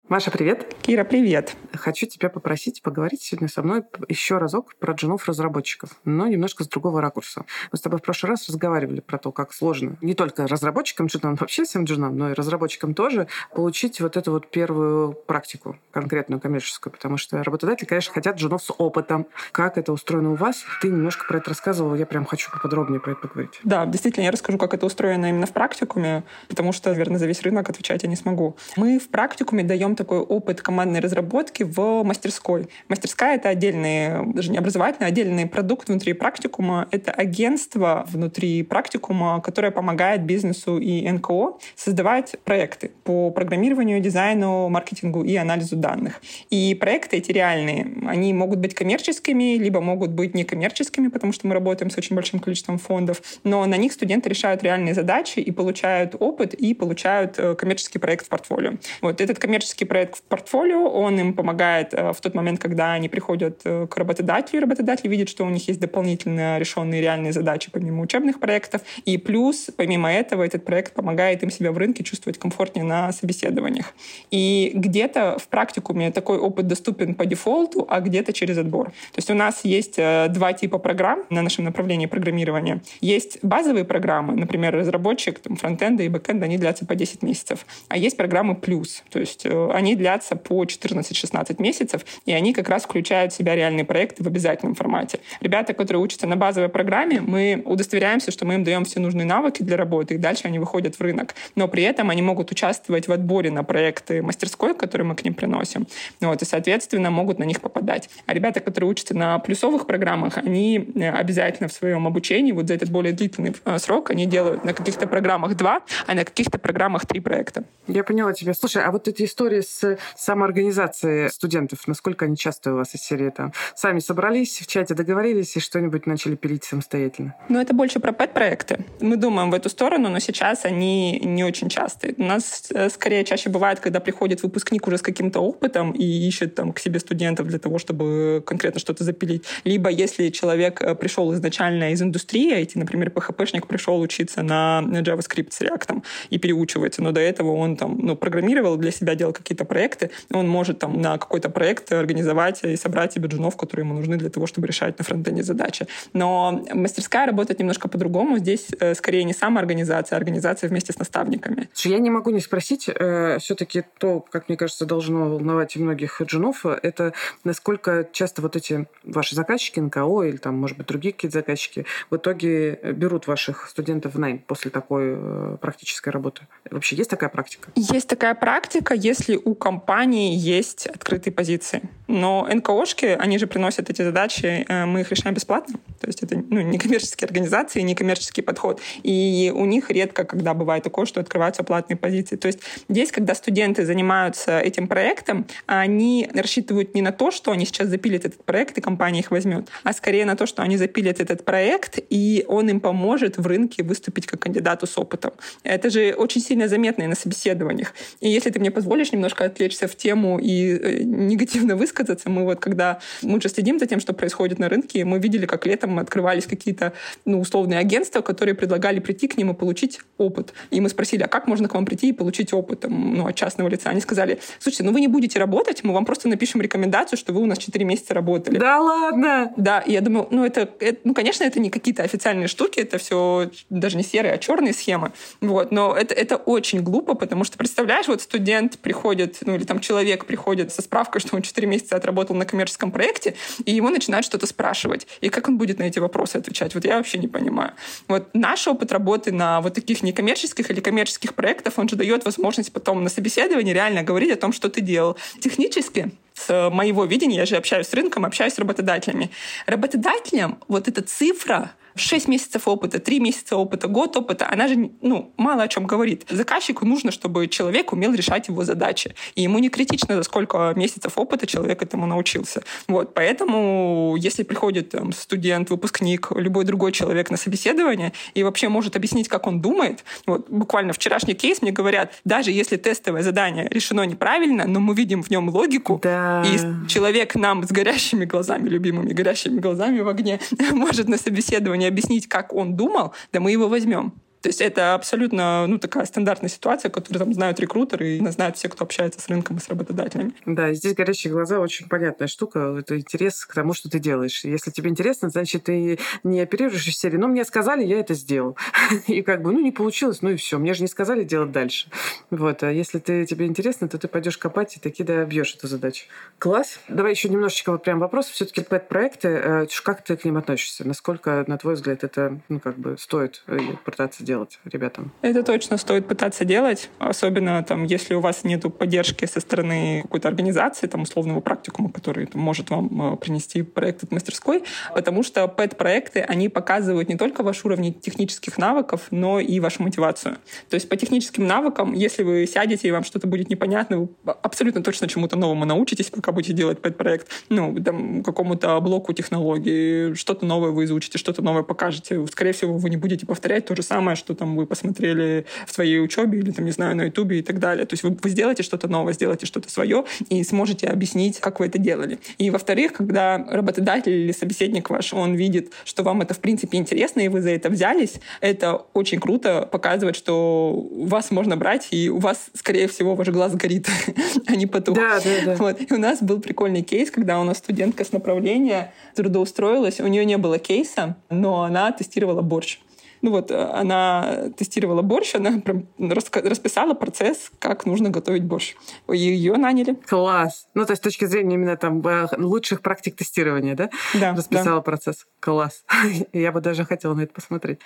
Маша, 0.08 0.30
привет. 0.30 0.74
Кира, 0.80 1.04
привет. 1.04 1.54
Хочу 1.74 2.06
тебя 2.06 2.30
попросить 2.30 2.80
поговорить 2.80 3.20
сегодня 3.20 3.46
со 3.46 3.62
мной 3.62 3.82
еще 4.08 4.38
разок 4.38 4.74
про 4.76 4.94
джунов-разработчиков, 4.94 5.90
но 6.06 6.26
немножко 6.26 6.64
с 6.64 6.68
другого 6.68 7.02
ракурса. 7.02 7.44
Мы 7.70 7.76
с 7.76 7.82
тобой 7.82 7.98
в 7.98 8.02
прошлый 8.02 8.30
раз 8.30 8.48
разговаривали 8.48 9.00
про 9.00 9.18
то, 9.18 9.32
как 9.32 9.52
сложно 9.52 9.98
не 10.00 10.14
только 10.14 10.46
разработчикам 10.46 11.08
джунам, 11.08 11.34
вообще 11.34 11.64
всем 11.64 11.84
джунам, 11.84 12.16
но 12.16 12.30
и 12.30 12.32
разработчикам 12.32 12.94
тоже 12.94 13.28
получить 13.54 14.00
вот 14.00 14.16
эту 14.16 14.32
вот 14.32 14.50
первую 14.50 15.12
практику, 15.12 15.76
конкретную 15.90 16.40
коммерческую, 16.40 16.90
потому 16.90 17.18
что 17.18 17.44
работодатели, 17.44 17.84
конечно, 17.84 18.14
хотят 18.14 18.38
джунов 18.38 18.62
с 18.62 18.72
опытом. 18.78 19.26
Как 19.52 19.76
это 19.76 19.92
устроено 19.92 20.32
у 20.32 20.36
вас? 20.36 20.64
Ты 20.80 20.88
немножко 20.88 21.26
про 21.28 21.36
это 21.36 21.50
рассказывала, 21.50 21.94
я 21.94 22.06
прям 22.06 22.24
хочу 22.24 22.50
поподробнее 22.50 22.98
про 22.98 23.12
это 23.12 23.20
поговорить. 23.28 23.60
Да, 23.62 23.84
действительно, 23.84 24.24
я 24.24 24.30
расскажу, 24.30 24.56
как 24.56 24.72
это 24.72 24.86
устроено 24.86 25.26
именно 25.26 25.44
в 25.44 25.52
практикуме, 25.52 26.24
потому 26.48 26.72
что, 26.72 26.88
наверное, 26.88 27.18
за 27.18 27.26
весь 27.26 27.42
рынок 27.42 27.68
отвечать 27.68 28.04
я 28.04 28.08
не 28.08 28.16
смогу. 28.16 28.56
Мы 28.76 28.98
в 28.98 29.10
практикуме 29.10 29.64
даем 29.64 29.97
такой 29.98 30.20
опыт 30.20 30.62
командной 30.62 31.00
разработки 31.00 31.64
в 31.64 32.02
мастерской. 32.04 32.68
Мастерская— 32.88 33.34
это 33.36 33.50
отдельный, 33.50 34.32
даже 34.32 34.50
не 34.50 34.58
образовательный, 34.58 35.06
а 35.06 35.08
отдельный 35.08 35.46
продукт 35.46 35.88
внутри 35.88 36.12
практикума. 36.12 36.88
Это 36.90 37.10
агентство 37.10 38.06
внутри 38.08 38.62
практикума, 38.62 39.40
которое 39.40 39.70
помогает 39.72 40.22
бизнесу 40.22 40.78
и 40.78 41.08
НКО 41.10 41.58
создавать 41.74 42.36
проекты 42.44 42.92
по 43.04 43.30
программированию, 43.30 44.00
дизайну, 44.00 44.68
маркетингу 44.68 45.24
и 45.24 45.34
анализу 45.36 45.76
данных. 45.76 46.22
И 46.50 46.74
проекты 46.74 47.16
эти 47.16 47.32
реальные. 47.32 47.86
Они 48.06 48.32
могут 48.32 48.60
быть 48.60 48.74
коммерческими, 48.74 49.58
либо 49.58 49.80
могут 49.80 50.10
быть 50.10 50.34
некоммерческими, 50.34 51.08
потому 51.08 51.32
что 51.32 51.46
мы 51.48 51.54
работаем 51.54 51.90
с 51.90 51.98
очень 51.98 52.14
большим 52.14 52.38
количеством 52.38 52.78
фондов. 52.78 53.20
Но 53.42 53.66
на 53.66 53.76
них 53.76 53.92
студенты 53.92 54.28
решают 54.28 54.62
реальные 54.62 54.94
задачи 54.94 55.40
и 55.40 55.50
получают 55.50 56.14
опыт, 56.18 56.54
и 56.54 56.72
получают 56.74 57.38
э, 57.38 57.54
коммерческий 57.56 57.98
проект 57.98 58.26
в 58.26 58.28
портфолио. 58.28 58.74
Вот 59.02 59.20
этот 59.20 59.38
коммерческий 59.38 59.84
проект 59.88 60.18
в 60.18 60.22
портфолио, 60.22 60.88
он 60.88 61.18
им 61.18 61.34
помогает 61.34 61.94
э, 61.94 62.12
в 62.12 62.20
тот 62.20 62.34
момент, 62.34 62.60
когда 62.60 62.92
они 62.92 63.08
приходят 63.08 63.60
э, 63.64 63.86
к 63.86 63.96
работодателю, 63.96 64.58
и 64.58 64.62
работодатель 64.62 65.08
видит, 65.08 65.28
что 65.28 65.44
у 65.44 65.48
них 65.48 65.66
есть 65.68 65.80
дополнительно 65.80 66.58
решенные 66.58 67.00
реальные 67.00 67.32
задачи 67.32 67.70
помимо 67.72 68.02
учебных 68.02 68.38
проектов, 68.38 68.82
и 69.04 69.18
плюс, 69.18 69.70
помимо 69.76 70.12
этого, 70.12 70.44
этот 70.44 70.64
проект 70.64 70.94
помогает 70.94 71.42
им 71.42 71.50
себя 71.50 71.72
в 71.72 71.78
рынке 71.78 72.04
чувствовать 72.04 72.38
комфортнее 72.38 72.84
на 72.84 73.12
собеседованиях. 73.12 73.94
И 74.30 74.72
где-то 74.74 75.38
в 75.38 75.48
практикуме 75.48 76.10
такой 76.10 76.38
опыт 76.38 76.66
доступен 76.66 77.14
по 77.14 77.26
дефолту, 77.26 77.86
а 77.88 78.00
где-то 78.00 78.32
через 78.32 78.58
отбор. 78.58 78.88
То 78.88 79.18
есть 79.18 79.30
у 79.30 79.34
нас 79.34 79.64
есть 79.64 79.98
э, 79.98 80.26
два 80.28 80.52
типа 80.52 80.78
программ 80.78 81.24
на 81.30 81.42
нашем 81.42 81.64
направлении 81.64 82.06
программирования. 82.06 82.82
Есть 83.00 83.38
базовые 83.42 83.84
программы, 83.84 84.34
например, 84.34 84.74
разработчик 84.74 85.38
там, 85.38 85.56
фронтенда 85.56 86.02
и 86.02 86.08
бэкенда, 86.08 86.44
они 86.44 86.58
длятся 86.58 86.86
по 86.86 86.94
10 86.94 87.22
месяцев. 87.22 87.66
А 87.88 87.96
есть 87.96 88.16
программы 88.16 88.54
плюс, 88.54 89.02
то 89.10 89.18
есть 89.18 89.46
они 89.78 89.94
для 89.94 90.08
длятся 90.08 90.36
по 90.36 90.64
14-16 90.64 91.60
месяцев, 91.60 92.06
и 92.24 92.32
они 92.32 92.54
как 92.54 92.68
раз 92.68 92.84
включают 92.84 93.32
в 93.32 93.36
себя 93.36 93.54
реальные 93.54 93.84
проекты 93.84 94.24
в 94.24 94.26
обязательном 94.26 94.74
формате. 94.74 95.20
Ребята, 95.40 95.74
которые 95.74 96.02
учатся 96.02 96.26
на 96.26 96.36
базовой 96.36 96.70
программе, 96.70 97.20
мы 97.20 97.62
удостоверяемся, 97.66 98.30
что 98.30 98.46
мы 98.46 98.54
им 98.54 98.64
даем 98.64 98.84
все 98.84 99.00
нужные 99.00 99.26
навыки 99.26 99.62
для 99.62 99.76
работы, 99.76 100.14
и 100.14 100.18
дальше 100.18 100.42
они 100.44 100.58
выходят 100.58 100.94
в 100.96 101.00
рынок. 101.02 101.34
Но 101.56 101.68
при 101.68 101.82
этом 101.82 102.08
они 102.08 102.22
могут 102.22 102.50
участвовать 102.50 103.06
в 103.06 103.12
отборе 103.12 103.50
на 103.50 103.64
проекты 103.64 104.22
мастерской, 104.22 104.74
которые 104.74 105.06
мы 105.06 105.14
к 105.14 105.24
ним 105.24 105.34
приносим, 105.34 105.86
вот, 106.20 106.40
и, 106.40 106.44
соответственно, 106.46 107.10
могут 107.10 107.38
на 107.38 107.44
них 107.44 107.60
попадать. 107.60 108.08
А 108.26 108.32
ребята, 108.32 108.60
которые 108.60 108.90
учатся 108.90 109.14
на 109.14 109.38
плюсовых 109.38 109.86
программах, 109.86 110.38
они 110.38 110.88
э, 110.94 111.10
обязательно 111.10 111.68
в 111.68 111.72
своем 111.72 112.06
обучении, 112.06 112.52
вот 112.52 112.68
за 112.68 112.74
этот 112.74 112.90
более 112.90 113.12
длительный 113.12 113.54
э, 113.64 113.78
срок, 113.78 114.10
они 114.10 114.24
делают 114.24 114.64
на 114.64 114.72
каких-то 114.72 115.06
программах 115.06 115.54
два, 115.56 115.80
а 116.06 116.14
на 116.14 116.24
каких-то 116.24 116.58
программах 116.58 117.04
три 117.04 117.20
проекта. 117.20 117.64
Я 117.86 118.04
поняла 118.04 118.32
тебя. 118.32 118.54
Слушай, 118.54 118.84
а 118.84 118.90
вот 118.90 119.06
эти 119.08 119.24
истории 119.24 119.60
с 119.68 119.98
самоорганизации 120.16 121.28
студентов, 121.28 121.86
насколько 121.86 122.24
они 122.24 122.36
часто 122.36 122.72
у 122.72 122.76
вас 122.76 122.94
из 122.94 123.02
серии 123.02 123.30
там 123.30 123.52
сами 123.74 123.98
собрались, 124.00 124.58
в 124.58 124.66
чате 124.66 124.94
договорились 124.94 125.56
и 125.56 125.60
что-нибудь 125.60 126.06
начали 126.06 126.34
пилить 126.34 126.64
самостоятельно? 126.64 127.34
Ну, 127.48 127.60
это 127.60 127.74
больше 127.74 128.00
про 128.00 128.12
пэт-проекты. 128.12 128.84
Мы 129.00 129.16
думаем 129.16 129.50
в 129.50 129.54
эту 129.54 129.68
сторону, 129.68 130.08
но 130.08 130.18
сейчас 130.18 130.64
они 130.64 131.20
не 131.20 131.44
очень 131.44 131.68
частые. 131.68 132.14
У 132.16 132.24
нас 132.24 132.70
э, 132.72 132.88
скорее 132.90 133.24
чаще 133.24 133.50
бывает, 133.50 133.80
когда 133.80 134.00
приходит 134.00 134.42
выпускник 134.42 134.86
уже 134.86 134.98
с 134.98 135.02
каким-то 135.02 135.40
опытом 135.40 135.92
и 135.92 136.04
ищет 136.04 136.54
там 136.54 136.72
к 136.72 136.78
себе 136.78 136.98
студентов 137.00 137.46
для 137.46 137.58
того, 137.58 137.78
чтобы 137.78 138.42
конкретно 138.46 138.80
что-то 138.80 139.04
запилить. 139.04 139.44
Либо 139.64 139.90
если 139.90 140.30
человек 140.30 140.82
э, 140.82 140.94
пришел 140.94 141.32
изначально 141.34 141.92
из 141.92 142.02
индустрии, 142.02 142.56
IT, 142.56 142.72
например, 142.74 143.08
PHP-шник 143.10 143.66
пришел 143.66 144.00
учиться 144.00 144.42
на 144.42 144.82
JavaScript 144.84 145.50
с 145.50 145.60
React 145.60 146.02
и 146.30 146.38
переучивается, 146.38 147.02
но 147.02 147.12
до 147.12 147.20
этого 147.20 147.52
он 147.52 147.76
там 147.76 147.98
ну, 147.98 148.16
программировал 148.16 148.76
для 148.76 148.90
себя, 148.90 149.14
делал 149.14 149.32
какие-то 149.32 149.57
проекты, 149.64 150.10
он 150.32 150.48
может 150.48 150.78
там 150.78 151.00
на 151.00 151.18
какой-то 151.18 151.50
проект 151.50 151.92
организовать 151.92 152.64
и 152.64 152.76
собрать 152.76 153.12
себе 153.12 153.28
джунов, 153.28 153.56
которые 153.56 153.84
ему 153.84 153.94
нужны 153.94 154.16
для 154.16 154.30
того, 154.30 154.46
чтобы 154.46 154.66
решать 154.66 154.98
на 154.98 155.04
фронтенде 155.04 155.42
задачи. 155.42 155.86
Но 156.12 156.64
мастерская 156.72 157.26
работает 157.26 157.58
немножко 157.60 157.88
по-другому. 157.88 158.38
Здесь 158.38 158.68
э, 158.80 158.94
скорее 158.94 159.24
не 159.24 159.32
самоорганизация, 159.32 160.16
а 160.16 160.18
организация 160.18 160.68
вместе 160.68 160.92
с 160.92 160.98
наставниками. 160.98 161.68
Я 161.84 161.98
не 161.98 162.10
могу 162.10 162.30
не 162.30 162.40
спросить, 162.40 162.88
э, 162.88 163.38
все-таки 163.40 163.84
то, 163.98 164.20
как 164.20 164.48
мне 164.48 164.56
кажется, 164.56 164.86
должно 164.86 165.30
волновать 165.30 165.76
и 165.76 165.78
многих 165.78 166.20
джунов, 166.22 166.64
это 166.66 167.12
насколько 167.44 168.08
часто 168.12 168.42
вот 168.42 168.56
эти 168.56 168.86
ваши 169.04 169.34
заказчики, 169.34 169.80
НКО 169.80 170.22
или 170.22 170.36
там, 170.36 170.56
может 170.56 170.76
быть, 170.76 170.86
другие 170.86 171.12
какие-то 171.12 171.38
заказчики 171.38 171.86
в 172.10 172.16
итоге 172.16 172.78
берут 172.92 173.26
ваших 173.26 173.68
студентов 173.68 174.14
в 174.14 174.18
найм 174.18 174.38
после 174.38 174.70
такой 174.70 175.14
э, 175.16 175.56
практической 175.60 176.10
работы. 176.10 176.42
Вообще 176.70 176.96
есть 176.96 177.10
такая 177.10 177.28
практика? 177.28 177.70
Есть 177.74 178.08
такая 178.08 178.34
практика, 178.34 178.94
если 178.94 179.37
у 179.44 179.54
компании 179.54 180.34
есть 180.34 180.86
открытые 180.86 181.32
позиции. 181.32 181.82
Но 182.08 182.48
НКОшки, 182.50 183.16
они 183.18 183.38
же 183.38 183.46
приносят 183.46 183.90
эти 183.90 184.02
задачи, 184.02 184.64
э, 184.66 184.86
мы 184.86 185.02
их 185.02 185.10
решаем 185.10 185.34
бесплатно. 185.34 185.78
То 186.00 186.06
есть 186.06 186.22
это 186.22 186.36
ну, 186.36 186.60
некоммерческие 186.60 187.26
организации, 187.26 187.82
некоммерческий 187.82 188.42
подход. 188.42 188.80
И 189.02 189.52
у 189.54 189.66
них 189.66 189.90
редко, 189.90 190.24
когда 190.24 190.54
бывает 190.54 190.84
такое, 190.84 191.04
что 191.04 191.20
открываются 191.20 191.62
платные 191.64 191.96
позиции. 191.96 192.36
То 192.36 192.46
есть 192.46 192.60
здесь, 192.88 193.12
когда 193.12 193.34
студенты 193.34 193.84
занимаются 193.84 194.58
этим 194.58 194.88
проектом, 194.88 195.46
они 195.66 196.30
рассчитывают 196.32 196.94
не 196.94 197.02
на 197.02 197.12
то, 197.12 197.30
что 197.30 197.52
они 197.52 197.66
сейчас 197.66 197.88
запилят 197.88 198.24
этот 198.24 198.42
проект, 198.44 198.78
и 198.78 198.80
компания 198.80 199.20
их 199.20 199.30
возьмет, 199.30 199.68
а 199.84 199.92
скорее 199.92 200.24
на 200.24 200.36
то, 200.36 200.46
что 200.46 200.62
они 200.62 200.78
запилят 200.78 201.20
этот 201.20 201.44
проект, 201.44 201.98
и 202.08 202.44
он 202.48 202.70
им 202.70 202.80
поможет 202.80 203.36
в 203.36 203.46
рынке 203.46 203.82
выступить 203.82 204.26
как 204.26 204.40
кандидату 204.40 204.86
с 204.86 204.96
опытом. 204.96 205.32
Это 205.62 205.90
же 205.90 206.14
очень 206.16 206.40
сильно 206.40 206.68
заметно 206.68 207.02
и 207.02 207.06
на 207.06 207.14
собеседованиях. 207.14 207.94
И 208.20 208.30
если 208.30 208.50
ты 208.50 208.60
мне 208.60 208.70
позволишь 208.70 209.12
немножко 209.28 209.44
отвлечься 209.44 209.88
в 209.88 209.94
тему 209.94 210.38
и 210.38 210.78
э, 210.78 211.02
негативно 211.02 211.76
высказаться, 211.76 212.30
мы 212.30 212.44
вот 212.44 212.60
когда 212.60 212.98
мы 213.22 213.40
же 213.40 213.48
следим 213.48 213.78
за 213.78 213.86
тем, 213.86 214.00
что 214.00 214.12
происходит 214.12 214.58
на 214.58 214.68
рынке, 214.68 215.04
мы 215.04 215.18
видели, 215.18 215.46
как 215.46 215.66
летом 215.66 215.98
открывались 215.98 216.46
какие-то 216.46 216.92
ну, 217.26 217.40
условные 217.40 217.78
агентства, 217.78 218.22
которые 218.22 218.54
предлагали 218.54 219.00
прийти 219.00 219.28
к 219.28 219.36
ним 219.36 219.50
и 219.50 219.54
получить 219.54 220.00
опыт. 220.16 220.54
И 220.70 220.80
мы 220.80 220.88
спросили, 220.88 221.22
а 221.22 221.28
как 221.28 221.46
можно 221.46 221.68
к 221.68 221.74
вам 221.74 221.84
прийти 221.84 222.08
и 222.08 222.12
получить 222.12 222.52
опыт 222.52 222.80
там, 222.80 223.14
ну, 223.14 223.26
от 223.26 223.34
частного 223.34 223.68
лица? 223.68 223.90
Они 223.90 224.00
сказали, 224.00 224.38
слушайте, 224.58 224.84
ну 224.84 224.92
вы 224.92 225.00
не 225.00 225.08
будете 225.08 225.38
работать, 225.38 225.84
мы 225.84 225.92
вам 225.92 226.04
просто 226.04 226.28
напишем 226.28 226.62
рекомендацию, 226.62 227.18
что 227.18 227.32
вы 227.32 227.42
у 227.42 227.46
нас 227.46 227.58
4 227.58 227.84
месяца 227.84 228.14
работали. 228.14 228.58
Да 228.58 228.80
ладно? 228.80 229.52
Да, 229.56 229.80
и 229.80 229.92
я 229.92 230.00
думаю, 230.00 230.28
ну 230.30 230.44
это, 230.44 230.68
это 230.80 231.00
ну 231.04 231.14
конечно, 231.14 231.44
это 231.44 231.60
не 231.60 231.70
какие-то 231.70 232.02
официальные 232.02 232.48
штуки, 232.48 232.80
это 232.80 232.96
все 232.98 233.50
даже 233.68 233.96
не 233.96 234.02
серые, 234.02 234.32
а 234.32 234.38
черные 234.38 234.72
схемы. 234.72 235.12
Вот, 235.40 235.70
но 235.70 235.94
это, 235.94 236.14
это 236.14 236.36
очень 236.36 236.82
глупо, 236.82 237.14
потому 237.14 237.44
что, 237.44 237.58
представляешь, 237.58 238.08
вот 238.08 238.22
студент 238.22 238.78
приходит, 238.78 239.17
ну 239.44 239.54
или 239.54 239.64
там 239.64 239.80
человек 239.80 240.24
приходит 240.24 240.72
со 240.72 240.82
справкой, 240.82 241.20
что 241.20 241.36
он 241.36 241.42
4 241.42 241.66
месяца 241.66 241.96
отработал 241.96 242.36
на 242.36 242.44
коммерческом 242.44 242.90
проекте, 242.90 243.34
и 243.64 243.72
ему 243.72 243.90
начинают 243.90 244.24
что-то 244.24 244.46
спрашивать. 244.46 245.06
И 245.20 245.28
как 245.28 245.48
он 245.48 245.58
будет 245.58 245.78
на 245.78 245.84
эти 245.84 245.98
вопросы 245.98 246.36
отвечать? 246.36 246.74
Вот 246.74 246.84
я 246.84 246.96
вообще 246.96 247.18
не 247.18 247.28
понимаю. 247.28 247.72
Вот 248.08 248.28
наш 248.34 248.66
опыт 248.68 248.92
работы 248.92 249.32
на 249.32 249.60
вот 249.60 249.74
таких 249.74 250.02
некоммерческих 250.02 250.70
или 250.70 250.80
коммерческих 250.80 251.34
проектов, 251.34 251.78
он 251.78 251.88
же 251.88 251.96
дает 251.96 252.24
возможность 252.24 252.72
потом 252.72 253.02
на 253.02 253.10
собеседовании 253.10 253.72
реально 253.72 254.02
говорить 254.02 254.30
о 254.30 254.36
том, 254.36 254.52
что 254.52 254.68
ты 254.68 254.80
делал. 254.80 255.16
Технически 255.40 256.12
с 256.34 256.70
моего 256.70 257.04
видения, 257.04 257.36
я 257.36 257.46
же 257.46 257.56
общаюсь 257.56 257.88
с 257.88 257.94
рынком, 257.94 258.24
общаюсь 258.24 258.54
с 258.54 258.58
работодателями. 258.58 259.30
Работодателям 259.66 260.58
вот 260.68 260.86
эта 260.86 261.02
цифра 261.02 261.72
6 261.98 262.28
месяцев 262.28 262.68
опыта, 262.68 262.98
3 262.98 263.20
месяца 263.20 263.56
опыта, 263.56 263.88
год 263.88 264.16
опыта, 264.16 264.48
она 264.50 264.68
же 264.68 264.90
ну, 265.02 265.32
мало 265.36 265.62
о 265.62 265.68
чем 265.68 265.86
говорит. 265.86 266.24
Заказчику 266.30 266.86
нужно, 266.86 267.10
чтобы 267.10 267.46
человек 267.48 267.92
умел 267.92 268.14
решать 268.14 268.48
его 268.48 268.64
задачи. 268.64 269.14
И 269.34 269.42
ему 269.42 269.58
не 269.58 269.68
критично, 269.68 270.16
за 270.16 270.22
сколько 270.22 270.72
месяцев 270.76 271.12
опыта 271.16 271.46
человек 271.46 271.82
этому 271.82 272.06
научился. 272.06 272.62
Вот, 272.86 273.14
поэтому, 273.14 274.16
если 274.18 274.42
приходит 274.42 274.90
там, 274.90 275.12
студент, 275.12 275.70
выпускник, 275.70 276.30
любой 276.34 276.64
другой 276.64 276.92
человек 276.92 277.30
на 277.30 277.36
собеседование 277.36 278.12
и 278.34 278.42
вообще 278.42 278.68
может 278.68 278.96
объяснить, 278.96 279.28
как 279.28 279.46
он 279.46 279.60
думает, 279.60 280.04
вот, 280.26 280.48
буквально 280.48 280.92
вчерашний 280.92 281.34
кейс 281.34 281.62
мне 281.62 281.72
говорят, 281.72 282.12
даже 282.24 282.50
если 282.50 282.76
тестовое 282.76 283.22
задание 283.22 283.68
решено 283.70 284.02
неправильно, 284.02 284.66
но 284.66 284.80
мы 284.80 284.94
видим 284.94 285.22
в 285.22 285.30
нем 285.30 285.48
логику, 285.48 286.00
да. 286.02 286.44
и 286.44 286.88
человек 286.88 287.34
нам 287.34 287.64
с 287.64 287.70
горящими 287.70 288.24
глазами, 288.24 288.68
любимыми 288.68 289.12
горящими 289.12 289.58
глазами 289.58 290.00
в 290.00 290.08
огне, 290.08 290.40
может 290.72 291.08
на 291.08 291.18
собеседовании 291.18 291.87
объяснить, 291.88 292.28
как 292.28 292.52
он 292.52 292.76
думал, 292.76 293.14
да 293.32 293.40
мы 293.40 293.50
его 293.50 293.68
возьмем. 293.68 294.14
То 294.40 294.48
есть 294.48 294.60
это 294.60 294.94
абсолютно 294.94 295.66
ну, 295.66 295.78
такая 295.78 296.04
стандартная 296.04 296.48
ситуация, 296.48 296.90
которую 296.90 297.18
там 297.18 297.34
знают 297.34 297.58
рекрутеры 297.60 298.16
и 298.16 298.26
знают 298.28 298.56
все, 298.56 298.68
кто 298.68 298.84
общается 298.84 299.20
с 299.20 299.28
рынком 299.28 299.56
и 299.56 299.60
с 299.60 299.68
работодателями. 299.68 300.32
Да, 300.46 300.72
здесь 300.72 300.94
горящие 300.94 301.32
глаза 301.32 301.58
очень 301.58 301.88
понятная 301.88 302.28
штука. 302.28 302.76
Это 302.78 302.98
интерес 302.98 303.44
к 303.44 303.54
тому, 303.54 303.72
что 303.74 303.90
ты 303.90 303.98
делаешь. 303.98 304.44
Если 304.44 304.70
тебе 304.70 304.90
интересно, 304.90 305.28
значит, 305.28 305.64
ты 305.64 305.98
не 306.22 306.40
оперируешь 306.40 306.86
из 306.86 306.96
серии. 306.96 307.16
Ну, 307.16 307.28
мне 307.28 307.44
сказали, 307.44 307.84
я 307.84 307.98
это 307.98 308.14
сделал. 308.14 308.56
И 309.06 309.22
как 309.22 309.42
бы, 309.42 309.52
ну, 309.52 309.60
не 309.60 309.72
получилось, 309.72 310.22
ну 310.22 310.30
и 310.30 310.36
все. 310.36 310.58
Мне 310.58 310.74
же 310.74 310.82
не 310.82 310.88
сказали 310.88 311.24
делать 311.24 311.52
дальше. 311.52 311.88
Вот. 312.30 312.62
А 312.62 312.70
если 312.70 312.98
ты, 312.98 313.26
тебе 313.26 313.46
интересно, 313.46 313.88
то 313.88 313.98
ты 313.98 314.08
пойдешь 314.08 314.38
копать 314.38 314.76
и 314.76 314.80
таки 314.80 315.02
добьешь 315.02 315.54
эту 315.54 315.66
задачу. 315.66 316.06
Класс. 316.38 316.80
Давай 316.88 317.12
еще 317.12 317.28
немножечко 317.28 317.72
вот 317.72 317.82
прям 317.82 317.98
вопрос. 317.98 318.26
Все-таки 318.26 318.62
пэт-проекты, 318.62 319.28
э, 319.28 319.66
как 319.82 320.04
ты 320.04 320.16
к 320.16 320.24
ним 320.24 320.36
относишься? 320.36 320.86
Насколько, 320.86 321.44
на 321.46 321.58
твой 321.58 321.74
взгляд, 321.74 322.04
это, 322.04 322.40
ну, 322.48 322.60
как 322.60 322.78
бы 322.78 322.96
стоит 322.98 323.42
э, 323.46 323.58
пытаться 323.84 324.22
делать 324.28 324.60
ребятам? 324.64 325.10
Это 325.22 325.42
точно 325.42 325.78
стоит 325.78 326.06
пытаться 326.06 326.44
делать, 326.44 326.90
особенно 326.98 327.62
там, 327.64 327.84
если 327.84 328.14
у 328.14 328.20
вас 328.20 328.44
нет 328.44 328.62
поддержки 328.76 329.24
со 329.24 329.40
стороны 329.40 330.02
какой-то 330.02 330.28
организации, 330.28 330.86
там, 330.86 331.02
условного 331.02 331.40
практикума, 331.40 331.90
который 331.90 332.26
там, 332.26 332.42
может 332.42 332.70
вам 332.70 333.14
э, 333.14 333.16
принести 333.16 333.62
проект 333.62 334.04
от 334.04 334.12
мастерской, 334.12 334.64
потому 334.94 335.22
что 335.22 335.48
пэт-проекты, 335.48 336.20
они 336.20 336.48
показывают 336.48 337.08
не 337.08 337.16
только 337.16 337.42
ваш 337.42 337.64
уровень 337.64 337.94
технических 337.94 338.58
навыков, 338.58 339.06
но 339.10 339.40
и 339.40 339.60
вашу 339.60 339.82
мотивацию. 339.82 340.36
То 340.68 340.74
есть 340.74 340.88
по 340.88 340.96
техническим 340.96 341.46
навыкам, 341.46 341.94
если 341.94 342.22
вы 342.22 342.46
сядете 342.46 342.88
и 342.88 342.90
вам 342.90 343.04
что-то 343.04 343.26
будет 343.26 343.48
непонятно, 343.48 344.00
вы 344.00 344.08
абсолютно 344.42 344.82
точно 344.82 345.08
чему-то 345.08 345.36
новому 345.36 345.64
научитесь, 345.64 346.10
пока 346.10 346.32
будете 346.32 346.52
делать 346.52 346.82
пэт-проект. 346.82 347.28
Ну, 347.48 347.74
там, 347.82 348.22
какому-то 348.22 348.78
блоку 348.80 349.12
технологии, 349.14 350.12
что-то 350.14 350.44
новое 350.44 350.70
вы 350.70 350.84
изучите, 350.84 351.16
что-то 351.18 351.42
новое 351.42 351.62
покажете. 351.62 352.26
Скорее 352.26 352.52
всего, 352.52 352.76
вы 352.76 352.90
не 352.90 352.96
будете 352.96 353.24
повторять 353.24 353.64
то 353.64 353.74
же 353.74 353.82
самое, 353.82 354.17
что 354.18 354.34
там 354.34 354.56
вы 354.56 354.66
посмотрели 354.66 355.46
в 355.66 355.72
своей 355.72 356.00
учебе 356.00 356.38
или, 356.38 356.50
там, 356.50 356.64
не 356.64 356.72
знаю, 356.72 356.96
на 356.96 357.02
ютубе 357.04 357.38
и 357.38 357.42
так 357.42 357.58
далее. 357.58 357.86
То 357.86 357.94
есть 357.94 358.02
вы, 358.02 358.16
вы 358.20 358.30
сделаете 358.30 358.62
что-то 358.62 358.88
новое, 358.88 359.12
сделаете 359.12 359.46
что-то 359.46 359.70
свое 359.70 360.04
и 360.28 360.42
сможете 360.44 360.88
объяснить, 360.88 361.40
как 361.40 361.60
вы 361.60 361.66
это 361.66 361.78
делали. 361.78 362.18
И, 362.38 362.50
во-вторых, 362.50 362.92
когда 362.92 363.38
работодатель 363.38 364.12
или 364.12 364.32
собеседник 364.32 364.90
ваш, 364.90 365.12
он 365.14 365.34
видит, 365.34 365.72
что 365.84 366.02
вам 366.02 366.20
это, 366.20 366.34
в 366.34 366.40
принципе, 366.40 366.78
интересно, 366.78 367.20
и 367.20 367.28
вы 367.28 367.40
за 367.40 367.50
это 367.50 367.70
взялись, 367.70 368.14
это 368.40 368.74
очень 368.94 369.20
круто 369.20 369.68
показывает, 369.70 370.16
что 370.16 370.88
вас 370.92 371.30
можно 371.30 371.56
брать, 371.56 371.88
и 371.90 372.10
у 372.10 372.18
вас, 372.18 372.50
скорее 372.54 372.88
всего, 372.88 373.14
ваш 373.14 373.28
глаз 373.28 373.54
горит, 373.54 373.88
а 374.46 374.56
не 374.56 374.66
потух. 374.66 374.96
Да, 374.96 375.20
да, 375.20 375.30
да. 375.46 375.56
Вот. 375.56 375.80
И 375.80 375.92
у 375.92 375.98
нас 375.98 376.22
был 376.22 376.40
прикольный 376.40 376.82
кейс, 376.82 377.10
когда 377.10 377.40
у 377.40 377.44
нас 377.44 377.58
студентка 377.58 378.04
с 378.04 378.12
направления 378.12 378.92
трудоустроилась, 379.14 380.00
у 380.00 380.06
нее 380.06 380.24
не 380.24 380.36
было 380.36 380.58
кейса, 380.58 381.16
но 381.30 381.62
она 381.62 381.92
тестировала 381.92 382.42
борщ. 382.42 382.78
Ну 383.22 383.30
вот, 383.30 383.50
э, 383.50 383.56
она 383.56 384.50
тестировала 384.56 385.02
борщ, 385.02 385.34
она 385.34 385.60
прям 385.60 385.86
расписала 385.98 386.94
процесс, 386.94 387.50
как 387.58 387.86
нужно 387.86 388.10
готовить 388.10 388.44
борщ. 388.44 388.74
И 389.12 389.18
ее 389.18 389.56
наняли. 389.56 389.94
Класс. 390.06 390.66
Ну, 390.74 390.84
то 390.84 390.92
есть 390.92 391.02
с 391.02 391.04
точки 391.04 391.24
зрения 391.24 391.54
именно 391.54 391.76
там 391.76 392.06
э, 392.06 392.28
лучших 392.36 392.80
практик 392.80 393.16
тестирования, 393.16 393.74
да? 393.74 393.90
Да. 394.14 394.34
Расписала 394.34 394.76
да. 394.76 394.82
процесс. 394.82 395.26
Класс. 395.40 395.84
Я 396.32 396.52
бы 396.52 396.60
даже 396.60 396.84
хотела 396.84 397.14
на 397.14 397.22
это 397.22 397.32
посмотреть. 397.32 397.80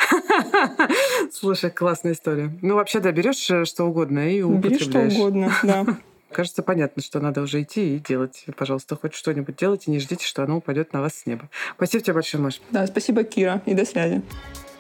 Слушай, 1.33 1.71
классная 1.71 2.13
история. 2.13 2.57
Ну, 2.63 2.75
вообще, 2.75 3.01
да, 3.01 3.13
берешь 3.13 3.51
э, 3.51 3.65
что 3.65 3.85
угодно 3.85 4.31
и 4.31 4.43
употребляешь. 4.43 4.87
Бери 4.87 5.11
что 5.11 5.21
угодно, 5.21 5.53
да. 5.63 5.85
Кажется, 6.31 6.63
понятно, 6.63 7.03
что 7.03 7.21
надо 7.21 7.43
уже 7.43 7.63
идти 7.63 7.97
и 7.97 7.99
делать. 7.99 8.47
Пожалуйста, 8.57 8.97
хоть 8.97 9.15
что-нибудь 9.15 9.57
делайте, 9.57 9.91
не 9.91 9.99
ждите, 9.99 10.25
что 10.27 10.43
оно 10.43 10.57
упадет 10.57 10.93
на 10.93 11.03
вас 11.03 11.15
с 11.15 11.27
неба. 11.27 11.51
Спасибо 11.77 12.03
тебе 12.03 12.15
большое, 12.15 12.43
Маш. 12.43 12.61
Да, 12.71 12.87
спасибо, 12.87 13.23
Кира, 13.23 13.61
и 13.67 13.75
до 13.75 13.85
связи. 13.85 14.23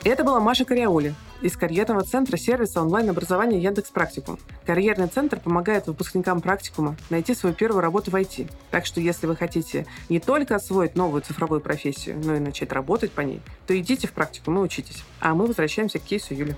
Это 0.04 0.24
была 0.24 0.40
Маша 0.40 0.64
Кариаули 0.64 1.14
из 1.42 1.56
карьерного 1.56 2.02
центра 2.02 2.36
сервиса 2.36 2.82
онлайн-образования 2.82 3.60
Яндекс 3.60 3.90
Практикум. 3.90 4.36
Карьерный 4.66 5.06
центр 5.06 5.38
помогает 5.38 5.86
выпускникам 5.86 6.40
практикума 6.40 6.96
найти 7.08 7.36
свою 7.36 7.54
первую 7.54 7.82
работу 7.82 8.10
в 8.10 8.16
IT. 8.16 8.50
Так 8.72 8.84
что 8.84 9.00
если 9.00 9.28
вы 9.28 9.36
хотите 9.36 9.86
не 10.08 10.18
только 10.18 10.56
освоить 10.56 10.96
новую 10.96 11.22
цифровую 11.22 11.60
профессию, 11.60 12.20
но 12.24 12.34
и 12.34 12.40
начать 12.40 12.72
работать 12.72 13.12
по 13.12 13.20
ней, 13.20 13.40
то 13.68 13.78
идите 13.78 14.08
в 14.08 14.12
практикум 14.12 14.58
и 14.58 14.62
учитесь. 14.62 15.04
А 15.20 15.34
мы 15.34 15.46
возвращаемся 15.46 16.00
к 16.00 16.02
кейсу 16.02 16.34
Юли. 16.34 16.56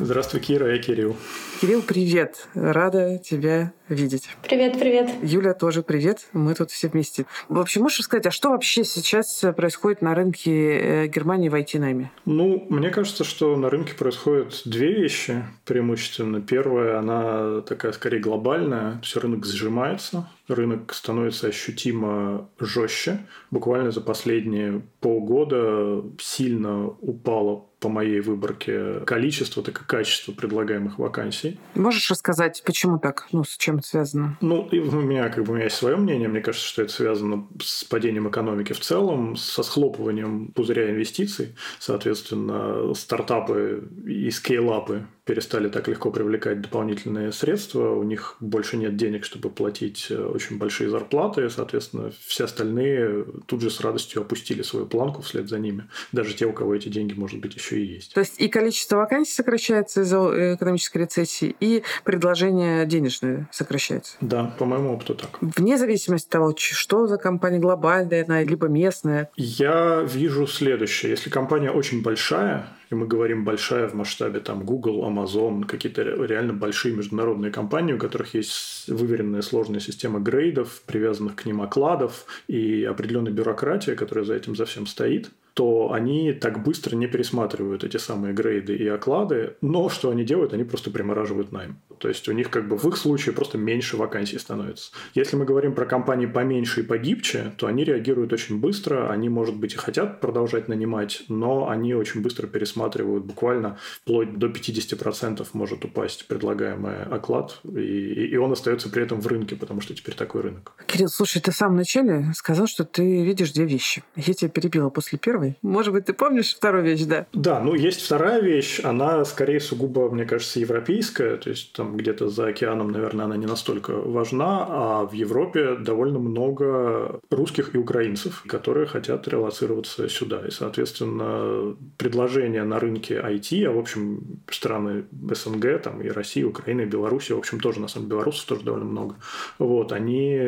Здравствуй, 0.00 0.40
Кира, 0.40 0.74
я 0.74 0.82
Кирилл. 0.82 1.16
Кирилл, 1.60 1.80
привет. 1.80 2.48
Рада 2.54 3.18
тебя 3.18 3.72
видеть. 3.88 4.28
Привет, 4.42 4.78
привет. 4.78 5.10
Юля, 5.22 5.54
тоже 5.54 5.82
привет. 5.82 6.28
Мы 6.34 6.54
тут 6.54 6.70
все 6.70 6.88
вместе. 6.88 7.24
В 7.48 7.58
общем, 7.58 7.82
можешь 7.82 8.04
сказать, 8.04 8.26
а 8.26 8.30
что 8.30 8.50
вообще 8.50 8.84
сейчас 8.84 9.42
происходит 9.56 10.02
на 10.02 10.14
рынке 10.14 10.52
э, 10.52 11.06
Германии 11.06 11.48
в 11.48 11.54
IT-найме? 11.54 12.10
Ну, 12.26 12.66
мне 12.68 12.90
кажется, 12.90 13.24
что 13.24 13.56
на 13.56 13.70
рынке 13.70 13.94
происходят 13.94 14.60
две 14.66 14.92
вещи 14.92 15.44
преимущественно. 15.64 16.42
Первая, 16.42 16.98
она 16.98 17.62
такая 17.62 17.92
скорее 17.92 18.18
глобальная. 18.20 19.00
Все 19.02 19.20
рынок 19.20 19.46
сжимается, 19.46 20.28
рынок 20.48 20.92
становится 20.92 21.46
ощутимо 21.46 22.50
жестче. 22.60 23.26
Буквально 23.50 23.92
за 23.92 24.02
последние 24.02 24.82
полгода 25.00 26.04
сильно 26.20 26.86
упало 26.86 27.64
по 27.80 27.88
моей 27.88 28.20
выборке 28.20 29.00
количество, 29.00 29.62
так 29.62 29.82
и 29.82 29.84
качество 29.84 30.32
предлагаемых 30.32 30.98
вакансий. 30.98 31.58
Можешь 31.74 32.10
рассказать, 32.10 32.62
почему 32.64 32.98
так? 32.98 33.28
Ну, 33.32 33.44
с 33.44 33.56
чем 33.56 33.76
это 33.76 33.86
связано? 33.86 34.38
Ну, 34.40 34.66
и 34.70 34.78
у 34.78 35.00
меня, 35.00 35.28
как 35.28 35.44
бы, 35.44 35.52
у 35.52 35.54
меня 35.54 35.64
есть 35.64 35.76
свое 35.76 35.96
мнение. 35.96 36.28
Мне 36.28 36.40
кажется, 36.40 36.66
что 36.66 36.82
это 36.82 36.92
связано 36.92 37.46
с 37.62 37.84
падением 37.84 38.28
экономики 38.28 38.72
в 38.72 38.80
целом, 38.80 39.36
со 39.36 39.62
схлопыванием 39.62 40.52
пузыря 40.52 40.90
инвестиций. 40.90 41.54
Соответственно, 41.78 42.94
стартапы 42.94 43.88
и 44.06 44.30
скейлапы 44.30 45.06
перестали 45.26 45.68
так 45.68 45.88
легко 45.88 46.10
привлекать 46.10 46.60
дополнительные 46.60 47.32
средства, 47.32 47.90
у 47.90 48.04
них 48.04 48.36
больше 48.40 48.76
нет 48.76 48.96
денег, 48.96 49.24
чтобы 49.24 49.50
платить 49.50 50.06
э, 50.08 50.16
очень 50.16 50.56
большие 50.56 50.88
зарплаты, 50.88 51.50
соответственно, 51.50 52.12
все 52.24 52.44
остальные 52.44 53.26
тут 53.46 53.60
же 53.60 53.70
с 53.70 53.80
радостью 53.80 54.22
опустили 54.22 54.62
свою 54.62 54.86
планку 54.86 55.22
вслед 55.22 55.48
за 55.48 55.58
ними. 55.58 55.88
Даже 56.12 56.32
те, 56.32 56.46
у 56.46 56.52
кого 56.52 56.76
эти 56.76 56.88
деньги, 56.88 57.14
может 57.14 57.40
быть, 57.40 57.56
еще 57.56 57.78
и 57.80 57.84
есть. 57.84 58.14
То 58.14 58.20
есть 58.20 58.40
и 58.40 58.48
количество 58.48 58.96
вакансий 58.96 59.32
сокращается 59.32 60.02
из-за 60.02 60.18
э, 60.18 60.54
экономической 60.54 60.98
рецессии, 60.98 61.56
и 61.58 61.82
предложение 62.04 62.86
денежное 62.86 63.48
сокращается. 63.50 64.16
Да, 64.20 64.54
по 64.58 64.64
моему 64.64 64.94
опыту 64.94 65.16
так. 65.16 65.38
Вне 65.40 65.76
зависимости 65.76 66.26
от 66.28 66.30
того, 66.30 66.54
что 66.56 67.08
за 67.08 67.16
компания 67.16 67.58
глобальная, 67.58 68.24
либо 68.44 68.68
местная. 68.68 69.28
Я 69.36 70.02
вижу 70.02 70.46
следующее. 70.46 71.10
Если 71.10 71.30
компания 71.30 71.72
очень 71.72 72.02
большая, 72.02 72.68
и 72.90 72.94
мы 72.94 73.06
говорим 73.06 73.44
большая 73.44 73.88
в 73.88 73.94
масштабе 73.94 74.40
там 74.40 74.64
Google, 74.64 75.04
Amazon, 75.08 75.64
какие-то 75.64 76.02
реально 76.02 76.52
большие 76.52 76.94
международные 76.94 77.50
компании, 77.50 77.94
у 77.94 77.98
которых 77.98 78.34
есть 78.34 78.88
выверенная 78.88 79.42
сложная 79.42 79.80
система 79.80 80.20
грейдов, 80.20 80.82
привязанных 80.86 81.36
к 81.36 81.44
ним 81.46 81.62
окладов 81.62 82.26
и 82.48 82.84
определенная 82.84 83.32
бюрократия, 83.32 83.94
которая 83.94 84.24
за 84.24 84.34
этим 84.34 84.56
за 84.56 84.64
всем 84.64 84.86
стоит– 84.86 85.30
то 85.56 85.90
они 85.90 86.34
так 86.34 86.62
быстро 86.62 86.96
не 86.96 87.06
пересматривают 87.06 87.82
эти 87.82 87.96
самые 87.96 88.34
грейды 88.34 88.76
и 88.76 88.86
оклады, 88.88 89.54
но 89.62 89.88
что 89.88 90.10
они 90.10 90.22
делают, 90.22 90.52
они 90.52 90.64
просто 90.64 90.90
примораживают 90.90 91.50
найм. 91.50 91.78
То 91.98 92.08
есть 92.08 92.28
у 92.28 92.32
них 92.32 92.50
как 92.50 92.68
бы 92.68 92.76
в 92.76 92.84
их 92.86 92.96
случае 92.96 93.34
просто 93.34 93.56
меньше 93.56 93.96
вакансий 93.96 94.38
становится. 94.38 94.90
Если 95.14 95.36
мы 95.36 95.44
говорим 95.44 95.74
про 95.74 95.86
компании 95.86 96.26
поменьше 96.26 96.80
и 96.80 96.82
погибче, 96.82 97.52
то 97.56 97.66
они 97.66 97.84
реагируют 97.84 98.32
очень 98.32 98.58
быстро, 98.58 99.10
они, 99.10 99.28
может 99.28 99.56
быть, 99.56 99.74
и 99.74 99.76
хотят 99.76 100.20
продолжать 100.20 100.68
нанимать, 100.68 101.22
но 101.28 101.68
они 101.68 101.94
очень 101.94 102.22
быстро 102.22 102.46
пересматривают, 102.46 103.24
буквально 103.24 103.78
вплоть 104.02 104.36
до 104.38 104.48
50% 104.48 105.46
может 105.52 105.84
упасть 105.84 106.26
предлагаемый 106.26 107.04
оклад, 107.04 107.60
и, 107.64 108.26
и 108.26 108.36
он 108.36 108.52
остается 108.52 108.90
при 108.90 109.02
этом 109.02 109.20
в 109.20 109.26
рынке, 109.26 109.56
потому 109.56 109.80
что 109.80 109.94
теперь 109.94 110.14
такой 110.14 110.42
рынок. 110.42 110.72
Кирилл, 110.86 111.08
слушай, 111.08 111.40
ты 111.40 111.50
в 111.50 111.56
самом 111.56 111.76
начале 111.76 112.32
сказал, 112.34 112.66
что 112.66 112.84
ты 112.84 113.22
видишь 113.22 113.52
две 113.52 113.64
вещи. 113.64 114.02
Я 114.16 114.34
тебя 114.34 114.50
перебила 114.50 114.90
после 114.90 115.18
первой, 115.18 115.36
первой. 115.36 115.58
Может 115.62 115.92
быть, 115.92 116.06
ты 116.06 116.12
помнишь 116.12 116.54
вторую 116.54 116.84
вещь, 116.84 117.02
да? 117.02 117.26
Да, 117.32 117.60
ну 117.60 117.74
есть 117.74 118.02
вторая 118.02 118.40
вещь, 118.40 118.80
она 118.82 119.24
скорее 119.24 119.60
сугубо, 119.60 120.10
мне 120.10 120.24
кажется, 120.24 120.60
европейская, 120.60 121.36
то 121.36 121.50
есть 121.50 121.72
там 121.72 121.85
где-то 121.94 122.28
за 122.28 122.48
океаном, 122.48 122.90
наверное, 122.90 123.26
она 123.26 123.36
не 123.36 123.46
настолько 123.46 123.92
важна, 123.92 124.66
а 124.68 125.04
в 125.04 125.12
Европе 125.12 125.76
довольно 125.76 126.18
много 126.18 127.20
русских 127.30 127.74
и 127.74 127.78
украинцев, 127.78 128.42
которые 128.46 128.86
хотят 128.86 129.28
релацироваться 129.28 130.08
сюда. 130.08 130.46
И, 130.46 130.50
соответственно, 130.50 131.76
предложения 131.96 132.64
на 132.64 132.78
рынке 132.78 133.14
IT, 133.14 133.64
а 133.64 133.72
в 133.72 133.78
общем 133.78 134.40
страны 134.50 135.04
СНГ, 135.30 135.82
там 135.82 136.00
и 136.00 136.08
Россия, 136.08 136.44
и 136.44 136.46
Украина, 136.46 136.82
и 136.82 136.86
Беларусь, 136.86 137.30
в 137.30 137.38
общем 137.38 137.60
тоже, 137.60 137.80
на 137.80 137.88
самом 137.88 138.06
деле, 138.06 138.16
белорусов 138.16 138.46
тоже 138.46 138.62
довольно 138.64 138.86
много, 138.86 139.16
вот, 139.58 139.92
они 139.92 140.40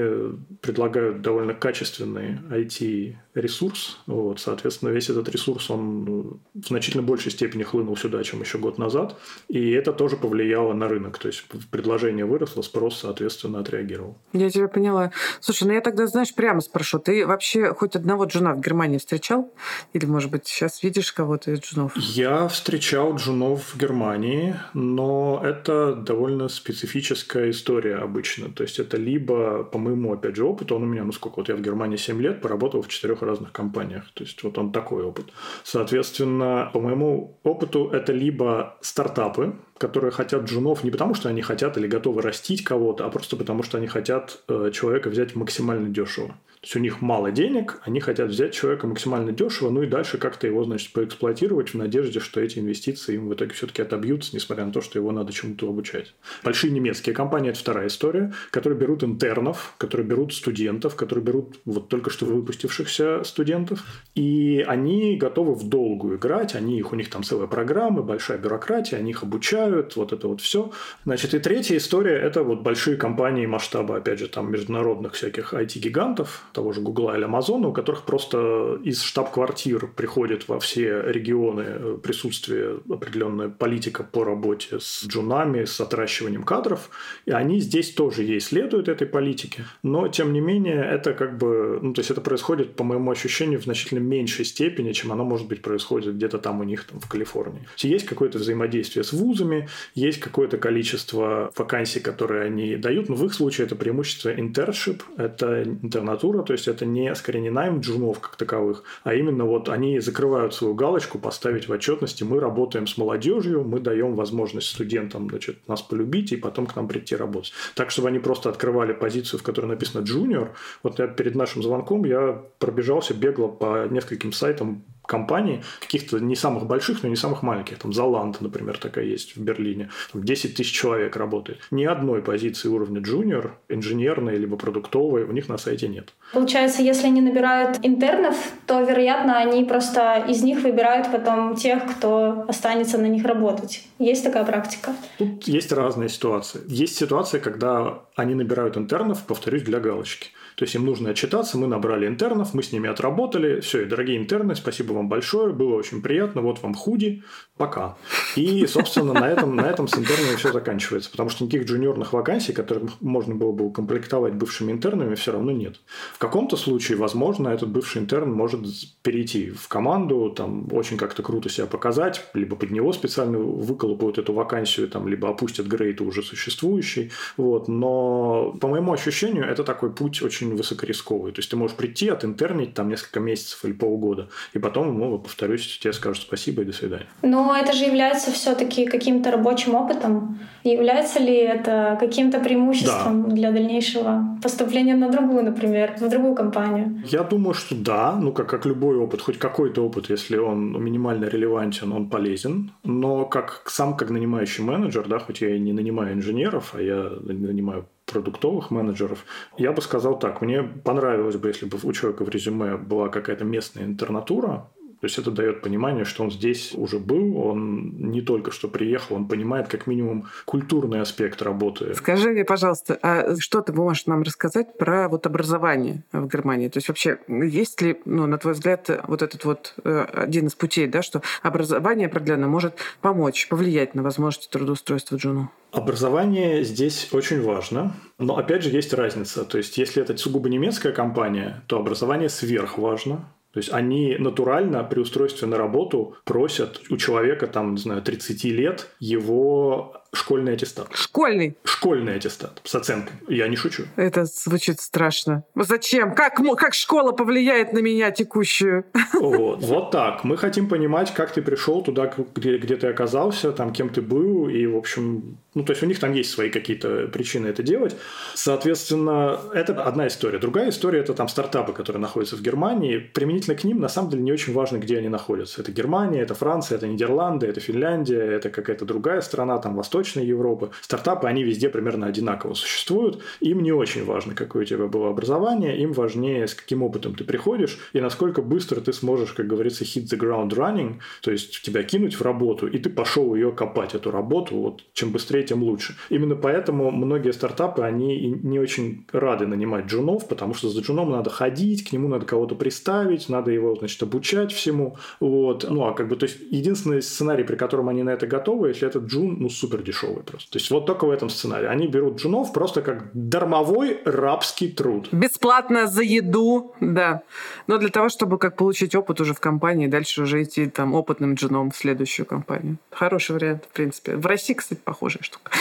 предлагают 0.61 1.23
довольно 1.23 1.55
качественный 1.55 2.39
IT-ресурс, 2.51 3.99
вот, 4.07 4.41
соответственно, 4.41 4.91
весь 4.91 5.11
этот 5.11 5.29
ресурс, 5.29 5.71
он 5.71 6.41
в 6.55 6.67
значительно 6.67 7.03
большей 7.03 7.31
степени 7.31 7.63
хлынул 7.63 7.97
сюда, 7.97 8.23
чем 8.23 8.41
еще 8.41 8.59
год 8.59 8.79
назад. 8.79 9.17
И 9.49 9.71
это 9.71 9.93
тоже 9.93 10.17
повлияло 10.17 10.73
на 10.73 10.89
рынок. 10.89 11.19
То 11.19 11.28
есть 11.29 11.45
предложение 11.71 12.25
выросло, 12.25 12.63
спрос, 12.63 13.01
соответственно, 13.01 13.61
отреагировал. 13.61 14.17
Я 14.33 14.51
тебя 14.51 14.69
поняла. 14.69 15.13
Слушай, 15.41 15.65
ну 15.65 15.73
я 15.73 15.81
тогда, 15.81 16.07
знаешь, 16.07 16.35
прямо 16.35 16.61
спрошу. 16.61 16.99
Ты 16.99 17.27
вообще 17.27 17.73
хоть 17.75 17.97
одного 17.97 18.25
джуна 18.25 18.55
в 18.55 18.61
Германии 18.61 18.99
встречал? 18.99 19.53
Или, 19.93 20.07
может 20.07 20.31
быть, 20.31 20.47
сейчас 20.47 20.83
видишь 20.83 21.13
кого-то 21.13 21.51
из 21.51 21.61
джунов? 21.61 21.97
Я 21.97 22.49
встречал 22.49 23.15
джунов 23.17 23.75
в 23.75 23.79
Германии, 23.79 24.57
но 24.75 25.41
это 25.45 25.95
довольно 25.95 26.49
специфическая 26.49 27.51
история 27.51 27.97
обычно. 27.97 28.51
То 28.51 28.63
есть 28.63 28.79
это 28.79 28.97
либо, 28.97 29.65
по 29.65 29.79
моему, 29.79 30.13
опять 30.13 30.37
же, 30.37 30.45
опыту, 30.45 30.77
он 30.77 30.83
у 30.85 30.87
меня, 30.87 31.05
ну 31.05 31.13
сколько, 31.13 31.37
вот 31.37 31.49
я 31.49 31.57
в 31.57 31.61
Германии 31.61 31.97
7 31.97 32.21
лет, 32.21 32.41
поработал 32.41 32.83
в 32.83 32.89
четырех 32.89 33.23
разных 33.23 33.53
компаниях. 33.53 34.05
То 34.15 34.25
есть 34.25 34.43
вот 34.43 34.59
он 34.59 34.73
такой 34.73 35.05
опыт. 35.05 35.27
Соответственно, 35.65 36.71
по 36.73 36.81
моему 36.81 37.39
опыту, 37.43 37.89
это 37.93 38.13
либо 38.13 38.77
стартапы, 38.81 39.55
которые 39.79 40.11
хотят 40.11 40.45
джунов 40.45 40.85
не 40.85 40.91
потому, 40.91 41.15
что 41.15 41.29
они 41.29 41.43
хотят 41.43 41.79
или 41.79 41.87
готовы 41.87 42.23
растить 42.23 42.65
кого-то, 42.65 43.07
а 43.07 43.11
просто 43.11 43.37
потому, 43.37 43.63
что 43.63 43.79
они 43.79 43.87
хотят 43.87 44.41
э, 44.49 44.71
человека 44.75 45.09
взять 45.09 45.35
максимально 45.35 45.89
дешево. 45.89 46.35
То 46.61 46.65
есть 46.65 46.77
у 46.77 46.81
них 46.81 47.01
мало 47.01 47.31
денег, 47.31 47.81
они 47.85 48.01
хотят 48.01 48.31
взять 48.31 48.53
человека 48.53 48.87
максимально 48.89 49.33
дешево, 49.33 49.71
ну 49.71 49.83
и 49.83 49.87
дальше 49.87 50.19
как-то 50.19 50.47
его, 50.47 50.65
значит, 50.65 50.93
поэксплуатировать 50.93 51.71
в 51.71 51.75
надежде, 51.75 52.19
что 52.19 52.41
эти 52.41 52.59
инвестиции 52.59 53.15
им 53.15 53.29
в 53.29 53.35
итоге 53.35 53.53
все-таки 53.55 53.83
отобьются, 53.83 54.35
несмотря 54.35 54.65
на 54.65 54.73
то, 54.73 54.81
что 54.81 54.99
его 54.99 55.13
надо 55.13 55.33
чему-то 55.33 55.69
обучать. 55.69 56.15
Большие 56.43 56.73
немецкие 56.73 57.15
компании– 57.15 57.51
это 57.51 57.61
вторая 57.61 57.87
история, 57.87 58.33
которые 58.51 58.79
берут 58.79 59.05
интернов, 59.05 59.75
которые 59.79 60.07
берут 60.07 60.35
студентов, 60.35 60.97
которые 60.97 61.25
берут 61.25 61.61
вот 61.65 61.89
только 61.89 62.11
что 62.11 62.27
выпустившихся 62.27 63.23
студентов, 63.23 63.85
и 64.17 64.65
они 64.67 65.17
готовы 65.17 65.55
в 65.55 65.69
долгую 65.69 66.19
играть, 66.19 66.57
они 66.57 66.79
их, 66.79 66.93
у 66.93 66.97
них 66.97 67.09
там 67.09 67.23
целая 67.23 67.47
программа, 67.47 68.03
большая 68.03 68.39
бюрократия, 68.39 68.97
они 68.97 69.13
их 69.13 69.23
обучают, 69.23 69.95
вот 69.95 70.13
это 70.13 70.27
вот 70.27 70.41
все. 70.41 70.73
Значит, 71.05 71.35
и 71.35 71.39
третья 71.39 71.77
история– 71.77 72.17
это 72.23 72.43
вот 72.43 72.63
большие 72.63 72.97
компании 72.97 73.47
масштаба, 73.47 73.97
опять 73.97 74.19
же, 74.19 74.29
там 74.29 74.51
международных 74.51 75.15
всяких 75.15 75.55
IT-гигантов, 75.55 76.48
того 76.53 76.73
же 76.73 76.81
Гугла 76.81 77.17
или 77.17 77.25
Амазона, 77.25 77.69
у 77.69 77.73
которых 77.73 78.03
просто 78.05 78.79
из 78.83 79.03
штаб-квартир 79.03 79.89
приходит 79.95 80.49
во 80.49 80.59
все 80.59 81.03
регионы 81.03 81.65
э, 81.67 81.99
присутствие 82.03 82.79
определенная 82.89 83.49
политика 83.49 84.05
по 84.05 84.25
работе 84.25 84.79
с 84.81 85.05
джунами, 85.07 85.65
с 85.65 85.81
отращиванием 85.81 86.43
кадров, 86.43 86.91
и 87.27 87.31
они 87.31 87.61
здесь 87.61 87.93
тоже 87.93 88.23
ей 88.23 88.41
следуют 88.41 88.89
этой 88.89 89.07
политике, 89.07 89.65
но 89.83 90.09
тем 90.09 90.33
не 90.33 90.41
менее 90.41 90.83
это 90.83 91.13
как 91.13 91.39
бы, 91.39 91.79
ну 91.83 91.93
то 91.93 92.01
есть 92.01 92.11
это 92.11 92.21
происходит, 92.21 92.75
по 92.75 92.85
моему 92.85 93.11
ощущению, 93.11 93.61
в 93.61 93.65
значительно 93.65 94.01
меньшей 94.01 94.45
степени, 94.45 94.93
чем 94.93 95.13
оно 95.13 95.25
может 95.25 95.49
быть 95.49 95.63
происходит 95.63 96.17
где-то 96.17 96.39
там 96.39 96.61
у 96.61 96.65
них 96.65 96.85
там 96.85 97.01
в 97.01 97.09
Калифорнии. 97.09 97.67
Есть 97.79 98.07
какое-то 98.07 98.39
взаимодействие 98.39 99.05
с 99.05 99.13
вузами, 99.13 99.69
есть 99.95 100.21
какое-то 100.21 100.59
количество 100.59 101.51
вакансий, 101.57 102.01
которые 102.01 102.45
они 102.45 102.77
дают, 102.77 103.09
но 103.09 103.15
в 103.15 103.25
их 103.25 103.35
случае 103.35 103.67
это 103.67 103.77
преимущество 103.77 104.31
интершип, 104.31 105.03
это 105.17 105.63
интернатура, 105.63 106.38
то 106.43 106.53
есть 106.53 106.69
это 106.69 106.87
не, 106.87 107.15
скорее, 107.15 107.41
не 107.41 107.51
найм 107.51 107.81
джунов 107.81 108.21
как 108.21 108.37
таковых, 108.37 108.83
а 109.05 109.15
именно 109.15 109.45
вот 109.45 109.69
они 109.69 110.01
закрывают 110.01 110.55
свою 110.55 110.75
галочку, 110.75 111.19
поставить 111.19 111.69
в 111.69 111.73
отчетности, 111.73 112.25
мы 112.25 112.41
работаем 112.41 112.87
с 112.87 112.97
молодежью, 112.97 113.65
мы 113.65 113.81
даем 113.81 114.15
возможность 114.15 114.69
студентам 114.69 115.29
значит, 115.29 115.69
нас 115.69 115.83
полюбить 115.83 116.33
и 116.33 116.37
потом 116.37 116.67
к 116.67 116.77
нам 116.77 116.89
прийти 116.89 117.17
работать. 117.17 117.53
Так, 117.75 117.91
чтобы 117.91 118.09
они 118.09 118.19
просто 118.19 118.49
открывали 118.49 118.93
позицию, 118.93 119.41
в 119.41 119.43
которой 119.43 119.67
написано 119.67 120.05
junior. 120.05 120.49
Вот 120.83 120.99
я 120.99 121.07
перед 121.07 121.35
нашим 121.35 121.63
звонком 121.63 122.05
я 122.05 122.43
пробежался, 122.59 123.15
бегло 123.15 123.49
по 123.49 123.87
нескольким 123.89 124.33
сайтам 124.33 124.83
компаний, 125.09 125.63
каких-то 125.81 126.21
не 126.21 126.37
самых 126.37 126.67
больших, 126.67 127.03
но 127.03 127.09
не 127.09 127.17
самых 127.17 127.43
маленьких. 127.43 127.79
Там 127.79 127.93
Заланд, 127.93 128.41
например, 128.41 128.79
такая 128.79 129.07
есть 129.07 129.37
в 129.37 129.41
Берлине. 129.41 129.89
Там 130.13 130.23
10 130.23 130.55
тысяч 130.55 130.73
человек 130.73 131.17
работает. 131.17 131.59
Ни 131.71 131.85
одной 131.85 132.23
позиции 132.23 132.69
уровня 132.69 133.01
junior, 133.01 133.51
инженерной, 133.69 134.37
либо 134.37 134.57
продуктовой 134.57 135.25
у 135.25 135.33
них 135.33 135.49
на 135.49 135.59
сайте 135.59 135.89
нет. 135.89 136.13
Получается, 136.33 136.83
если 136.83 137.07
они 137.07 137.23
набирают 137.23 137.79
интернов, 137.83 138.37
то, 138.67 138.83
вероятно, 138.83 139.39
они 139.39 139.65
просто 139.65 140.25
из 140.29 140.43
них 140.43 140.63
выбирают 140.63 141.11
потом 141.11 141.57
тех, 141.57 141.83
кто 141.91 142.45
останется 142.47 142.99
на 142.99 143.07
них 143.07 143.25
работать. 143.25 143.89
Есть 143.99 144.25
такая 144.25 144.45
практика? 144.45 144.93
Тут 145.17 145.49
есть 145.49 145.73
разные 145.73 146.09
ситуации. 146.09 146.61
Есть 146.69 146.97
ситуация, 146.97 147.41
когда 147.41 148.01
они 148.15 148.35
набирают 148.35 148.77
интернов, 148.77 149.25
повторюсь, 149.25 149.63
для 149.63 149.81
галочки. 149.81 150.29
То 150.59 150.65
есть 150.65 150.75
им 150.75 150.85
нужно 150.85 151.11
отчитаться, 151.11 151.57
мы 151.57 151.69
набрали 151.69 152.09
интернов, 152.09 152.53
мы 152.53 152.65
с 152.65 152.73
ними 152.73 152.91
отработали, 152.91 153.61
все, 153.61 153.83
и 153.83 153.85
дорогие 153.85 154.17
интерны, 154.17 154.57
спасибо 154.57 154.93
вам 154.93 155.09
большое, 155.09 155.53
было 155.53 155.77
очень 155.77 156.03
приятно, 156.03 156.43
вот 156.43 156.61
вам 156.63 156.75
худи, 156.75 157.23
пока. 157.57 157.97
И, 158.35 158.67
собственно, 158.67 159.13
на 159.13 159.29
этом, 159.29 159.55
на 159.55 159.61
этом 159.61 159.87
с 159.87 159.97
интернами 159.97 160.35
все 160.35 160.53
заканчивается, 160.53 161.13
потому 161.13 161.31
что 161.31 161.45
никаких 161.45 161.69
джуниорных 161.69 162.13
вакансий, 162.13 162.53
которые 162.53 162.89
можно 163.01 163.37
было 163.37 163.53
бы 163.53 163.67
укомплектовать 163.67 164.35
бывшими 164.35 164.73
интернами, 164.73 165.15
все 165.15 165.31
равно 165.31 165.53
нет. 165.53 165.77
В 166.15 166.19
каком-то 166.19 166.57
случае, 166.57 166.99
возможно, 166.99 167.51
этот 167.51 167.69
бывший 167.69 168.03
интерн 168.03 168.33
может 168.33 168.63
перейти 169.03 169.51
в 169.51 169.69
команду, 169.69 170.31
там, 170.37 170.67
очень 170.73 170.97
как-то 170.97 171.23
круто 171.23 171.49
себя 171.49 171.69
показать, 171.69 172.25
либо 172.35 172.57
под 172.57 172.73
него 172.73 172.93
специально 172.93 173.39
выколупают 173.39 174.19
эту 174.19 174.33
вакансию, 174.33 174.89
там, 174.89 175.07
либо 175.07 175.29
опустят 175.29 175.69
грейд 175.69 176.01
уже 176.01 176.25
существующий, 176.25 177.13
вот, 177.37 177.69
но 177.69 178.57
по 178.61 178.67
моему 178.67 178.93
ощущению, 178.93 179.45
это 179.45 179.63
такой 179.63 179.93
путь 179.93 180.21
очень 180.21 180.48
высокорисковый. 180.57 181.33
То 181.33 181.41
есть 181.41 181.51
ты 181.51 181.57
можешь 181.57 181.77
прийти, 181.77 182.09
отинтернить 182.09 182.75
там 182.75 182.89
несколько 182.89 183.21
месяцев 183.21 183.65
или 183.65 183.73
полгода, 183.73 184.29
и 184.53 184.59
потом 184.59 184.99
ну, 184.99 185.19
повторюсь, 185.19 185.79
тебе 185.79 185.93
скажут 185.93 186.23
спасибо 186.23 186.63
и 186.63 186.65
до 186.65 186.73
свидания. 186.73 187.07
Но 187.23 187.57
это 187.57 187.73
же 187.73 187.85
является 187.85 188.31
все-таки 188.33 188.87
каким-то 188.87 189.31
рабочим 189.31 189.75
опытом. 189.75 190.39
Является 190.65 191.21
ли 191.21 191.35
это 191.35 191.97
каким-то 192.01 192.41
преимуществом 192.41 193.29
да. 193.29 193.35
для 193.35 193.53
дальнейшего 193.53 194.39
поступления 194.43 194.97
на 194.97 195.09
другую, 195.09 195.45
например, 195.45 195.95
в 195.99 196.09
другую 196.09 196.35
компанию? 196.35 197.03
Я 197.07 197.23
думаю, 197.23 197.55
что 197.55 197.75
да. 197.75 198.17
Ну, 198.21 198.33
как, 198.33 198.49
как 198.49 198.67
любой 198.67 198.97
опыт, 198.97 199.23
хоть 199.23 199.39
какой-то 199.39 199.85
опыт, 199.85 200.11
если 200.11 200.37
он 200.37 200.83
минимально 200.83 201.27
релевантен, 201.27 201.93
он 201.93 202.11
полезен. 202.11 202.73
Но 202.85 203.25
как 203.25 203.63
сам 203.67 203.97
как 203.97 204.11
нанимающий 204.11 204.65
менеджер, 204.65 205.07
да, 205.09 205.19
хоть 205.19 205.41
я 205.41 205.55
и 205.55 205.61
не 205.61 205.73
нанимаю 205.73 206.15
инженеров, 206.15 206.75
а 206.75 206.83
я 206.83 207.11
нанимаю 207.21 207.87
продуктовых 208.11 208.71
менеджеров. 208.71 209.25
Я 209.57 209.73
бы 209.73 209.83
сказал 209.83 210.19
так, 210.19 210.41
мне 210.41 210.63
понравилось 210.63 211.37
бы, 211.37 211.49
если 211.49 211.67
бы 211.67 211.79
у 211.83 211.93
человека 211.93 212.25
в 212.25 212.29
резюме 212.29 212.77
была 212.77 213.09
какая-то 213.09 213.45
местная 213.45 213.85
интернатура, 213.85 214.71
то 215.01 215.05
есть 215.05 215.17
это 215.19 215.31
дает 215.31 215.63
понимание, 215.63 216.05
что 216.05 216.25
он 216.25 216.31
здесь 216.31 216.73
уже 216.75 216.99
был, 216.99 217.39
он 217.39 218.11
не 218.11 218.21
только 218.21 218.51
что 218.51 218.69
приехал, 218.69 219.15
он 219.15 219.29
понимает 219.29 219.69
как 219.69 219.87
минимум 219.87 220.27
культурный 220.45 221.01
аспект 221.01 221.41
работы. 221.41 221.95
Скажи 221.95 222.31
мне, 222.31 222.45
пожалуйста, 222.45 222.99
а 223.01 223.37
что 223.39 223.61
ты 223.61 223.73
можешь 223.73 224.07
нам 224.07 224.23
рассказать 224.23 224.77
про 224.77 225.09
вот 225.09 225.27
образование 225.27 226.03
в 226.13 226.27
Германии? 226.27 226.69
То 226.69 226.79
есть 226.79 226.89
вообще 226.89 227.19
есть 227.29 227.81
ли, 227.81 228.01
ну, 228.07 228.27
на 228.27 228.39
твой 228.39 228.55
взгляд, 228.55 228.91
вот 229.07 229.23
этот 229.23 229.45
вот 229.45 229.75
э, 229.85 230.07
один 230.13 230.49
из 230.49 230.57
путей, 230.57 230.89
да, 230.89 231.03
что 231.03 231.23
образование 231.43 232.09
определенно 232.09 232.49
может 232.49 232.75
помочь, 233.01 233.49
повлиять 233.49 233.95
на 233.95 234.03
возможности 234.03 234.51
трудоустройства 234.51 235.17
Джуну? 235.17 235.51
Образование 235.71 236.65
здесь 236.65 237.09
очень 237.13 237.43
важно, 237.43 237.95
но 238.19 238.39
опять 238.39 238.63
же 238.63 238.71
есть 238.71 238.95
разница. 238.95 239.45
То 239.45 239.59
есть 239.59 239.77
если 239.77 240.03
это 240.03 240.17
сугубо 240.17 240.49
немецкая 240.49 240.93
компания, 240.93 241.63
то 241.67 241.79
образование 241.79 242.31
сверхважно. 242.31 243.29
То 243.53 243.61
есть 243.61 243.73
они 243.73 244.17
натурально 244.19 244.85
при 244.85 245.01
устройстве 245.01 245.49
на 245.49 245.57
работу 245.57 246.17
просят 246.25 246.83
у 246.91 246.97
человека, 246.97 247.47
там, 247.47 247.75
не 247.75 247.81
знаю, 247.81 248.03
30 248.03 248.45
лет 248.45 248.89
его 249.01 249.95
школьный 250.13 250.55
аттестат. 250.55 250.89
Школьный? 250.93 251.57
Школьный 251.65 252.17
аттестат 252.17 252.61
с 252.65 252.75
оценкой. 252.75 253.15
Я 253.29 253.49
не 253.49 253.57
шучу. 253.57 253.85
Это 253.97 254.25
звучит 254.25 254.81
страшно. 254.81 255.45
Зачем? 255.55 256.15
Как, 256.15 256.41
как 256.57 256.75
школа 256.75 257.13
повлияет 257.13 257.73
на 257.73 257.79
меня 257.79 258.11
текущую? 258.11 258.85
Вот, 259.15 259.63
вот 259.63 259.91
так. 259.91 260.25
Мы 260.25 260.37
хотим 260.37 260.69
понимать, 260.69 261.13
как 261.15 261.33
ты 261.33 261.43
пришел 261.43 261.83
туда, 261.83 262.13
где, 262.35 262.59
где 262.59 262.77
ты 262.77 262.87
оказался, 262.87 263.53
там, 263.53 263.73
кем 263.73 263.89
ты 263.89 264.01
был, 264.01 264.49
и, 264.49 264.67
в 264.67 264.77
общем, 264.77 265.39
ну, 265.59 265.65
то 265.65 265.73
есть 265.73 265.83
у 265.83 265.87
них 265.87 265.99
там 265.99 266.15
есть 266.15 266.31
свои 266.31 266.49
какие-то 266.49 267.09
причины 267.09 267.49
это 267.49 267.63
делать. 267.63 267.95
Соответственно, 268.35 269.39
это 269.53 269.83
одна 269.83 270.07
история. 270.07 270.39
Другая 270.39 270.71
история– 270.71 271.01
это 271.01 271.13
там 271.13 271.29
стартапы, 271.29 271.75
которые 271.75 272.01
находятся 272.01 272.37
в 272.37 272.43
Германии. 272.43 272.99
Применительно 272.99 273.57
к 273.57 273.65
ним, 273.65 273.81
на 273.81 273.89
самом 273.89 274.11
деле, 274.11 274.23
не 274.23 274.33
очень 274.33 274.55
важно, 274.55 274.79
где 274.79 274.99
они 274.99 275.09
находятся. 275.09 275.61
Это 275.61 275.71
Германия, 275.71 276.23
это 276.23 276.35
Франция, 276.35 276.77
это 276.77 276.87
Нидерланды, 276.87 277.47
это 277.47 277.61
Финляндия, 277.61 278.23
это 278.23 278.49
какая-то 278.49 278.85
другая 278.85 279.21
страна, 279.21 279.59
там, 279.59 279.77
Восток 279.77 279.99
Восточной 279.99 280.27
Европы. 280.27 280.71
Стартапы, 280.81 281.27
они 281.27 281.43
везде 281.43 281.69
примерно 281.69 282.07
одинаково 282.07 282.55
существуют. 282.55 283.21
Им 283.41 283.63
не 283.63 283.73
очень 283.73 284.05
важно, 284.05 284.35
какое 284.35 284.63
у 284.63 284.67
тебя 284.67 284.87
было 284.87 285.11
образование, 285.11 285.77
им 285.77 285.93
важнее, 285.93 286.47
с 286.47 286.55
каким 286.55 286.85
опытом 286.85 287.17
ты 287.17 287.25
приходишь 287.25 287.79
и 287.93 288.01
насколько 288.01 288.43
быстро 288.43 288.81
ты 288.81 288.93
сможешь, 288.93 289.33
как 289.33 289.49
говорится, 289.49 289.83
hit 289.83 290.05
the 290.05 290.17
ground 290.17 290.51
running, 290.51 291.01
то 291.21 291.33
есть 291.33 291.63
тебя 291.63 291.83
кинуть 291.83 292.15
в 292.15 292.23
работу, 292.23 292.69
и 292.69 292.79
ты 292.79 292.91
пошел 292.91 293.35
ее 293.35 293.51
копать, 293.51 293.95
эту 293.95 294.13
работу, 294.13 294.57
вот 294.57 294.83
чем 294.93 295.11
быстрее, 295.11 295.43
тем 295.49 295.63
лучше. 295.63 295.97
Именно 296.11 296.37
поэтому 296.37 296.91
многие 296.91 297.33
стартапы, 297.33 297.83
они 297.83 298.31
не 298.43 298.59
очень 298.59 299.07
рады 299.13 299.47
нанимать 299.47 299.87
джунов, 299.87 300.29
потому 300.29 300.55
что 300.55 300.69
за 300.69 300.81
джуном 300.81 301.11
надо 301.11 301.31
ходить, 301.31 301.89
к 301.89 301.93
нему 301.93 302.09
надо 302.09 302.27
кого-то 302.27 302.55
приставить, 302.55 303.29
надо 303.29 303.51
его, 303.51 303.75
значит, 303.75 304.03
обучать 304.03 304.53
всему. 304.53 304.97
Вот. 305.21 305.67
Ну, 305.69 305.85
а 305.85 305.93
как 305.93 306.09
бы, 306.09 306.17
то 306.17 306.25
есть, 306.25 306.39
единственный 306.51 307.03
сценарий, 307.03 307.45
при 307.45 307.57
котором 307.57 307.89
они 307.89 308.03
на 308.03 308.11
это 308.11 308.27
готовы, 308.27 308.69
если 308.69 308.87
этот 308.87 309.05
джун, 309.05 309.37
ну, 309.41 309.49
супер 309.49 309.83
дешевый 309.83 310.23
просто. 310.23 310.51
То 310.53 310.59
есть 310.59 310.71
вот 310.71 310.87
только 310.87 311.07
в 311.07 311.11
этом 311.11 311.31
сценарии. 311.31 311.67
Они 311.67 311.87
берут 311.87 312.21
джунов 312.21 312.53
просто 312.53 312.83
как 312.83 313.11
дармовой 313.13 313.99
рабский 314.05 314.71
труд. 314.71 315.09
Бесплатно 315.13 315.87
за 315.87 316.03
еду, 316.03 316.75
да. 316.81 317.23
Но 317.67 317.79
для 317.79 317.89
того, 317.89 318.09
чтобы 318.09 318.39
как 318.39 318.57
получить 318.57 318.95
опыт 318.95 319.21
уже 319.21 319.35
в 319.35 319.41
компании, 319.41 319.87
дальше 319.87 320.23
уже 320.23 320.43
идти 320.43 320.67
там 320.67 320.95
опытным 320.95 321.35
джуном 321.35 321.71
в 321.71 321.77
следующую 321.77 322.27
компанию. 322.27 322.77
Хороший 322.91 323.33
вариант, 323.33 323.65
в 323.65 323.73
принципе. 323.75 324.17
В 324.17 324.27
России, 324.27 324.55
кстати, 324.55 324.81
похожая 324.85 325.23
штука. 325.29 325.53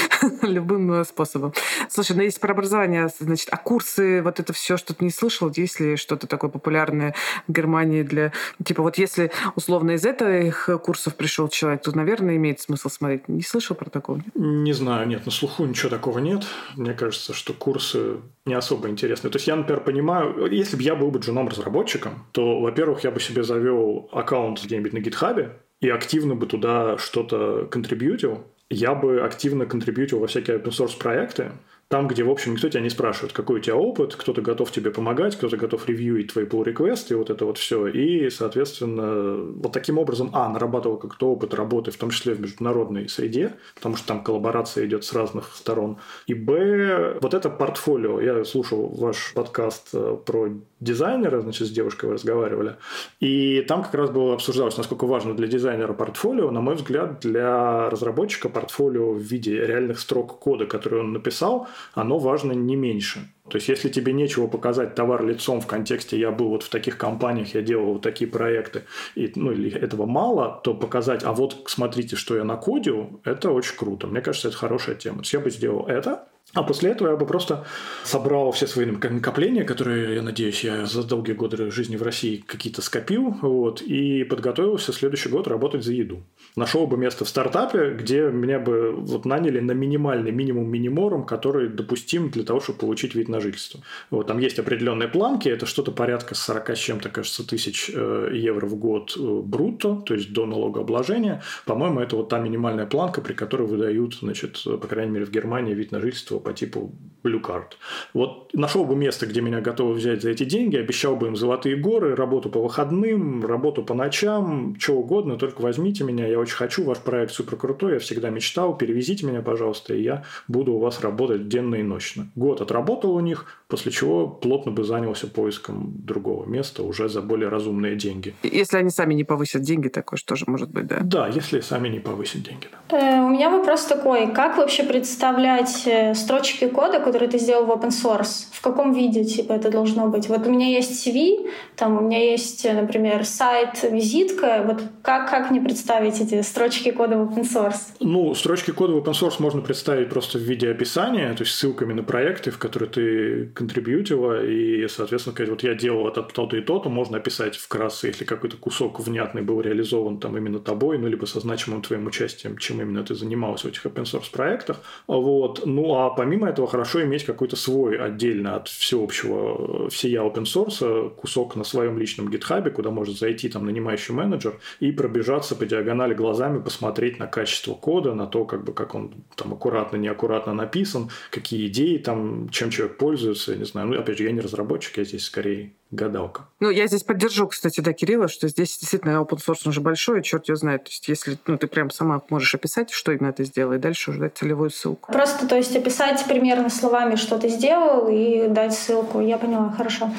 Любым 0.41 0.91
э, 0.93 1.03
способом. 1.03 1.53
Слушай, 1.89 2.15
ну 2.15 2.23
если 2.23 2.39
про 2.39 2.53
образование, 2.53 3.09
значит, 3.19 3.49
а 3.51 3.57
курсы, 3.57 4.21
вот 4.21 4.39
это 4.39 4.53
все 4.53 4.77
что-то 4.77 5.03
не 5.03 5.11
слышал? 5.11 5.51
Есть 5.55 5.79
ли 5.79 5.95
что-то 5.95 6.27
такое 6.27 6.49
популярное 6.49 7.13
в 7.47 7.51
Германии 7.51 8.03
для... 8.03 8.31
Типа 8.63 8.81
вот 8.81 8.97
если 8.97 9.31
условно 9.55 9.91
из 9.91 10.05
этих 10.05 10.69
курсов 10.83 11.15
пришел 11.15 11.47
человек, 11.49 11.81
то, 11.81 11.95
наверное, 11.95 12.37
имеет 12.37 12.59
смысл 12.59 12.89
смотреть. 12.89 13.27
Не 13.27 13.43
слышал 13.43 13.75
про 13.75 13.89
такое? 13.89 14.23
Не 14.35 14.73
знаю, 14.73 15.07
нет, 15.07 15.25
на 15.25 15.31
слуху 15.31 15.65
ничего 15.65 15.89
такого 15.89 16.19
нет. 16.19 16.45
Мне 16.75 16.93
кажется, 16.93 17.33
что 17.33 17.53
курсы 17.53 18.17
не 18.45 18.53
особо 18.53 18.89
интересны. 18.89 19.29
То 19.29 19.37
есть 19.37 19.47
я, 19.47 19.55
например, 19.55 19.83
понимаю, 19.83 20.47
если 20.51 20.77
бы 20.77 20.83
я 20.83 20.95
был 20.95 21.11
бы 21.11 21.19
джуном-разработчиком, 21.19 22.25
то, 22.31 22.61
во-первых, 22.61 23.03
я 23.03 23.11
бы 23.11 23.19
себе 23.19 23.43
завел 23.43 24.09
аккаунт 24.11 24.63
где-нибудь 24.63 24.93
на 24.93 24.99
гитхабе 24.99 25.57
и 25.79 25.89
активно 25.89 26.35
бы 26.35 26.47
туда 26.47 26.97
что-то 26.97 27.67
контрибьютил. 27.69 28.45
Я 28.69 28.95
бы 28.95 29.21
активно 29.21 29.65
контрибьютил 29.65 30.19
во 30.19 30.27
всякие 30.27 30.57
open 30.57 30.71
source 30.71 30.97
проекты, 30.97 31.51
там, 31.89 32.09
где, 32.09 32.23
в 32.23 32.29
общем, 32.29 32.51
никто 32.51 32.67
тебя 32.67 32.81
не 32.81 32.89
спрашивает, 32.89 33.31
какой 33.31 33.59
у 33.59 33.61
тебя 33.61 33.77
опыт, 33.77 34.15
кто-то 34.15 34.41
готов 34.41 34.71
тебе 34.71 34.91
помогать, 34.91 35.37
кто-то 35.37 35.55
готов 35.55 35.87
ревьюить 35.87 36.33
твои 36.33 36.43
pull 36.43 36.65
request 36.65 37.05
и 37.11 37.13
вот 37.13 37.29
это 37.29 37.45
вот 37.45 37.57
все. 37.57 37.87
И, 37.87 38.29
соответственно, 38.29 39.37
вот 39.37 39.71
таким 39.71 39.97
образом, 39.97 40.29
а, 40.33 40.49
нарабатывал 40.49 40.97
как-то 40.97 41.29
опыт 41.29 41.53
работы, 41.53 41.91
в 41.91 41.97
том 41.97 42.09
числе 42.09 42.33
в 42.33 42.41
международной 42.41 43.07
среде, 43.07 43.53
потому 43.75 43.95
что 43.95 44.05
там 44.05 44.21
коллаборация 44.21 44.85
идет 44.85 45.05
с 45.05 45.13
разных 45.13 45.55
сторон. 45.55 45.97
И, 46.25 46.33
б, 46.33 47.19
вот 47.21 47.33
это 47.33 47.49
портфолио. 47.49 48.19
Я 48.19 48.43
слушал 48.43 48.89
ваш 48.89 49.31
подкаст 49.33 49.89
э, 49.93 50.17
про 50.25 50.49
дизайнера, 50.79 51.41
значит, 51.41 51.67
с 51.67 51.71
девушкой 51.71 52.11
разговаривали, 52.11 52.77
и 53.19 53.61
там 53.67 53.83
как 53.83 53.93
раз 53.95 54.09
было 54.09 54.33
обсуждалось, 54.33 54.77
насколько 54.77 55.05
важно 55.05 55.33
для 55.33 55.47
дизайнера 55.47 55.93
портфолио. 55.93 56.51
На 56.51 56.61
мой 56.61 56.75
взгляд, 56.75 57.19
для 57.21 57.89
разработчика 57.89 58.49
портфолио 58.49 59.11
в 59.11 59.19
виде 59.19 59.65
реальных 59.65 59.99
строк 59.99 60.39
кода, 60.39 60.65
который 60.65 60.99
он 60.99 61.13
написал, 61.13 61.67
оно 61.93 62.17
важно 62.19 62.51
не 62.51 62.75
меньше. 62.75 63.27
То 63.49 63.55
есть, 63.55 63.69
если 63.69 63.89
тебе 63.89 64.11
нечего 64.11 64.47
показать 64.47 64.95
товар 64.95 65.25
лицом 65.25 65.61
в 65.61 65.67
контексте 65.67 66.19
«я 66.19 66.31
был 66.31 66.49
вот 66.49 66.63
в 66.63 66.69
таких 66.69 66.97
компаниях, 66.97 67.55
я 67.55 67.61
делал 67.61 67.93
вот 67.93 68.01
такие 68.01 68.29
проекты», 68.29 68.83
и, 69.15 69.31
ну, 69.35 69.51
или 69.51 69.71
этого 69.71 70.05
мало, 70.05 70.59
то 70.63 70.73
показать 70.73 71.23
«а 71.23 71.31
вот 71.31 71.63
смотрите, 71.67 72.17
что 72.17 72.35
я 72.35 72.43
накодил», 72.43 73.21
это 73.23 73.51
очень 73.51 73.77
круто. 73.77 74.07
Мне 74.07 74.21
кажется, 74.21 74.49
это 74.49 74.57
хорошая 74.57 74.95
тема. 74.95 75.17
То 75.17 75.21
есть, 75.21 75.33
я 75.33 75.39
бы 75.39 75.49
сделал 75.49 75.85
это, 75.87 76.27
а 76.53 76.63
после 76.63 76.91
этого 76.91 77.09
я 77.09 77.17
бы 77.17 77.25
просто 77.25 77.65
собрал 78.03 78.51
все 78.51 78.67
свои 78.67 78.85
накопления, 78.85 79.63
которые, 79.63 80.15
я 80.15 80.21
надеюсь, 80.21 80.63
я 80.63 80.85
за 80.85 81.03
долгие 81.03 81.33
годы 81.33 81.69
жизни 81.71 81.97
в 81.97 82.03
России 82.03 82.37
какие-то 82.37 82.81
скопил, 82.81 83.35
вот, 83.41 83.81
и 83.81 84.23
подготовился 84.23 84.93
следующий 84.93 85.29
год 85.29 85.47
работать 85.47 85.83
за 85.83 85.93
еду. 85.93 86.23
Нашел 86.55 86.87
бы 86.87 86.97
место 86.97 87.25
в 87.25 87.29
стартапе, 87.29 87.91
где 87.91 88.29
меня 88.29 88.59
бы 88.59 88.91
вот 88.91 89.25
наняли 89.25 89.59
на 89.59 89.71
минимальный 89.71 90.31
минимум 90.31 90.69
миниморум, 90.69 91.25
который 91.25 91.69
допустим 91.69 92.29
для 92.29 92.43
того, 92.43 92.59
чтобы 92.59 92.79
получить 92.79 93.15
вид 93.15 93.29
на 93.29 93.39
жительство. 93.39 93.81
Вот, 94.09 94.27
там 94.27 94.39
есть 94.39 94.59
определенные 94.59 95.07
планки, 95.07 95.49
это 95.49 95.65
что-то 95.65 95.91
порядка 95.91 96.35
40 96.35 96.69
с 96.69 96.79
чем-то, 96.79 97.09
кажется, 97.09 97.47
тысяч 97.47 97.91
э, 97.93 98.31
евро 98.33 98.65
в 98.65 98.75
год 98.75 99.15
э, 99.17 99.41
брутто, 99.43 99.95
то 100.05 100.13
есть 100.13 100.33
до 100.33 100.45
налогообложения. 100.45 101.41
По-моему, 101.65 101.99
это 101.99 102.15
вот 102.15 102.29
та 102.29 102.39
минимальная 102.39 102.85
планка, 102.85 103.21
при 103.21 103.33
которой 103.33 103.67
выдают, 103.67 104.15
значит, 104.15 104.63
по 104.63 104.87
крайней 104.87 105.11
мере, 105.11 105.25
в 105.25 105.31
Германии 105.31 105.73
вид 105.73 105.91
на 105.91 105.99
жительство 105.99 106.39
по 106.39 106.53
типу 106.53 106.93
Blue 107.23 107.41
Card. 107.41 107.73
Вот 108.13 108.53
нашел 108.53 108.85
бы 108.85 108.95
место, 108.95 109.25
где 109.25 109.41
меня 109.41 109.61
готовы 109.61 109.93
взять 109.93 110.21
за 110.21 110.29
эти 110.29 110.43
деньги, 110.45 110.77
обещал 110.77 111.15
бы 111.15 111.27
им 111.27 111.35
золотые 111.35 111.75
горы, 111.75 112.15
работу 112.15 112.49
по 112.49 112.61
выходным, 112.61 113.45
работу 113.45 113.83
по 113.83 113.93
ночам, 113.93 114.75
что 114.79 114.93
угодно, 114.93 115.37
только 115.37 115.61
возьмите 115.61 116.03
меня, 116.03 116.27
я 116.27 116.36
очень 116.39 116.55
хочу, 116.55 116.83
ваш 116.83 116.99
проект 116.99 117.31
супер 117.31 117.57
крутой, 117.57 117.93
я 117.93 117.99
всегда 117.99 118.29
мечтал, 118.29 118.77
перевезите 118.77 119.25
меня, 119.25 119.41
пожалуйста, 119.41 119.93
и 119.93 120.01
я 120.01 120.23
буду 120.47 120.73
у 120.73 120.79
вас 120.79 121.01
работать 121.01 121.47
денно 121.47 121.75
и 121.75 121.83
ночно. 121.83 122.27
Год 122.35 122.61
отработал 122.61 123.15
у 123.15 123.19
них, 123.19 123.45
после 123.67 123.91
чего 123.91 124.27
плотно 124.27 124.71
бы 124.71 124.83
занялся 124.83 125.27
поиском 125.27 125.93
другого 125.97 126.45
места 126.45 126.83
уже 126.83 127.09
за 127.09 127.21
более 127.21 127.49
разумные 127.49 127.95
деньги. 127.95 128.33
Если 128.43 128.77
они 128.77 128.89
сами 128.89 129.13
не 129.13 129.23
повысят 129.23 129.61
деньги, 129.61 129.89
такое 129.89 130.17
что 130.17 130.35
же 130.35 130.45
может 130.47 130.69
быть, 130.69 130.87
да? 130.87 130.99
Да, 131.01 131.27
если 131.27 131.59
сами 131.59 131.89
не 131.89 131.99
повысят 131.99 132.43
деньги. 132.43 132.67
Да. 132.89 132.97
Э, 132.97 133.21
у 133.21 133.29
меня 133.29 133.49
вопрос 133.49 133.85
такой, 133.85 134.31
как 134.31 134.57
вообще 134.57 134.83
представлять 134.83 135.83
э, 135.85 136.13
строчки 136.13 136.67
кода, 136.67 136.99
которые 136.99 137.29
ты 137.29 137.39
сделал 137.39 137.65
в 137.65 137.71
open 137.71 137.89
source, 137.89 138.47
в 138.51 138.61
каком 138.61 138.93
виде 138.93 139.23
типа 139.25 139.53
это 139.53 139.69
должно 139.69 140.07
быть? 140.07 140.29
Вот 140.29 140.47
у 140.47 140.51
меня 140.51 140.67
есть 140.67 141.05
CV, 141.05 141.49
там 141.75 141.97
у 141.97 142.01
меня 142.01 142.19
есть, 142.19 142.65
например, 142.65 143.25
сайт, 143.25 143.83
визитка. 143.83 144.63
Вот 144.65 144.81
как, 145.01 145.29
как 145.29 145.51
мне 145.51 145.59
представить 145.59 146.21
эти 146.21 146.41
строчки 146.41 146.91
кода 146.91 147.17
в 147.17 147.29
open 147.29 147.43
source? 147.43 147.81
Ну, 147.99 148.33
строчки 148.33 148.71
кода 148.71 148.93
в 148.93 148.97
open 148.97 149.13
source 149.13 149.35
можно 149.39 149.61
представить 149.61 150.09
просто 150.09 150.37
в 150.37 150.41
виде 150.41 150.71
описания, 150.71 151.33
то 151.33 151.43
есть 151.43 151.55
ссылками 151.55 151.93
на 151.93 152.03
проекты, 152.03 152.51
в 152.51 152.57
которые 152.57 152.89
ты 152.89 153.51
контрибьютила, 153.57 154.45
и, 154.45 154.87
соответственно, 154.87 155.33
сказать, 155.33 155.49
вот 155.49 155.63
я 155.63 155.73
делал 155.73 156.07
это 156.07 156.21
то-то 156.21 156.57
и 156.57 156.61
то-то, 156.61 156.89
можно 156.89 157.17
описать 157.17 157.55
вкратце, 157.55 158.07
если 158.07 158.23
какой-то 158.23 158.55
кусок 158.57 158.99
внятный 158.99 159.41
был 159.41 159.61
реализован 159.61 160.19
там 160.19 160.37
именно 160.37 160.59
тобой, 160.59 160.99
ну, 160.99 161.07
либо 161.07 161.25
со 161.25 161.39
значимым 161.39 161.81
твоим 161.81 162.05
участием, 162.05 162.57
чем 162.57 162.81
именно 162.81 163.03
ты 163.03 163.15
занимался 163.15 163.67
в 163.67 163.71
этих 163.71 163.85
open 163.85 164.03
source 164.03 164.31
проектах. 164.31 164.81
Вот. 165.07 165.65
Ну, 165.65 165.95
а 165.95 166.11
помимо 166.11 166.47
этого, 166.47 166.67
хорошо 166.67 167.03
иметь 167.03 167.25
какой-то 167.25 167.55
свой 167.55 167.97
отдельно 167.97 168.55
от 168.55 168.67
всеобщего, 168.67 169.89
всея 169.89 170.21
open 170.21 170.43
source 170.43 171.09
кусок 171.15 171.55
на 171.55 171.63
своем 171.63 171.97
личном 171.97 172.29
гитхабе, 172.29 172.69
куда 172.69 172.91
может 172.91 173.17
зайти 173.17 173.49
там 173.49 173.65
нанимающий 173.65 174.13
менеджер 174.13 174.59
и 174.79 174.91
пробежаться 174.91 175.55
по 175.55 175.65
диагонали 175.65 176.13
глазами, 176.13 176.61
посмотреть 176.61 177.17
на 177.17 177.25
качество 177.25 177.73
кода, 177.73 178.13
на 178.13 178.27
то, 178.27 178.45
как 178.45 178.63
бы, 178.63 178.73
как 178.73 178.93
он 178.93 179.15
там 179.35 179.53
аккуратно, 179.53 179.97
неаккуратно 179.97 180.53
написан, 180.53 181.09
какие 181.31 181.67
идеи 181.67 181.97
там, 181.97 182.49
чем 182.49 182.69
человек 182.69 182.97
пользуется, 182.97 183.46
я 183.51 183.57
не 183.57 183.65
знаю. 183.65 183.87
Ну, 183.87 183.99
опять 183.99 184.17
же, 184.17 184.23
я 184.23 184.31
не 184.31 184.41
разработчик, 184.41 184.97
я 184.97 185.03
здесь 185.03 185.25
скорее 185.25 185.73
гадалка. 185.91 186.47
Ну, 186.59 186.69
я 186.69 186.87
здесь 186.87 187.03
поддержу, 187.03 187.47
кстати, 187.47 187.81
да, 187.81 187.93
Кирилла, 187.93 188.27
что 188.27 188.47
здесь 188.47 188.77
действительно 188.77 189.21
open 189.21 189.37
source 189.37 189.67
уже 189.67 189.81
большой, 189.81 190.21
черт 190.21 190.47
его 190.47 190.55
знает. 190.55 190.83
То 190.85 190.89
есть, 190.89 191.07
если 191.07 191.37
ну, 191.47 191.57
ты 191.57 191.67
прям 191.67 191.89
сама 191.89 192.21
можешь 192.29 192.53
описать, 192.55 192.91
что 192.91 193.11
именно 193.11 193.31
ты 193.31 193.43
сделай, 193.45 193.77
дальше 193.77 194.11
уже 194.11 194.19
дать 194.19 194.37
целевую 194.37 194.69
ссылку. 194.69 195.11
Просто, 195.11 195.47
то 195.47 195.55
есть, 195.55 195.75
описать 195.75 196.25
примерно 196.27 196.69
словами, 196.69 197.15
что 197.15 197.37
ты 197.37 197.49
сделал, 197.49 198.07
и 198.09 198.47
дать 198.47 198.73
ссылку. 198.73 199.21
Я 199.21 199.37
поняла, 199.37 199.69
хорошо. 199.71 200.11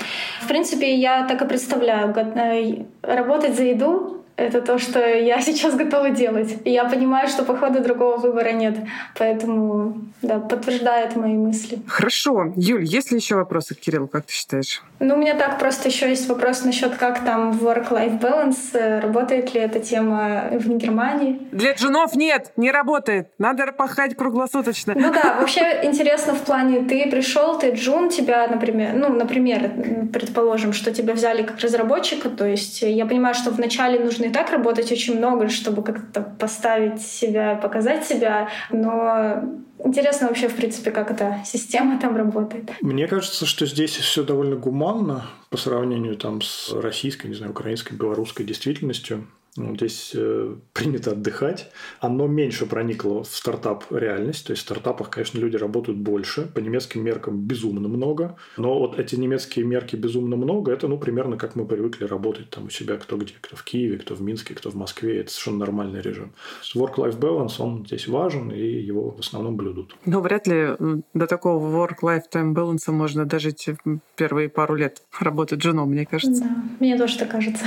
В 0.43 0.49
принципе, 0.49 0.95
я 0.95 1.27
так 1.27 1.43
и 1.43 1.47
представляю. 1.47 2.15
Э, 2.17 2.85
работать 3.03 3.57
за 3.57 3.65
еду 3.65 4.18
это 4.39 4.63
то, 4.63 4.79
что 4.79 5.01
я 5.01 5.41
сейчас 5.41 5.75
готова 5.75 6.11
делать. 6.11 6.59
И 6.65 6.71
я 6.71 6.85
понимаю, 6.85 7.29
что, 7.29 7.45
походу, 7.45 7.81
другого 7.81 8.17
выбора 8.17 8.53
нет. 8.53 8.77
Поэтому, 9.19 9.97
да, 10.23 10.39
подтверждает 10.39 11.17
мои 11.17 11.35
мысли. 11.35 11.81
Хорошо. 11.89 12.53
Юль, 12.57 12.85
есть 12.85 13.11
ли 13.11 13.19
еще 13.19 13.35
вопросы 13.35 13.75
к 13.75 13.81
Кириллу, 13.81 14.07
как 14.07 14.27
ты 14.27 14.33
считаешь? 14.33 14.83
Ну, 15.01 15.15
у 15.15 15.19
меня 15.19 15.35
так 15.35 15.59
просто 15.59 15.89
еще 15.89 16.09
есть 16.09 16.29
вопрос 16.29 16.65
насчет, 16.65 16.97
как 16.97 17.25
там 17.25 17.51
work-life 17.51 18.21
balance, 18.21 19.01
работает 19.01 19.55
ли 19.55 19.61
эта 19.61 19.81
тема 19.81 20.51
в 20.53 20.69
Германии? 20.77 21.41
Для 21.51 21.73
джунов 21.73 22.15
нет, 22.15 22.53
не 22.57 22.71
работает. 22.71 23.29
Надо 23.39 23.73
пахать 23.73 24.17
круглосуточно. 24.17 24.95
Ну 24.97 25.13
да, 25.13 25.37
вообще 25.41 25.81
интересно 25.83 26.35
в 26.35 26.43
плане, 26.43 26.83
ты 26.83 27.11
пришел, 27.11 27.59
ты 27.59 27.73
джун, 27.73 28.09
тебя, 28.09 28.47
например, 28.47 28.95
ну, 28.95 29.09
например, 29.09 29.71
предположим, 30.13 30.73
что 30.73 30.93
тебя 30.93 31.15
взяли 31.15 31.43
как 31.43 31.59
разработчика, 31.59 32.31
то 32.31 32.47
есть 32.47 32.83
я 32.83 33.05
понимаю, 33.07 33.35
что 33.35 33.51
вначале 33.51 33.99
нужно 33.99 34.28
и 34.29 34.33
так 34.33 34.51
работать 34.51 34.91
очень 34.93 35.19
много, 35.19 35.49
чтобы 35.49 35.83
как-то 35.83 36.23
поставить 36.23 37.01
себя, 37.01 37.57
показать 37.57 38.07
себя, 38.07 38.49
но 38.71 39.43
Интересно 39.85 40.27
вообще, 40.27 40.49
в 40.49 40.57
принципе, 40.57 40.91
как 40.91 41.11
эта 41.11 41.41
система 41.45 42.01
там 42.01 42.17
работает. 42.17 42.71
Мне 42.81 43.07
кажется, 43.07 43.47
что 43.47 43.65
здесь 43.65 43.93
все 43.93 44.25
довольно 44.25 44.57
гуманно 44.57 45.27
по 45.51 45.57
сравнению 45.57 46.17
там 46.17 46.43
с 46.43 46.73
российской, 46.73 47.29
не 47.29 47.35
знаю, 47.35 47.53
украинской, 47.53 47.95
белорусской 47.95 48.45
действительностью. 48.45 49.29
Ну, 49.57 49.75
здесь 49.75 50.13
э, 50.15 50.57
принято 50.73 51.13
отдыхать. 51.13 51.71
Оно 52.01 52.27
меньше 52.27 52.67
проникло 52.67 53.25
в 53.25 53.29
стартап-реальность. 53.29 54.47
То 54.47 54.53
есть 54.53 54.63
в 54.63 54.67
стартапах, 54.67 55.11
конечно, 55.11 55.39
люди 55.39 55.57
работают 55.57 55.99
больше. 55.99 56.43
По 56.55 56.61
немецким 56.61 57.05
меркам 57.05 57.41
безумно 57.41 57.89
много. 57.89 58.37
Но 58.57 58.79
вот 58.79 58.99
эти 58.99 59.17
немецкие 59.17 59.65
мерки 59.65 59.97
безумно 59.97 60.37
много, 60.37 60.73
это, 60.73 60.89
ну, 60.89 60.99
примерно 60.99 61.37
как 61.37 61.57
мы 61.57 61.67
привыкли 61.67 62.05
работать 62.05 62.51
там 62.51 62.67
у 62.67 62.71
себя 62.71 62.97
кто 62.97 63.17
где. 63.17 63.35
Кто 63.41 63.57
в 63.57 63.65
Киеве, 63.65 63.99
кто 63.99 64.15
в 64.15 64.23
Минске, 64.23 64.55
кто 64.55 64.71
в 64.71 64.75
Москве. 64.75 65.21
Это 65.21 65.31
совершенно 65.31 65.59
нормальный 65.59 66.01
режим. 66.01 66.33
Work-life 66.75 67.19
balance, 67.19 67.55
он 67.59 67.85
здесь 67.87 68.07
важен, 68.09 68.51
и 68.51 68.61
его 68.61 69.11
в 69.11 69.21
основном 69.21 69.57
блюдут. 69.57 69.97
Но 70.05 70.21
вряд 70.21 70.47
ли 70.47 70.77
до 71.15 71.27
такого 71.27 71.87
work-life 71.87 72.25
time 72.33 72.55
balance 72.55 72.91
можно 72.91 73.25
дожить 73.25 73.69
первые 74.17 74.49
пару 74.49 74.75
лет 74.75 75.03
работы 75.19 75.57
джуном, 75.57 75.91
мне 75.91 76.07
кажется. 76.07 76.43
Да, 76.43 76.57
мне 76.81 76.97
тоже 76.97 77.19
так 77.19 77.31
кажется. 77.31 77.65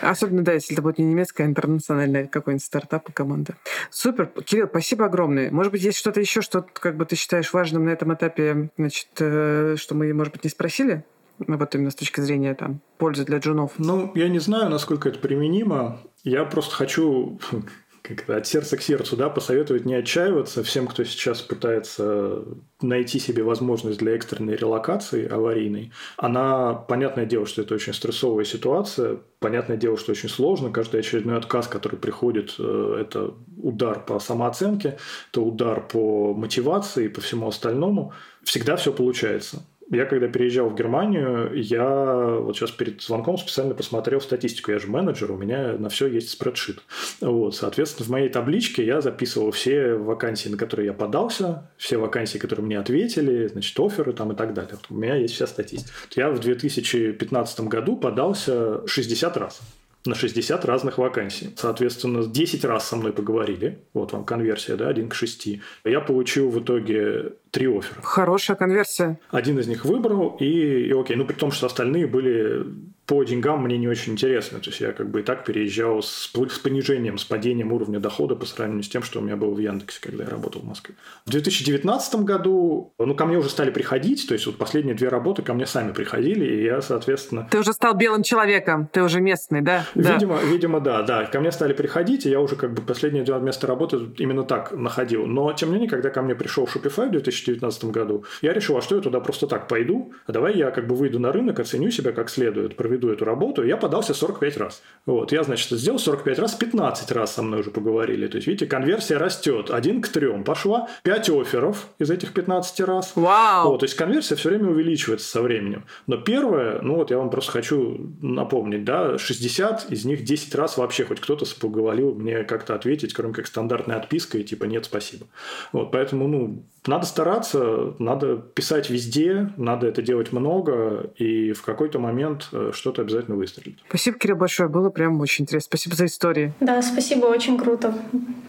Особенно, 0.00 0.42
да, 0.42 0.52
если 0.52 0.74
это 0.74 0.82
будет 0.82 0.98
не 0.98 1.04
немецкий 1.04 1.31
немецкая 1.32 1.46
интернациональная 1.46 2.26
какой-нибудь 2.26 2.64
стартап 2.64 3.08
и 3.08 3.12
команда. 3.12 3.56
Супер. 3.90 4.26
Кирилл, 4.44 4.68
спасибо 4.68 5.06
огромное. 5.06 5.50
Может 5.50 5.72
быть, 5.72 5.82
есть 5.82 5.98
что-то 5.98 6.20
еще, 6.20 6.42
что 6.42 6.62
как 6.62 6.96
бы 6.96 7.04
ты 7.06 7.16
считаешь 7.16 7.52
важным 7.52 7.86
на 7.86 7.90
этом 7.90 8.12
этапе, 8.14 8.70
значит, 8.76 9.08
э, 9.18 9.76
что 9.78 9.94
мы, 9.94 10.12
может 10.12 10.32
быть, 10.32 10.44
не 10.44 10.50
спросили? 10.50 11.04
Вот 11.38 11.74
именно 11.74 11.90
с 11.90 11.94
точки 11.94 12.20
зрения 12.20 12.54
там, 12.54 12.80
пользы 12.98 13.24
для 13.24 13.38
джунов. 13.38 13.72
Ну, 13.78 14.12
я 14.14 14.28
не 14.28 14.38
знаю, 14.38 14.70
насколько 14.70 15.08
это 15.08 15.18
применимо. 15.18 15.98
Я 16.22 16.44
просто 16.44 16.74
хочу 16.74 17.40
как 18.02 18.24
это, 18.24 18.36
от 18.36 18.46
сердца 18.46 18.76
к 18.76 18.82
сердцу, 18.82 19.16
да, 19.16 19.30
посоветовать 19.30 19.84
не 19.84 19.94
отчаиваться 19.94 20.64
всем, 20.64 20.88
кто 20.88 21.04
сейчас 21.04 21.40
пытается 21.40 22.44
найти 22.80 23.20
себе 23.20 23.44
возможность 23.44 23.98
для 23.98 24.14
экстренной 24.14 24.56
релокации 24.56 25.28
аварийной. 25.28 25.92
Она, 26.16 26.74
понятное 26.74 27.26
дело, 27.26 27.46
что 27.46 27.62
это 27.62 27.74
очень 27.74 27.94
стрессовая 27.94 28.44
ситуация, 28.44 29.20
понятное 29.38 29.76
дело, 29.76 29.96
что 29.96 30.12
очень 30.12 30.28
сложно. 30.28 30.70
Каждый 30.70 31.00
очередной 31.00 31.36
отказ, 31.36 31.68
который 31.68 31.98
приходит, 31.98 32.56
э, 32.58 32.96
это 33.00 33.34
удар 33.56 34.04
по 34.04 34.18
самооценке, 34.18 34.98
это 35.30 35.40
удар 35.40 35.86
по 35.86 36.34
мотивации 36.34 37.04
и 37.04 37.08
по 37.08 37.20
всему 37.20 37.48
остальному. 37.48 38.12
Всегда 38.42 38.76
все 38.76 38.92
получается. 38.92 39.62
Я 39.92 40.06
когда 40.06 40.26
переезжал 40.26 40.70
в 40.70 40.74
Германию, 40.74 41.50
я 41.54 42.38
вот 42.40 42.56
сейчас 42.56 42.70
перед 42.70 43.02
звонком 43.02 43.36
специально 43.36 43.74
посмотрел 43.74 44.22
статистику. 44.22 44.72
Я 44.72 44.78
же 44.78 44.86
менеджер, 44.86 45.30
у 45.30 45.36
меня 45.36 45.74
на 45.78 45.90
все 45.90 46.06
есть 46.06 46.30
спредшит. 46.30 46.78
Вот, 47.20 47.54
соответственно, 47.54 48.06
в 48.06 48.08
моей 48.08 48.30
табличке 48.30 48.86
я 48.86 49.02
записывал 49.02 49.50
все 49.50 49.92
вакансии, 49.92 50.48
на 50.48 50.56
которые 50.56 50.86
я 50.86 50.92
подался, 50.94 51.70
все 51.76 51.98
вакансии, 51.98 52.38
которые 52.38 52.64
мне 52.64 52.78
ответили, 52.78 53.48
значит, 53.48 53.78
оферы 53.78 54.14
там 54.14 54.32
и 54.32 54.34
так 54.34 54.54
далее. 54.54 54.76
У 54.88 54.94
меня 54.94 55.16
есть 55.16 55.34
вся 55.34 55.46
статистика. 55.46 55.92
Я 56.16 56.30
в 56.30 56.40
2015 56.40 57.60
году 57.60 57.96
подался 57.98 58.86
60 58.86 59.36
раз 59.36 59.60
на 60.04 60.14
60 60.14 60.64
разных 60.64 60.98
вакансий. 60.98 61.50
Соответственно, 61.56 62.26
10 62.26 62.64
раз 62.64 62.88
со 62.88 62.96
мной 62.96 63.12
поговорили. 63.12 63.78
Вот 63.94 64.12
вам 64.12 64.24
конверсия, 64.24 64.76
да, 64.76 64.88
1 64.88 65.08
к 65.08 65.14
6. 65.14 65.60
Я 65.84 66.00
получил 66.00 66.50
в 66.50 66.60
итоге 66.60 67.34
три 67.50 67.66
оффера. 67.66 68.00
Хорошая 68.02 68.56
конверсия. 68.56 69.18
Один 69.30 69.58
из 69.58 69.68
них 69.68 69.84
выбрал, 69.84 70.36
и, 70.40 70.86
и 70.88 70.92
окей. 70.92 71.16
Ну, 71.16 71.24
при 71.24 71.34
том, 71.34 71.52
что 71.52 71.66
остальные 71.66 72.06
были 72.06 72.64
по 73.06 73.24
деньгам 73.24 73.62
мне 73.62 73.78
не 73.78 73.88
очень 73.88 74.12
интересно. 74.12 74.60
То 74.60 74.70
есть 74.70 74.80
я 74.80 74.92
как 74.92 75.10
бы 75.10 75.20
и 75.20 75.22
так 75.22 75.44
переезжал 75.44 76.02
с, 76.02 76.30
с 76.32 76.58
понижением, 76.58 77.18
с 77.18 77.24
падением 77.24 77.72
уровня 77.72 77.98
дохода 77.98 78.36
по 78.36 78.46
сравнению 78.46 78.84
с 78.84 78.88
тем, 78.88 79.02
что 79.02 79.18
у 79.18 79.22
меня 79.22 79.36
было 79.36 79.52
в 79.52 79.58
Яндексе, 79.58 80.00
когда 80.00 80.24
я 80.24 80.30
работал 80.30 80.62
в 80.62 80.64
Москве. 80.64 80.94
В 81.26 81.30
2019 81.30 82.14
году, 82.20 82.92
ну, 82.98 83.14
ко 83.14 83.26
мне 83.26 83.38
уже 83.38 83.48
стали 83.48 83.70
приходить, 83.70 84.26
то 84.28 84.34
есть 84.34 84.46
вот 84.46 84.56
последние 84.56 84.94
две 84.94 85.08
работы 85.08 85.42
ко 85.42 85.52
мне 85.52 85.66
сами 85.66 85.92
приходили, 85.92 86.44
и 86.44 86.64
я, 86.64 86.80
соответственно... 86.80 87.48
Ты 87.50 87.58
уже 87.58 87.72
стал 87.72 87.94
белым 87.94 88.22
человеком, 88.22 88.88
ты 88.92 89.02
уже 89.02 89.20
местный, 89.20 89.62
да? 89.62 89.84
Видимо, 89.94 90.36
да. 90.36 90.42
видимо, 90.46 90.80
да, 90.80 91.02
да. 91.02 91.24
Ко 91.24 91.40
мне 91.40 91.50
стали 91.50 91.72
приходить, 91.72 92.26
и 92.26 92.30
я 92.30 92.40
уже 92.40 92.56
как 92.56 92.72
бы 92.72 92.82
последние 92.82 93.24
два 93.24 93.38
места 93.38 93.66
работы 93.66 93.98
именно 94.18 94.44
так 94.44 94.72
находил. 94.72 95.26
Но, 95.26 95.52
тем 95.52 95.70
не 95.70 95.74
менее, 95.74 95.90
когда 95.90 96.10
ко 96.10 96.22
мне 96.22 96.34
пришел 96.34 96.64
Shopify 96.64 97.08
в 97.08 97.12
2019 97.12 97.84
году, 97.86 98.24
я 98.42 98.52
решил, 98.52 98.76
а 98.76 98.82
что 98.82 98.96
я 98.96 99.02
туда 99.02 99.20
просто 99.20 99.46
так 99.46 99.66
пойду, 99.66 100.12
а 100.26 100.32
давай 100.32 100.56
я 100.56 100.70
как 100.70 100.86
бы 100.86 100.94
выйду 100.94 101.18
на 101.18 101.32
рынок, 101.32 101.58
оценю 101.58 101.90
себя 101.90 102.12
как 102.12 102.30
следует, 102.30 102.76
проведу 102.92 103.10
эту 103.10 103.24
работу, 103.24 103.64
я 103.64 103.76
подался 103.76 104.12
45 104.12 104.56
раз. 104.58 104.82
Вот, 105.06 105.32
я, 105.32 105.42
значит, 105.42 105.70
сделал 105.70 105.98
45 105.98 106.38
раз, 106.38 106.54
15 106.54 107.10
раз 107.12 107.34
со 107.34 107.42
мной 107.42 107.60
уже 107.60 107.70
поговорили. 107.70 108.26
То 108.26 108.36
есть, 108.36 108.46
видите, 108.46 108.66
конверсия 108.66 109.16
растет. 109.16 109.70
Один 109.70 110.02
к 110.02 110.08
трем 110.08 110.44
пошла, 110.44 110.88
5 111.04 111.30
офферов 111.30 111.88
из 111.98 112.10
этих 112.10 112.34
15 112.34 112.80
раз. 112.80 113.12
Вау! 113.14 113.70
Вот, 113.70 113.80
то 113.80 113.84
есть, 113.84 113.96
конверсия 113.96 114.36
все 114.36 114.50
время 114.50 114.68
увеличивается 114.68 115.28
со 115.28 115.40
временем. 115.40 115.84
Но 116.06 116.18
первое, 116.18 116.80
ну 116.82 116.96
вот 116.96 117.10
я 117.10 117.18
вам 117.18 117.30
просто 117.30 117.52
хочу 117.52 118.12
напомнить, 118.20 118.84
да, 118.84 119.16
60 119.16 119.90
из 119.90 120.04
них 120.04 120.24
10 120.24 120.54
раз 120.54 120.76
вообще 120.76 121.04
хоть 121.04 121.20
кто-то 121.20 121.46
поговорил 121.60 122.14
мне 122.14 122.44
как-то 122.44 122.74
ответить, 122.74 123.14
кроме 123.14 123.32
как 123.32 123.46
стандартная 123.46 123.96
отписка 123.96 124.38
и 124.38 124.44
типа 124.44 124.64
нет, 124.64 124.84
спасибо. 124.84 125.26
Вот, 125.72 125.92
поэтому, 125.92 126.28
ну, 126.28 126.64
надо 126.86 127.06
стараться, 127.06 127.94
надо 127.98 128.36
писать 128.36 128.90
везде, 128.90 129.52
надо 129.56 129.86
это 129.86 130.02
делать 130.02 130.32
много, 130.32 131.10
и 131.16 131.52
в 131.52 131.62
какой-то 131.62 132.00
момент 132.00 132.48
э, 132.52 132.72
что-то 132.82 133.02
обязательно 133.02 133.36
выстрелит. 133.36 133.78
Спасибо, 133.88 134.18
Кирилл, 134.18 134.36
большое. 134.36 134.68
Было 134.68 134.90
прям 134.90 135.20
очень 135.20 135.44
интересно. 135.44 135.66
Спасибо 135.68 135.94
за 135.94 136.06
истории. 136.06 136.52
Да, 136.58 136.82
спасибо, 136.82 137.26
очень 137.26 137.56
круто. 137.56 137.94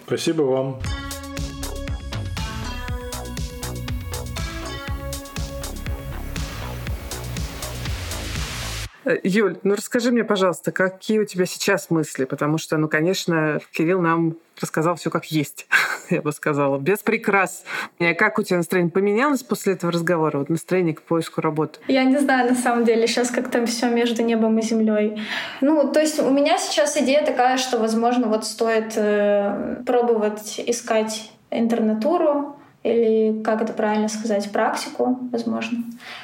Спасибо 0.07 0.41
вам. 0.41 0.79
Э, 9.05 9.17
Юль, 9.23 9.57
ну 9.61 9.75
расскажи 9.75 10.11
мне, 10.11 10.23
пожалуйста, 10.23 10.71
какие 10.71 11.19
у 11.19 11.25
тебя 11.25 11.45
сейчас 11.45 11.91
мысли? 11.91 12.25
Потому 12.25 12.57
что, 12.57 12.77
ну, 12.77 12.87
конечно, 12.87 13.59
Кирилл 13.71 14.01
нам 14.01 14.37
рассказал 14.61 14.95
все 14.95 15.09
как 15.09 15.25
есть, 15.25 15.67
я 16.09 16.21
бы 16.21 16.31
сказала, 16.31 16.77
без 16.77 16.99
прикрас. 16.99 17.63
Как 18.17 18.39
у 18.39 18.43
тебя 18.43 18.57
настроение 18.57 18.91
поменялось 18.91 19.43
после 19.43 19.73
этого 19.73 19.91
разговора? 19.91 20.39
Вот 20.39 20.49
настроение 20.49 20.93
к 20.93 21.01
поиску 21.01 21.41
работы? 21.41 21.79
Я 21.87 22.03
не 22.03 22.17
знаю, 22.17 22.49
на 22.49 22.55
самом 22.55 22.85
деле, 22.85 23.07
сейчас 23.07 23.29
как-то 23.31 23.65
все 23.65 23.89
между 23.89 24.23
небом 24.23 24.57
и 24.59 24.61
землей. 24.61 25.21
Ну, 25.61 25.91
то 25.91 25.99
есть 25.99 26.19
у 26.19 26.29
меня 26.29 26.57
сейчас 26.57 26.97
идея 26.97 27.25
такая, 27.25 27.57
что, 27.57 27.77
возможно, 27.77 28.27
вот 28.27 28.45
стоит 28.45 28.93
э, 28.95 29.83
пробовать 29.85 30.61
искать 30.65 31.31
интернатуру, 31.51 32.57
или, 32.83 33.41
как 33.43 33.61
это 33.61 33.73
правильно 33.73 34.09
сказать, 34.09 34.51
практику, 34.51 35.17
возможно, 35.31 35.77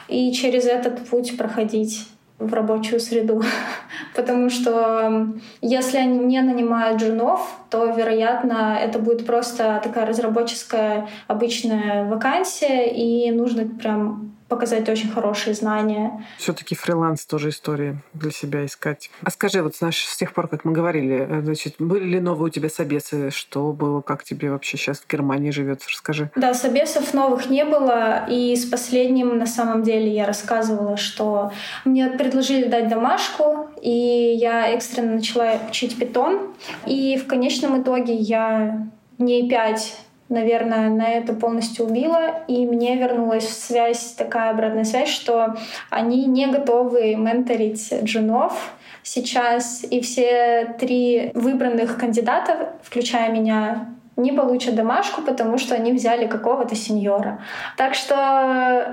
и 0.07 0.32
через 0.34 0.65
этот 0.65 1.07
путь 1.07 1.38
проходить 1.38 2.07
в 2.39 2.53
рабочую 2.53 2.99
среду. 2.99 3.43
Потому 4.15 4.49
что 4.49 5.27
если 5.61 5.97
они 5.97 6.19
не 6.19 6.41
нанимают 6.41 7.01
джунов, 7.01 7.41
то, 7.69 7.85
вероятно, 7.85 8.77
это 8.81 8.97
будет 8.97 9.25
просто 9.25 9.79
такая 9.83 10.05
разработческая 10.05 11.07
обычная 11.27 12.05
вакансия, 12.05 12.87
и 12.87 13.29
нужно 13.31 13.65
прям 13.65 14.38
показать 14.49 14.89
очень 14.89 15.09
хорошие 15.09 15.53
знания. 15.53 16.25
Все-таки 16.37 16.75
фриланс 16.75 17.25
тоже 17.25 17.49
история 17.49 17.97
для 18.13 18.31
себя 18.31 18.65
искать. 18.65 19.09
А 19.23 19.31
скажи, 19.31 19.61
вот 19.61 19.75
знаешь, 19.75 20.03
с 20.03 20.17
тех 20.17 20.33
пор, 20.33 20.47
как 20.47 20.65
мы 20.65 20.71
говорили, 20.71 21.27
э, 21.29 21.41
значит, 21.41 21.75
были 21.79 22.05
ли 22.05 22.19
новые 22.19 22.47
у 22.47 22.49
тебя 22.49 22.69
собесы? 22.69 23.29
Что 23.31 23.71
было? 23.71 24.01
Как 24.01 24.23
тебе 24.23 24.51
вообще 24.51 24.77
сейчас 24.77 24.99
в 24.99 25.07
Германии 25.07 25.51
живется? 25.51 25.87
Расскажи. 25.89 26.31
Да, 26.35 26.53
собесов 26.53 27.13
новых 27.13 27.49
не 27.49 27.63
было. 27.63 28.25
И 28.27 28.55
с 28.55 28.65
последним, 28.65 29.37
на 29.37 29.45
самом 29.45 29.83
деле, 29.83 30.13
я 30.13 30.25
рассказывала, 30.25 30.97
что 30.97 31.51
мне 31.85 32.09
предложили 32.09 32.67
дать 32.67 32.89
домашку, 32.89 33.69
и 33.81 34.35
я 34.39 34.67
экстренно 34.69 35.13
начала 35.13 35.53
учить 35.69 35.97
питон. 35.97 36.53
И 36.85 37.17
в 37.17 37.27
конечном 37.27 37.81
итоге 37.81 38.15
я 38.15 38.87
дней 39.17 39.49
пять 39.49 39.95
наверное, 40.30 40.89
на 40.89 41.09
это 41.09 41.34
полностью 41.34 41.86
убила. 41.86 42.43
И 42.47 42.65
мне 42.65 42.95
вернулась 42.95 43.49
связь, 43.49 44.13
такая 44.13 44.51
обратная 44.51 44.86
связь, 44.86 45.09
что 45.09 45.55
они 45.89 46.25
не 46.25 46.47
готовы 46.47 47.15
менторить 47.15 47.91
джунов 48.03 48.73
сейчас. 49.03 49.84
И 49.89 50.01
все 50.01 50.75
три 50.80 51.32
выбранных 51.34 51.97
кандидатов, 51.97 52.69
включая 52.84 53.32
меня, 53.32 53.95
не 54.20 54.32
получат 54.32 54.76
домашку, 54.76 55.22
потому 55.22 55.57
что 55.57 55.76
они 55.76 55.93
взяли 55.93 56.28
какого-то 56.28 56.76
сеньора. 56.76 57.41
Так 57.78 57.95
что 57.95 58.15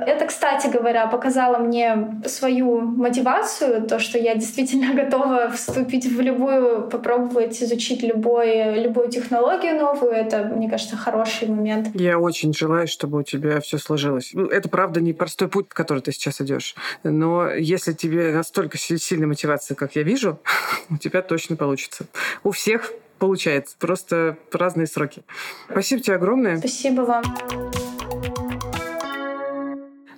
это, 0.06 0.26
кстати 0.26 0.68
говоря, 0.68 1.06
показало 1.06 1.58
мне 1.58 2.20
свою 2.26 2.80
мотивацию, 2.80 3.86
то, 3.86 3.98
что 3.98 4.18
я 4.18 4.34
действительно 4.34 4.94
готова 5.02 5.50
вступить 5.50 6.06
в 6.06 6.20
любую, 6.20 6.88
попробовать 6.88 7.62
изучить 7.62 8.02
любой, 8.02 8.80
любую 8.80 9.08
технологию 9.08 9.76
новую. 9.76 10.12
Это, 10.12 10.44
мне 10.44 10.70
кажется, 10.70 10.96
хороший 10.96 11.48
момент. 11.48 11.88
Я 11.94 12.18
очень 12.18 12.54
желаю, 12.54 12.86
чтобы 12.88 13.18
у 13.18 13.22
тебя 13.22 13.60
все 13.60 13.78
сложилось. 13.78 14.30
Ну, 14.34 14.46
это, 14.46 14.68
правда, 14.68 15.00
не 15.00 15.12
простой 15.12 15.48
путь, 15.48 15.68
который 15.68 16.02
ты 16.02 16.12
сейчас 16.12 16.40
идешь. 16.40 16.74
Но 17.02 17.50
если 17.50 17.92
тебе 17.92 18.32
настолько 18.32 18.78
сильная 18.78 19.26
мотивация, 19.26 19.74
как 19.74 19.96
я 19.96 20.02
вижу, 20.02 20.38
у 20.90 20.96
тебя 20.96 21.22
точно 21.22 21.56
получится. 21.56 22.06
У 22.44 22.50
всех 22.50 22.92
получается. 23.18 23.76
Просто 23.78 24.38
разные 24.52 24.86
сроки. 24.86 25.22
Спасибо 25.70 26.02
тебе 26.02 26.16
огромное. 26.16 26.58
Спасибо 26.58 27.02
вам. 27.02 27.24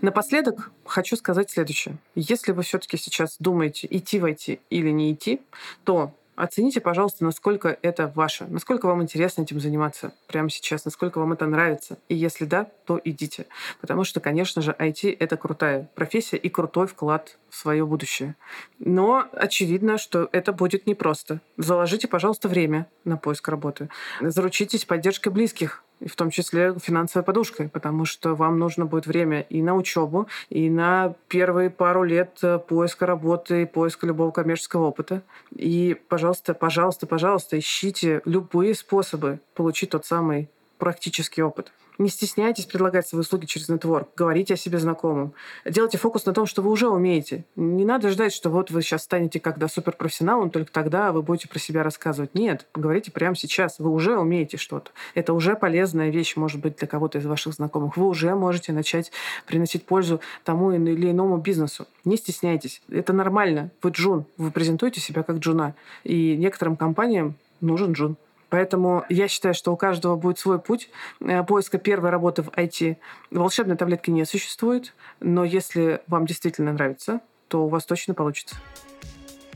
Напоследок 0.01 0.71
хочу 0.85 1.17
сказать 1.17 1.51
следующее. 1.51 1.97
Если 2.15 2.53
вы 2.53 2.63
все-таки 2.63 2.97
сейчас 2.97 3.37
думаете, 3.41 3.89
идти 3.91 4.21
в 4.21 4.27
IT 4.27 4.61
или 4.71 4.91
не 4.91 5.13
идти, 5.13 5.41
то 5.85 6.13
Оцените, 6.39 6.81
пожалуйста, 6.81 7.25
насколько 7.25 7.77
это 7.83 8.13
ваше, 8.15 8.47
насколько 8.47 8.87
вам 8.87 9.03
интересно 9.03 9.43
этим 9.43 9.59
заниматься 9.59 10.13
прямо 10.29 10.49
сейчас, 10.51 10.85
насколько 10.85 11.19
вам 11.19 11.33
это 11.33 11.47
нравится. 11.47 11.99
И 12.09 12.15
если 12.15 12.45
да, 12.45 12.71
то 12.87 13.01
идите. 13.03 13.47
Потому 13.81 14.05
что, 14.05 14.21
конечно 14.21 14.63
же, 14.63 14.71
IT— 14.79 15.17
это 15.19 15.37
крутая 15.37 15.91
профессия 15.97 16.37
и 16.37 16.49
крутой 16.49 16.87
вклад 16.87 17.37
в 17.51 17.57
свое 17.57 17.85
будущее. 17.85 18.37
Но 18.79 19.27
очевидно, 19.33 19.99
что 19.99 20.29
это 20.31 20.53
будет 20.53 20.87
непросто. 20.87 21.41
Заложите, 21.57 22.07
пожалуйста, 22.07 22.47
время 22.49 22.87
на 23.05 23.17
поиск 23.17 23.49
работы. 23.49 23.89
Заручитесь 24.21 24.85
поддержкой 24.85 25.31
близких, 25.31 25.83
в 26.07 26.17
том 26.17 26.31
числе 26.31 26.75
финансовой 26.79 27.25
подушкой, 27.25 27.69
потому 27.69 28.05
что 28.05 28.35
вам 28.35 28.59
нужно 28.59 28.87
будет 28.87 29.07
время 29.07 29.41
и 29.41 29.63
на 29.63 29.75
учебу, 29.75 30.29
и 30.49 30.71
на 30.71 31.15
первые 31.29 31.71
пару 31.71 32.03
лет 32.03 32.39
э, 32.43 32.59
поиска 32.59 33.07
работы, 33.07 33.67
поиска 33.67 34.07
любого 34.07 34.31
коммерческого 34.31 34.87
опыта. 34.87 35.23
И, 35.55 35.97
пожалуйста, 36.09 36.55
пожалуйста, 36.55 37.07
пожалуйста, 37.07 37.59
ищите 37.59 38.23
любые 38.25 38.75
способы 38.75 39.41
получить 39.55 39.91
тот 39.91 40.07
самый 40.07 40.49
практический 40.79 41.43
опыт. 41.43 41.73
Не 41.99 42.09
стесняйтесь 42.11 42.65
предлагать 42.65 43.09
свои 43.09 43.21
услуги 43.21 43.47
через 43.47 43.69
нетворк. 43.69 44.09
Говорите 44.17 44.55
о 44.55 44.57
себе 44.57 44.79
знакомым. 44.79 45.33
Делайте 45.65 45.99
фокус 45.99 46.25
на 46.27 46.33
том, 46.33 46.47
что 46.47 46.63
вы 46.63 46.71
уже 46.71 46.89
умеете. 46.89 47.45
Не 47.57 47.85
надо 47.85 48.11
ждать, 48.11 48.33
что 48.33 48.51
вот 48.51 48.71
вы 48.71 48.83
сейчас 48.83 49.03
станете 49.03 49.41
когда 49.41 49.67
суперпрофессионалом, 49.67 50.51
только 50.51 50.71
тогда 50.71 51.11
вы 51.11 51.23
будете 51.23 51.49
про 51.49 51.59
себя 51.59 51.83
рассказывать. 51.83 52.35
Нет, 52.35 52.67
говорите 52.73 53.11
прямо 53.11 53.35
сейчас. 53.35 53.81
Вы 53.81 53.91
уже 53.91 54.17
умеете 54.17 54.59
что-то. 54.59 54.93
Это 55.15 55.33
уже 55.33 55.57
полезная 55.57 56.11
вещь, 56.11 56.37
может 56.37 56.61
быть, 56.61 56.77
для 56.77 56.87
кого-то 56.87 57.19
из 57.19 57.27
ваших 57.27 57.55
знакомых. 57.55 57.97
Вы 57.97 58.07
уже 58.07 58.33
можете 58.37 58.73
начать 58.73 59.11
приносить 59.45 59.85
пользу 59.85 60.21
тому 60.45 60.71
или 60.71 61.11
иному 61.11 61.39
бизнесу. 61.39 61.89
Не 62.05 62.17
стесняйтесь. 62.17 62.81
Это 62.89 63.13
нормально. 63.13 63.71
Вы 63.83 63.91
джун. 63.91 64.25
Вы 64.37 64.53
презентуете 64.53 65.01
себя 65.01 65.25
как 65.25 65.39
джуна. 65.39 65.75
И 66.05 66.37
некоторым 66.37 66.77
компаниям 66.77 67.35
нужен 67.61 67.93
джун. 67.93 68.17
Поэтому 68.51 69.05
я 69.09 69.29
считаю, 69.29 69.55
что 69.55 69.73
у 69.73 69.77
каждого 69.77 70.17
будет 70.17 70.39
свой 70.39 70.59
путь 70.59 70.91
э, 71.21 71.43
поиска 71.43 71.79
первой 71.79 72.11
работы 72.11 72.43
в 72.43 72.49
IT. 72.49 72.97
Волшебной 73.31 73.77
таблетки 73.77 74.11
не 74.11 74.25
существует, 74.25 74.95
но 75.21 75.45
если 75.45 76.01
вам 76.07 76.27
действительно 76.27 76.73
нравится, 76.73 77.21
то 77.49 77.65
у 77.65 77.69
вас 77.69 77.85
точно 77.85 78.15
получится. 78.15 78.57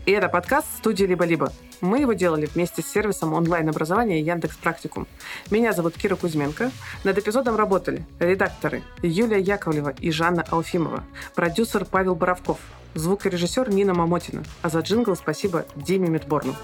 И 0.05 0.11
это 0.11 0.29
подкаст 0.29 0.67
студии 0.79 1.05
«Либо-либо». 1.05 1.53
Мы 1.81 2.01
его 2.01 2.13
делали 2.13 2.47
вместе 2.47 2.83
с 2.83 2.87
сервисом 2.87 3.35
онлайн-образования 3.35 4.21
Яндекс 4.21 4.57
Практикум. 4.57 5.07
Меня 5.51 5.73
зовут 5.73 5.95
Кира 5.95 6.17
Кузьменко. 6.17 6.73
Над 7.05 7.19
эпизодом 7.19 7.55
работали 7.55 8.05
редакторы 8.19 8.83
Юлия 9.03 9.39
Яковлева 9.39 9.95
и 10.01 10.11
Жанна 10.11 10.45
Алфимова, 10.51 11.05
продюсер 11.37 11.85
Павел 11.85 12.17
Боровков, 12.17 12.59
звукорежиссер 12.95 13.71
Нина 13.71 13.95
Мамотина, 13.95 14.43
а 14.63 14.69
за 14.69 14.81
джингл 14.81 15.15
спасибо 15.15 15.67
Диме 15.77 16.09
Мидборну. 16.09 16.57